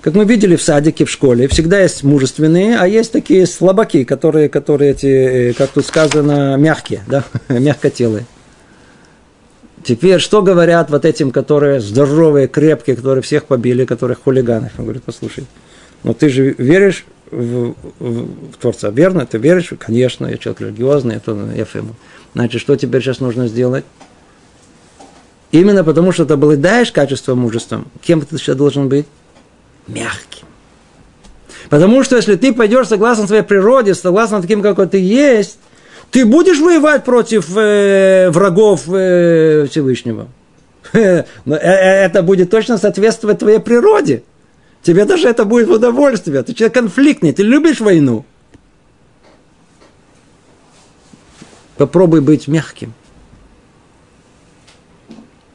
как 0.00 0.14
мы 0.14 0.24
видели 0.24 0.56
в 0.56 0.62
садике, 0.62 1.04
в 1.04 1.10
школе, 1.10 1.46
всегда 1.48 1.80
есть 1.80 2.02
мужественные, 2.04 2.78
а 2.78 2.86
есть 2.86 3.12
такие 3.12 3.46
слабаки, 3.46 4.04
которые, 4.04 4.48
которые 4.48 4.92
эти, 4.92 5.06
э, 5.06 5.52
как 5.52 5.72
тут 5.72 5.84
сказано, 5.84 6.56
мягкие, 6.56 7.02
да, 7.06 7.24
мягкотелые. 7.48 8.24
Теперь, 9.84 10.18
что 10.18 10.40
говорят 10.40 10.90
вот 10.90 11.04
этим, 11.04 11.32
которые 11.32 11.80
здоровые, 11.80 12.48
крепкие, 12.48 12.96
которые 12.96 13.20
всех 13.20 13.44
побили, 13.44 13.84
которые 13.84 14.16
хулиганы? 14.16 14.70
Он 14.78 14.84
говорит, 14.84 15.02
послушай, 15.04 15.44
но 16.02 16.14
ты 16.14 16.30
же 16.30 16.54
веришь 16.56 17.04
в, 17.30 17.74
в, 17.98 18.52
в 18.52 18.56
Творца. 18.60 18.90
Верно? 18.90 19.26
Ты 19.26 19.38
веришь? 19.38 19.72
Конечно, 19.78 20.26
я 20.26 20.38
человек 20.38 20.60
религиозный, 20.60 21.16
это 21.16 21.34
фему. 21.64 21.94
Значит, 22.34 22.60
что 22.60 22.76
теперь 22.76 23.02
сейчас 23.02 23.20
нужно 23.20 23.48
сделать? 23.48 23.84
Именно 25.52 25.84
потому, 25.84 26.10
что 26.10 26.26
ты 26.26 26.34
обладаешь 26.34 26.90
качеством 26.90 27.38
мужества, 27.38 27.84
кем 28.02 28.22
ты 28.22 28.38
сейчас 28.38 28.56
должен 28.56 28.88
быть? 28.88 29.06
Мягким. 29.86 30.46
Потому 31.70 32.02
что 32.02 32.16
если 32.16 32.34
ты 32.34 32.52
пойдешь 32.52 32.88
согласно 32.88 33.26
своей 33.26 33.42
природе, 33.42 33.94
согласно 33.94 34.42
таким, 34.42 34.62
какой 34.62 34.88
ты 34.88 34.98
есть, 34.98 35.58
ты 36.10 36.26
будешь 36.26 36.60
воевать 36.60 37.04
против 37.04 37.56
э, 37.56 38.30
врагов 38.30 38.82
э, 38.88 39.66
Всевышнего. 39.70 40.28
Э, 40.92 41.24
э, 41.46 42.04
это 42.04 42.22
будет 42.22 42.50
точно 42.50 42.78
соответствовать 42.78 43.40
твоей 43.40 43.58
природе. 43.58 44.22
Тебе 44.84 45.06
даже 45.06 45.28
это 45.28 45.46
будет 45.46 45.66
в 45.68 45.72
удовольствие. 45.72 46.42
Ты 46.42 46.52
человек 46.52 46.74
конфликтный, 46.74 47.32
ты 47.32 47.42
любишь 47.42 47.80
войну. 47.80 48.26
Попробуй 51.78 52.20
быть 52.20 52.48
мягким. 52.48 52.92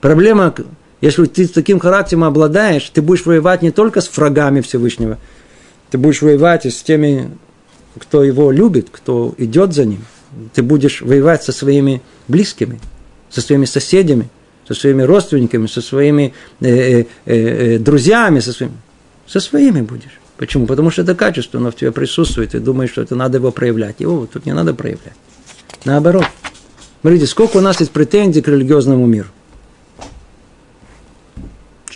Проблема, 0.02 0.56
если 1.00 1.26
ты 1.26 1.46
с 1.46 1.52
таким 1.52 1.80
характером 1.80 2.24
обладаешь, 2.24 2.90
ты 2.90 3.04
будешь 3.04 3.28
воевать 3.28 3.62
не 3.62 3.70
только 3.70 4.02
с 4.02 4.18
врагами 4.18 4.62
Всевышнего, 4.62 5.20
ты 5.92 6.00
будешь 6.00 6.24
воевать 6.24 6.66
и 6.66 6.72
с 6.72 6.82
теми, 6.82 7.30
кто 8.00 8.24
его 8.24 8.52
любит, 8.52 8.88
кто 8.92 9.36
идет 9.38 9.74
за 9.74 9.86
ним. 9.86 10.04
Ты 10.56 10.64
будешь 10.64 11.02
воевать 11.02 11.44
со 11.44 11.52
своими 11.52 12.02
близкими, 12.28 12.80
со 13.30 13.42
своими 13.42 13.66
соседями, 13.66 14.28
со 14.68 14.74
своими 14.74 15.04
родственниками, 15.04 15.68
со 15.68 15.82
своими 15.82 16.34
э, 16.62 16.68
э, 16.68 17.06
э, 17.26 17.36
э 17.76 17.78
друзьями, 17.78 18.40
со 18.40 18.54
своими. 18.54 18.74
Со 19.30 19.40
своими 19.40 19.82
будешь. 19.82 20.20
Почему? 20.38 20.66
Потому 20.66 20.90
что 20.90 21.04
это 21.04 21.14
качество, 21.14 21.60
оно 21.60 21.70
в 21.70 21.76
тебе 21.76 21.92
присутствует, 21.92 22.56
и 22.56 22.60
думаешь, 22.60 22.90
что 22.92 23.04
это 23.04 23.16
надо 23.16 23.38
его 23.38 23.52
проявлять. 23.52 24.00
Его 24.00 24.26
тут 24.26 24.48
не 24.48 24.54
надо 24.54 24.74
проявлять. 24.74 25.14
Наоборот. 25.86 26.26
Смотрите, 27.02 27.28
сколько 27.28 27.58
у 27.58 27.62
нас 27.62 27.80
есть 27.80 27.92
претензий 27.92 28.42
к 28.42 28.48
религиозному 28.48 29.06
миру. 29.06 29.28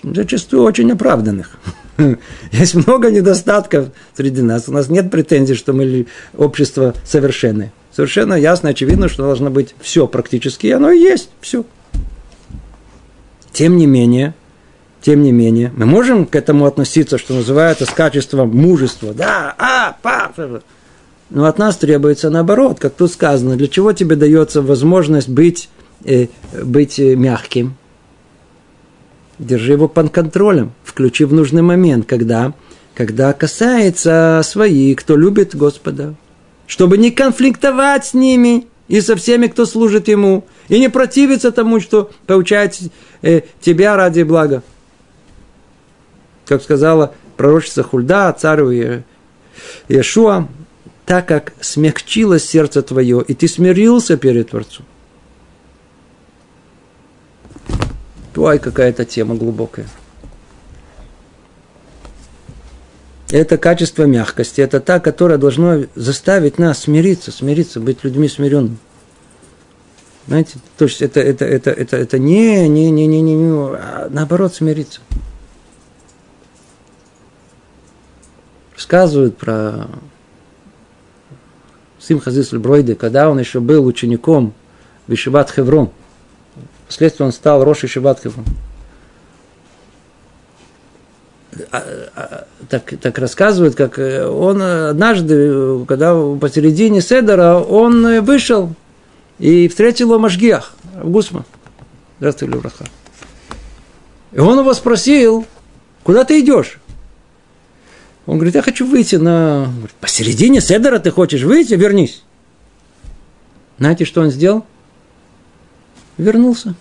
Зачастую 0.04 0.64
очень 0.64 0.92
оправданных. 0.92 1.58
Есть 2.52 2.76
много 2.76 3.10
недостатков 3.10 3.90
среди 4.16 4.42
нас. 4.42 4.68
У 4.68 4.74
нас 4.74 4.90
нет 4.90 5.10
претензий, 5.10 5.56
что 5.56 5.72
мы 5.72 6.08
общество 6.36 6.94
совершенное. 7.06 7.72
Совершенно 7.92 8.34
ясно, 8.34 8.70
очевидно, 8.70 9.08
что 9.08 9.24
должно 9.24 9.50
быть 9.50 9.76
все 9.80 10.08
практически, 10.08 10.68
и 10.68 10.72
оно 10.72 10.92
и 10.92 11.00
есть, 11.00 11.30
все. 11.40 11.64
Тем 13.54 13.78
не 13.78 13.86
менее, 13.86 14.34
тем 15.04 15.22
не 15.22 15.34
менее, 15.34 15.72
мы 15.76 15.86
можем 15.86 16.26
к 16.26 16.34
этому 16.34 16.66
относиться, 16.66 17.18
что 17.18 17.34
называется, 17.34 17.86
с 17.86 17.90
качеством 17.90 18.56
мужества. 18.56 19.14
Да, 19.14 19.54
а, 19.58 19.98
папа. 20.02 20.64
Но 21.30 21.46
от 21.46 21.58
нас 21.58 21.76
требуется 21.76 22.30
наоборот, 22.30 22.80
как 22.80 22.94
тут 22.94 23.12
сказано, 23.12 23.58
для 23.58 23.68
чего 23.68 23.92
тебе 23.92 24.16
дается 24.16 24.62
возможность 24.62 25.28
быть, 25.28 25.70
э, 26.06 26.28
быть 26.64 27.00
э, 27.00 27.16
мягким? 27.16 27.76
Держи 29.40 29.74
его 29.74 29.90
под 29.90 30.10
контролем, 30.10 30.72
включи 30.86 31.26
в 31.26 31.34
нужный 31.34 31.64
момент, 31.64 32.06
когда, 32.06 32.54
когда 32.96 33.34
касается 33.34 34.40
своих, 34.46 35.00
кто 35.00 35.18
любит 35.18 35.54
Господа, 35.54 36.16
чтобы 36.66 36.98
не 36.98 37.12
конфликтовать 37.12 38.06
с 38.06 38.14
ними 38.14 38.68
и 38.88 39.02
со 39.02 39.18
всеми, 39.18 39.48
кто 39.48 39.66
служит 39.66 40.08
Ему, 40.08 40.46
и 40.70 40.80
не 40.80 40.90
противиться 40.90 41.52
тому, 41.52 41.82
что 41.82 42.10
получает 42.26 42.80
э, 43.22 43.42
тебя 43.60 43.98
ради 43.98 44.22
блага 44.22 44.64
как 46.46 46.62
сказала 46.62 47.14
пророчица 47.38 47.84
Хульда, 47.84 48.36
царю 48.38 48.72
Иешуа, 49.88 50.48
так 51.06 51.28
как 51.28 51.54
смягчилось 51.60 52.46
сердце 52.46 52.82
твое, 52.82 53.24
и 53.28 53.34
ты 53.34 53.48
смирился 53.48 54.18
перед 54.18 54.50
Творцом. 54.50 54.86
Ой, 58.36 58.60
какая-то 58.60 59.06
тема 59.06 59.36
глубокая. 59.36 59.88
Это 63.30 63.58
качество 63.58 64.04
мягкости, 64.04 64.62
это 64.62 64.80
та, 64.80 65.00
которая 65.00 65.38
должно 65.38 65.86
заставить 65.96 66.60
нас 66.60 66.82
смириться, 66.82 67.32
смириться, 67.32 67.80
быть 67.80 68.04
людьми 68.04 68.28
смиренными. 68.28 68.78
Знаете, 70.28 70.60
то 70.78 70.86
есть 70.86 71.02
это, 71.02 71.20
это, 71.20 71.44
это, 71.44 71.72
это, 71.72 71.98
это 71.98 72.20
не, 72.20 72.68
не, 72.70 72.92
не, 72.92 73.08
не, 73.08 73.22
не, 73.22 73.34
не, 73.34 73.76
а 73.76 74.08
наоборот 74.10 74.56
смириться. 74.56 75.02
Рассказывают 78.76 79.38
про 79.38 79.88
Симхазис 82.00 82.52
Бройде, 82.52 82.96
когда 82.96 83.30
он 83.30 83.40
еще 83.40 83.60
был 83.60 83.86
учеником 83.86 84.54
в 85.08 85.14
Ишиват 85.14 85.52
Хеврон. 85.52 85.92
Впоследствии 86.86 87.24
он 87.24 87.32
стал 87.32 87.64
Рош 87.64 87.84
Ишиват 87.84 88.22
Хеврон. 88.22 88.46
А, 91.72 91.84
а, 92.16 92.48
так, 92.70 92.94
так 93.00 93.18
рассказывают, 93.20 93.76
как 93.76 93.98
он 93.98 94.62
однажды, 94.62 95.86
когда 95.86 96.16
посередине 96.40 97.02
Седера, 97.02 97.56
он 97.58 98.22
вышел 98.22 98.74
и 99.40 99.68
встретил 99.68 100.08
его 100.08 100.20
Машгиах, 100.20 100.74
Гусма. 101.04 101.46
Здравствуй, 102.20 102.50
Левраха. 102.50 102.86
И 104.32 104.40
он 104.40 104.60
его 104.60 104.74
спросил, 104.74 105.46
куда 106.04 106.24
ты 106.24 106.40
идешь? 106.40 106.80
Он 108.26 108.36
говорит, 108.36 108.56
я 108.56 108.62
хочу 108.62 108.86
выйти 108.86 109.18
на... 109.18 109.72
Посередине 110.00 110.62
Седера 110.62 111.00
ты 111.00 111.12
хочешь 111.12 111.44
выйти? 111.44 111.74
Вернись. 111.74 112.24
Знаете, 113.80 114.06
что 114.06 114.22
он 114.22 114.32
сделал? 114.32 114.66
Вернулся. 116.18 116.76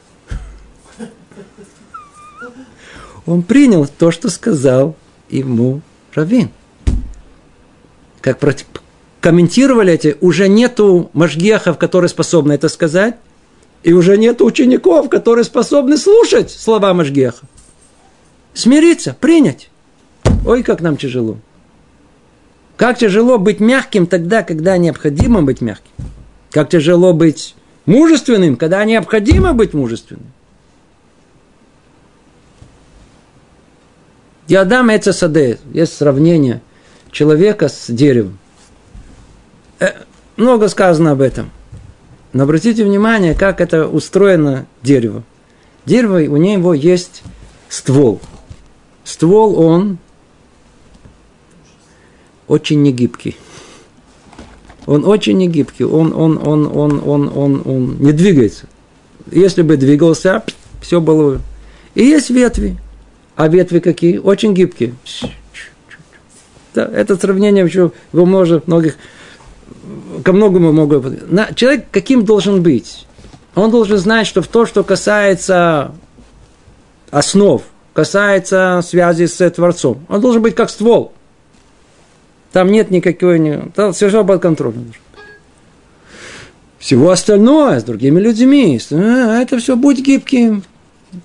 Он 3.27 3.43
принял 3.43 3.87
то, 3.87 4.11
что 4.11 4.29
сказал 4.31 4.97
ему 5.31 5.81
Равин. 6.15 6.51
Как 8.21 8.39
комментировали 9.21 9.93
эти, 9.93 10.17
уже 10.21 10.49
нету 10.49 11.11
машгехов, 11.13 11.79
которые 11.79 12.09
способны 12.09 12.53
это 12.53 12.69
сказать, 12.69 13.17
и 13.83 13.93
уже 13.93 14.17
нету 14.17 14.45
учеников, 14.45 15.09
которые 15.09 15.45
способны 15.45 15.97
слушать 15.97 16.51
слова 16.51 16.95
машгеха. 16.95 17.47
Смириться, 18.55 19.17
принять. 19.19 19.71
Ой, 20.45 20.63
как 20.63 20.81
нам 20.81 20.97
тяжело. 20.97 21.39
Как 22.77 22.99
тяжело 22.99 23.39
быть 23.39 23.61
мягким 23.61 24.07
тогда, 24.07 24.43
когда 24.43 24.77
необходимо 24.77 25.43
быть 25.43 25.61
мягким. 25.61 25.93
Как 26.51 26.69
тяжело 26.69 27.13
быть 27.13 27.55
мужественным, 27.87 28.57
когда 28.57 28.85
необходимо 28.85 29.53
быть 29.53 29.73
мужественным. 29.73 30.27
Диадам 34.49 34.91
это 34.91 35.13
саде. 35.13 35.59
Есть 35.73 35.97
сравнение 35.97 36.61
человека 37.11 37.69
с 37.69 37.87
деревом. 37.89 38.39
Э, 39.79 39.93
много 40.37 40.69
сказано 40.69 41.13
об 41.13 41.21
этом. 41.21 41.51
Но 42.33 42.45
обратите 42.45 42.85
внимание, 42.85 43.35
как 43.35 43.61
это 43.61 43.87
устроено 43.87 44.67
дерево. 44.83 45.23
Дерево, 45.87 46.17
у 46.17 46.37
него 46.37 46.75
есть 46.75 47.23
ствол. 47.69 48.21
Ствол, 49.05 49.59
он 49.59 49.99
очень 52.53 52.83
негибкий. 52.83 53.37
Он 54.87 55.07
очень 55.07 55.39
негибкий, 55.39 55.85
он, 55.85 56.13
он, 56.13 56.39
он, 56.47 56.67
он, 56.67 57.03
он, 57.05 57.33
он, 57.35 57.63
он 57.65 57.97
не 57.99 58.13
двигается. 58.13 58.67
Если 59.31 59.63
бы 59.63 59.77
двигался, 59.79 60.45
все 60.83 61.01
было 61.01 61.31
бы. 61.31 61.41
И 61.95 62.05
есть 62.05 62.31
ветви. 62.31 62.77
А 63.37 63.49
ветви 63.49 63.79
какие? 63.79 64.19
Очень 64.19 64.53
гибкие. 64.55 64.95
Да, 66.75 66.85
это 66.85 67.17
сравнение 67.17 67.65
еще 67.65 67.93
во 68.13 68.27
множестве 68.27 68.63
многих, 68.67 68.97
ко 70.23 70.33
многому 70.33 70.73
могу. 70.73 71.03
Человек 71.55 71.87
каким 71.91 72.25
должен 72.25 72.63
быть? 72.63 73.07
Он 73.55 73.71
должен 73.71 73.97
знать, 73.97 74.27
что 74.27 74.43
в 74.43 74.49
то, 74.49 74.67
что 74.67 74.83
касается 74.83 75.93
основ, 77.11 77.63
касается 77.95 78.83
связи 78.85 79.27
с 79.27 79.51
Творцом, 79.51 80.05
он 80.09 80.21
должен 80.21 80.43
быть 80.43 80.55
как 80.55 80.69
ствол– 80.69 81.13
там 82.53 82.71
нет 82.71 82.91
никакой... 82.91 83.71
Там 83.75 83.93
все 83.93 84.25
под 84.25 84.43
контролем. 84.43 84.93
Всего 86.79 87.11
остальное 87.11 87.81
с 87.81 87.85
другими 87.85 88.21
людьми. 88.21 88.81
А, 88.91 89.41
это 89.41 89.59
все 89.59 89.77
будь 89.77 90.01
гибким. 90.01 90.65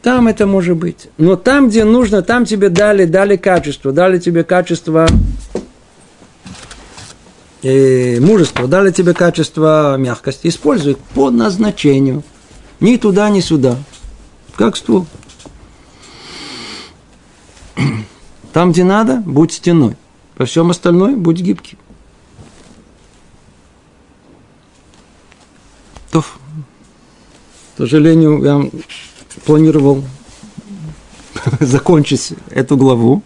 Там 0.01 0.27
это 0.27 0.45
может 0.45 0.77
быть. 0.77 1.09
Но 1.17 1.35
там, 1.35 1.69
где 1.69 1.83
нужно, 1.83 2.21
там 2.21 2.45
тебе 2.45 2.69
дали, 2.69 3.05
дали 3.05 3.37
качество. 3.37 3.91
Дали 3.91 4.19
тебе 4.19 4.43
качество 4.43 5.07
и 7.63 8.19
мужество, 8.21 8.67
дали 8.67 8.91
тебе 8.91 9.13
качество 9.13 9.97
мягкости. 9.97 10.47
Используй 10.47 10.97
по 11.15 11.31
назначению. 11.31 12.23
Ни 12.79 12.97
туда, 12.97 13.29
ни 13.29 13.39
сюда. 13.39 13.77
Как 14.55 14.77
ствол. 14.77 15.07
Там, 18.53 18.71
где 18.71 18.83
надо, 18.83 19.23
будь 19.25 19.53
стеной. 19.53 19.95
Во 20.37 20.45
всем 20.45 20.69
остальном 20.69 21.19
будь 21.19 21.41
гибкий. 21.41 21.77
То, 26.11 26.21
к 26.21 26.25
сожалению, 27.77 28.43
я 28.43 28.69
планировал 29.45 30.03
закончить 31.59 32.33
эту 32.51 32.77
главу, 32.77 33.23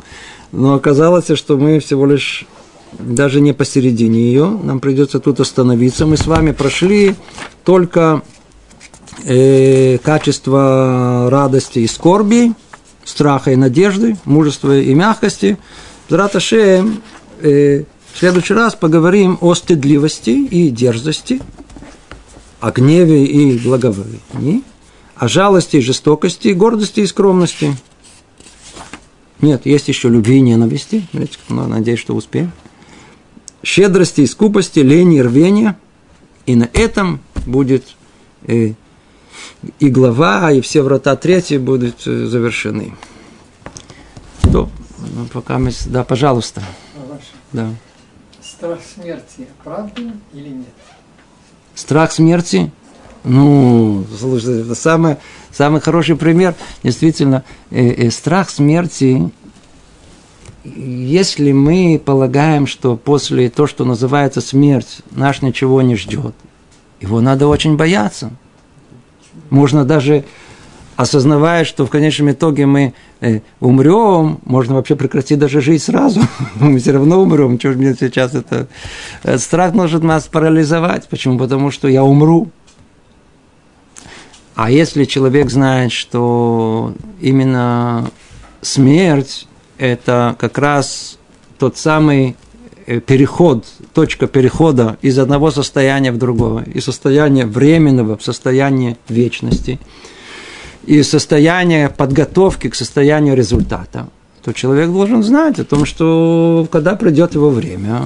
но 0.52 0.74
оказалось, 0.74 1.28
что 1.36 1.58
мы 1.58 1.80
всего 1.80 2.06
лишь 2.06 2.46
даже 2.98 3.40
не 3.42 3.54
посередине 3.54 4.20
ее, 4.20 4.48
нам 4.48 4.80
придется 4.80 5.20
тут 5.20 5.40
остановиться. 5.40 6.06
Мы 6.06 6.18
с 6.18 6.28
вами 6.28 6.52
прошли 6.52 7.16
только 7.64 8.22
э, 9.24 9.98
качество 9.98 11.30
радости 11.30 11.80
и 11.80 11.88
скорби, 11.88 12.54
страха 13.04 13.52
и 13.52 13.56
надежды, 13.56 14.18
мужества 14.24 14.80
и 14.80 14.94
мягкости– 14.94 15.58
Зраташем, 16.12 17.02
э, 17.40 17.84
в 18.14 18.20
следующий 18.20 18.54
раз 18.54 18.76
поговорим 18.76 19.38
о 19.40 19.56
стыдливости 19.56 20.32
и 20.32 20.70
дерзости, 20.70 21.42
о 22.60 22.72
гневе 22.72 23.24
и 23.24 23.58
благоволении, 23.58 24.62
о 25.16 25.30
жалости 25.30 25.78
и 25.78 25.80
жестокости, 25.80 26.50
гордости 26.50 27.00
и 27.00 27.08
скромности. 27.08 27.78
Нет, 29.40 29.66
есть 29.66 29.88
еще 29.88 30.10
любви 30.10 30.40
и 30.40 30.42
ненависти. 30.42 31.08
Но 31.48 31.66
надеюсь, 31.66 32.00
что 32.00 32.14
успеем. 32.14 32.52
Щедрости 33.64 34.20
и 34.20 34.28
скупости, 34.28 34.80
лени 34.80 35.20
и 35.20 35.22
рвения. 35.22 35.80
И 36.46 36.56
на 36.56 36.70
этом 36.74 37.22
будет 37.46 37.86
э, 38.48 38.74
и 39.80 39.90
глава, 39.90 40.52
и 40.52 40.60
все 40.60 40.82
врата 40.82 41.16
третьи 41.16 41.56
будут 41.56 42.06
э, 42.06 42.26
завершены. 42.26 42.96
Ну, 45.02 45.26
пока 45.26 45.58
мы... 45.58 45.72
Да, 45.88 46.04
пожалуйста. 46.04 46.62
Да. 47.52 47.70
Страх 48.42 48.80
смерти 48.96 49.48
правда 49.64 50.02
или 50.34 50.50
нет? 50.50 50.68
Страх 51.76 52.12
смерти? 52.12 52.72
Ну, 53.24 54.06
слушай, 54.18 54.62
это 54.62 54.76
самый, 54.76 55.18
самый 55.52 55.82
хороший 55.82 56.16
пример. 56.16 56.56
Действительно, 56.84 57.44
э, 57.70 57.88
э, 57.88 58.12
страх 58.12 58.50
смерти, 58.50 59.32
если 60.64 61.52
мы 61.52 62.02
полагаем, 62.04 62.68
что 62.68 62.96
после 62.98 63.50
того, 63.50 63.68
что 63.68 63.86
называется 63.86 64.42
смерть, 64.42 65.02
нас 65.12 65.42
ничего 65.42 65.82
не 65.82 65.96
ждет, 65.96 66.36
его 67.00 67.22
надо 67.22 67.48
очень 67.48 67.78
бояться. 67.78 68.32
Можно 69.50 69.86
даже 69.86 70.26
осознавая, 70.96 71.66
что 71.66 71.86
в 71.86 71.90
конечном 71.90 72.32
итоге 72.32 72.66
мы 72.66 72.94
э, 73.22 73.40
умрем, 73.60 74.40
можно 74.46 74.76
вообще 74.76 74.96
прекратить 74.96 75.40
даже 75.40 75.62
жить 75.62 75.84
сразу. 75.84 76.22
мы 76.56 76.80
все 76.80 76.92
равно 76.92 77.22
умрем. 77.22 77.58
Чего 77.58 77.74
мне 77.74 77.96
сейчас 78.00 78.36
это... 78.36 78.68
Э, 79.24 79.38
страх 79.38 79.74
может 79.74 80.04
нас 80.04 80.28
парализовать. 80.28 81.08
Почему? 81.08 81.38
Потому 81.38 81.72
что 81.72 81.88
я 81.88 82.04
умру. 82.04 82.50
А 84.56 84.70
если 84.70 85.06
человек 85.06 85.50
знает, 85.50 85.92
что 85.92 86.94
именно 87.20 88.12
смерть– 88.62 89.48
это 89.78 90.36
как 90.38 90.58
раз 90.58 91.18
тот 91.58 91.78
самый 91.78 92.36
э, 92.86 93.00
переход, 93.00 93.66
точка 93.94 94.28
перехода 94.28 94.98
из 95.02 95.18
одного 95.18 95.52
состояния 95.52 96.12
в 96.12 96.18
другое, 96.18 96.64
из 96.66 96.84
состояния 96.84 97.46
временного 97.46 98.18
в 98.18 98.24
состояние 98.24 98.98
вечности– 99.08 99.80
и 100.86 101.04
состояние 101.04 101.90
подготовки 101.90 102.70
к 102.70 102.76
состоянию 102.76 103.36
результата, 103.36 104.08
то 104.44 104.54
человек 104.54 104.90
должен 104.90 105.24
знать 105.24 105.60
о 105.60 105.64
том, 105.64 105.86
что 105.86 106.68
когда 106.72 106.96
придет 106.96 107.36
его 107.36 107.50
время, 107.50 108.06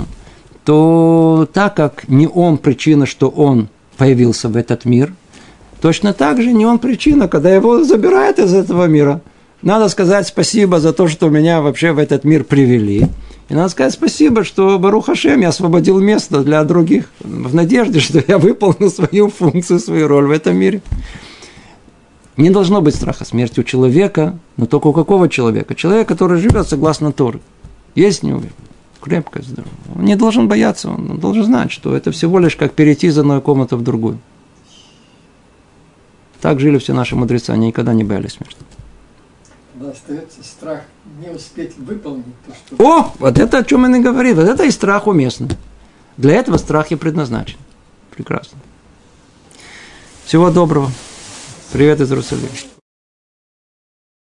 то 0.66 1.48
так 1.54 1.76
как 1.76 2.08
не 2.08 2.28
он 2.28 2.58
причина, 2.58 3.06
что 3.06 3.30
он 3.30 3.70
появился 3.98 4.50
в 4.50 4.58
этот 4.58 4.86
мир, 4.86 5.14
точно 5.80 6.14
так 6.14 6.42
же 6.42 6.52
не 6.52 6.66
он 6.66 6.80
причина, 6.80 7.28
когда 7.28 7.54
его 7.54 7.84
забирают 7.84 8.40
из 8.40 8.54
этого 8.54 8.86
мира. 8.86 9.22
Надо 9.62 9.88
сказать 9.88 10.28
спасибо 10.28 10.80
за 10.80 10.94
то, 10.94 11.08
что 11.08 11.30
меня 11.30 11.62
вообще 11.62 11.92
в 11.92 11.98
этот 11.98 12.24
мир 12.24 12.44
привели. 12.44 13.08
И 13.48 13.54
надо 13.54 13.70
сказать 13.70 13.94
спасибо, 13.94 14.44
что 14.44 14.80
Барух 14.80 15.06
Хашем 15.06 15.42
я 15.42 15.50
освободил 15.50 16.00
место 16.00 16.44
для 16.44 16.64
других, 16.64 17.10
в 17.20 17.54
надежде, 17.54 18.00
что 18.02 18.24
я 18.28 18.38
выполнил 18.38 18.92
свою 18.92 19.30
функцию, 19.30 19.80
свою 19.80 20.08
роль 20.08 20.28
в 20.28 20.32
этом 20.32 20.58
мире. 20.58 20.82
Не 22.38 22.50
должно 22.50 22.82
быть 22.82 22.96
страха 22.96 23.24
смерти 23.24 23.62
у 23.62 23.64
человека, 23.64 24.38
но 24.58 24.66
только 24.66 24.88
у 24.88 24.94
какого 24.94 25.30
человека? 25.30 25.74
Человек, 25.74 26.08
который 26.08 26.38
живет 26.40 26.68
согласно 26.68 27.12
Торы. 27.12 27.40
Есть 27.96 28.24
у 28.24 28.28
него 28.28 28.42
крепкое 29.02 29.44
здоровье. 29.44 29.72
Он 29.96 30.04
не 30.04 30.16
должен 30.16 30.48
бояться, 30.48 30.90
он 30.90 31.20
должен 31.20 31.46
знать, 31.46 31.72
что 31.72 31.96
это 31.96 32.12
всего 32.12 32.40
лишь 32.40 32.56
как 32.56 32.74
перейти 32.74 33.08
из 33.08 33.18
одной 33.18 33.40
комнаты 33.40 33.76
в 33.76 33.84
другую. 33.84 34.20
Так 36.42 36.60
жили 36.60 36.78
все 36.78 36.94
наши 36.94 37.16
мудрецы, 37.16 37.52
они 37.52 37.68
никогда 37.68 37.94
не 37.94 38.04
боялись 38.04 38.34
смерти. 38.34 38.58
Да, 39.76 39.92
остается 39.92 40.44
страх 40.44 40.82
не 41.20 41.30
успеть 41.30 41.78
выполнить 41.78 42.26
то, 42.46 42.54
что... 42.54 42.84
О, 42.84 43.14
вот 43.20 43.40
это 43.40 43.60
о 43.60 43.64
чем 43.64 43.84
он 43.84 43.96
и 43.96 44.00
говорит. 44.00 44.36
Вот 44.36 44.48
это 44.48 44.64
и 44.64 44.72
страх 44.72 45.08
уместный. 45.08 45.50
Для 46.18 46.36
этого 46.36 46.58
страх 46.58 46.92
и 46.92 46.96
предназначен. 46.96 47.58
Прекрасно. 48.12 48.58
Всего 50.26 50.50
доброго. 50.50 50.90
Привет 51.72 52.00
из 52.00 52.12
Иерусалима. 52.12 52.75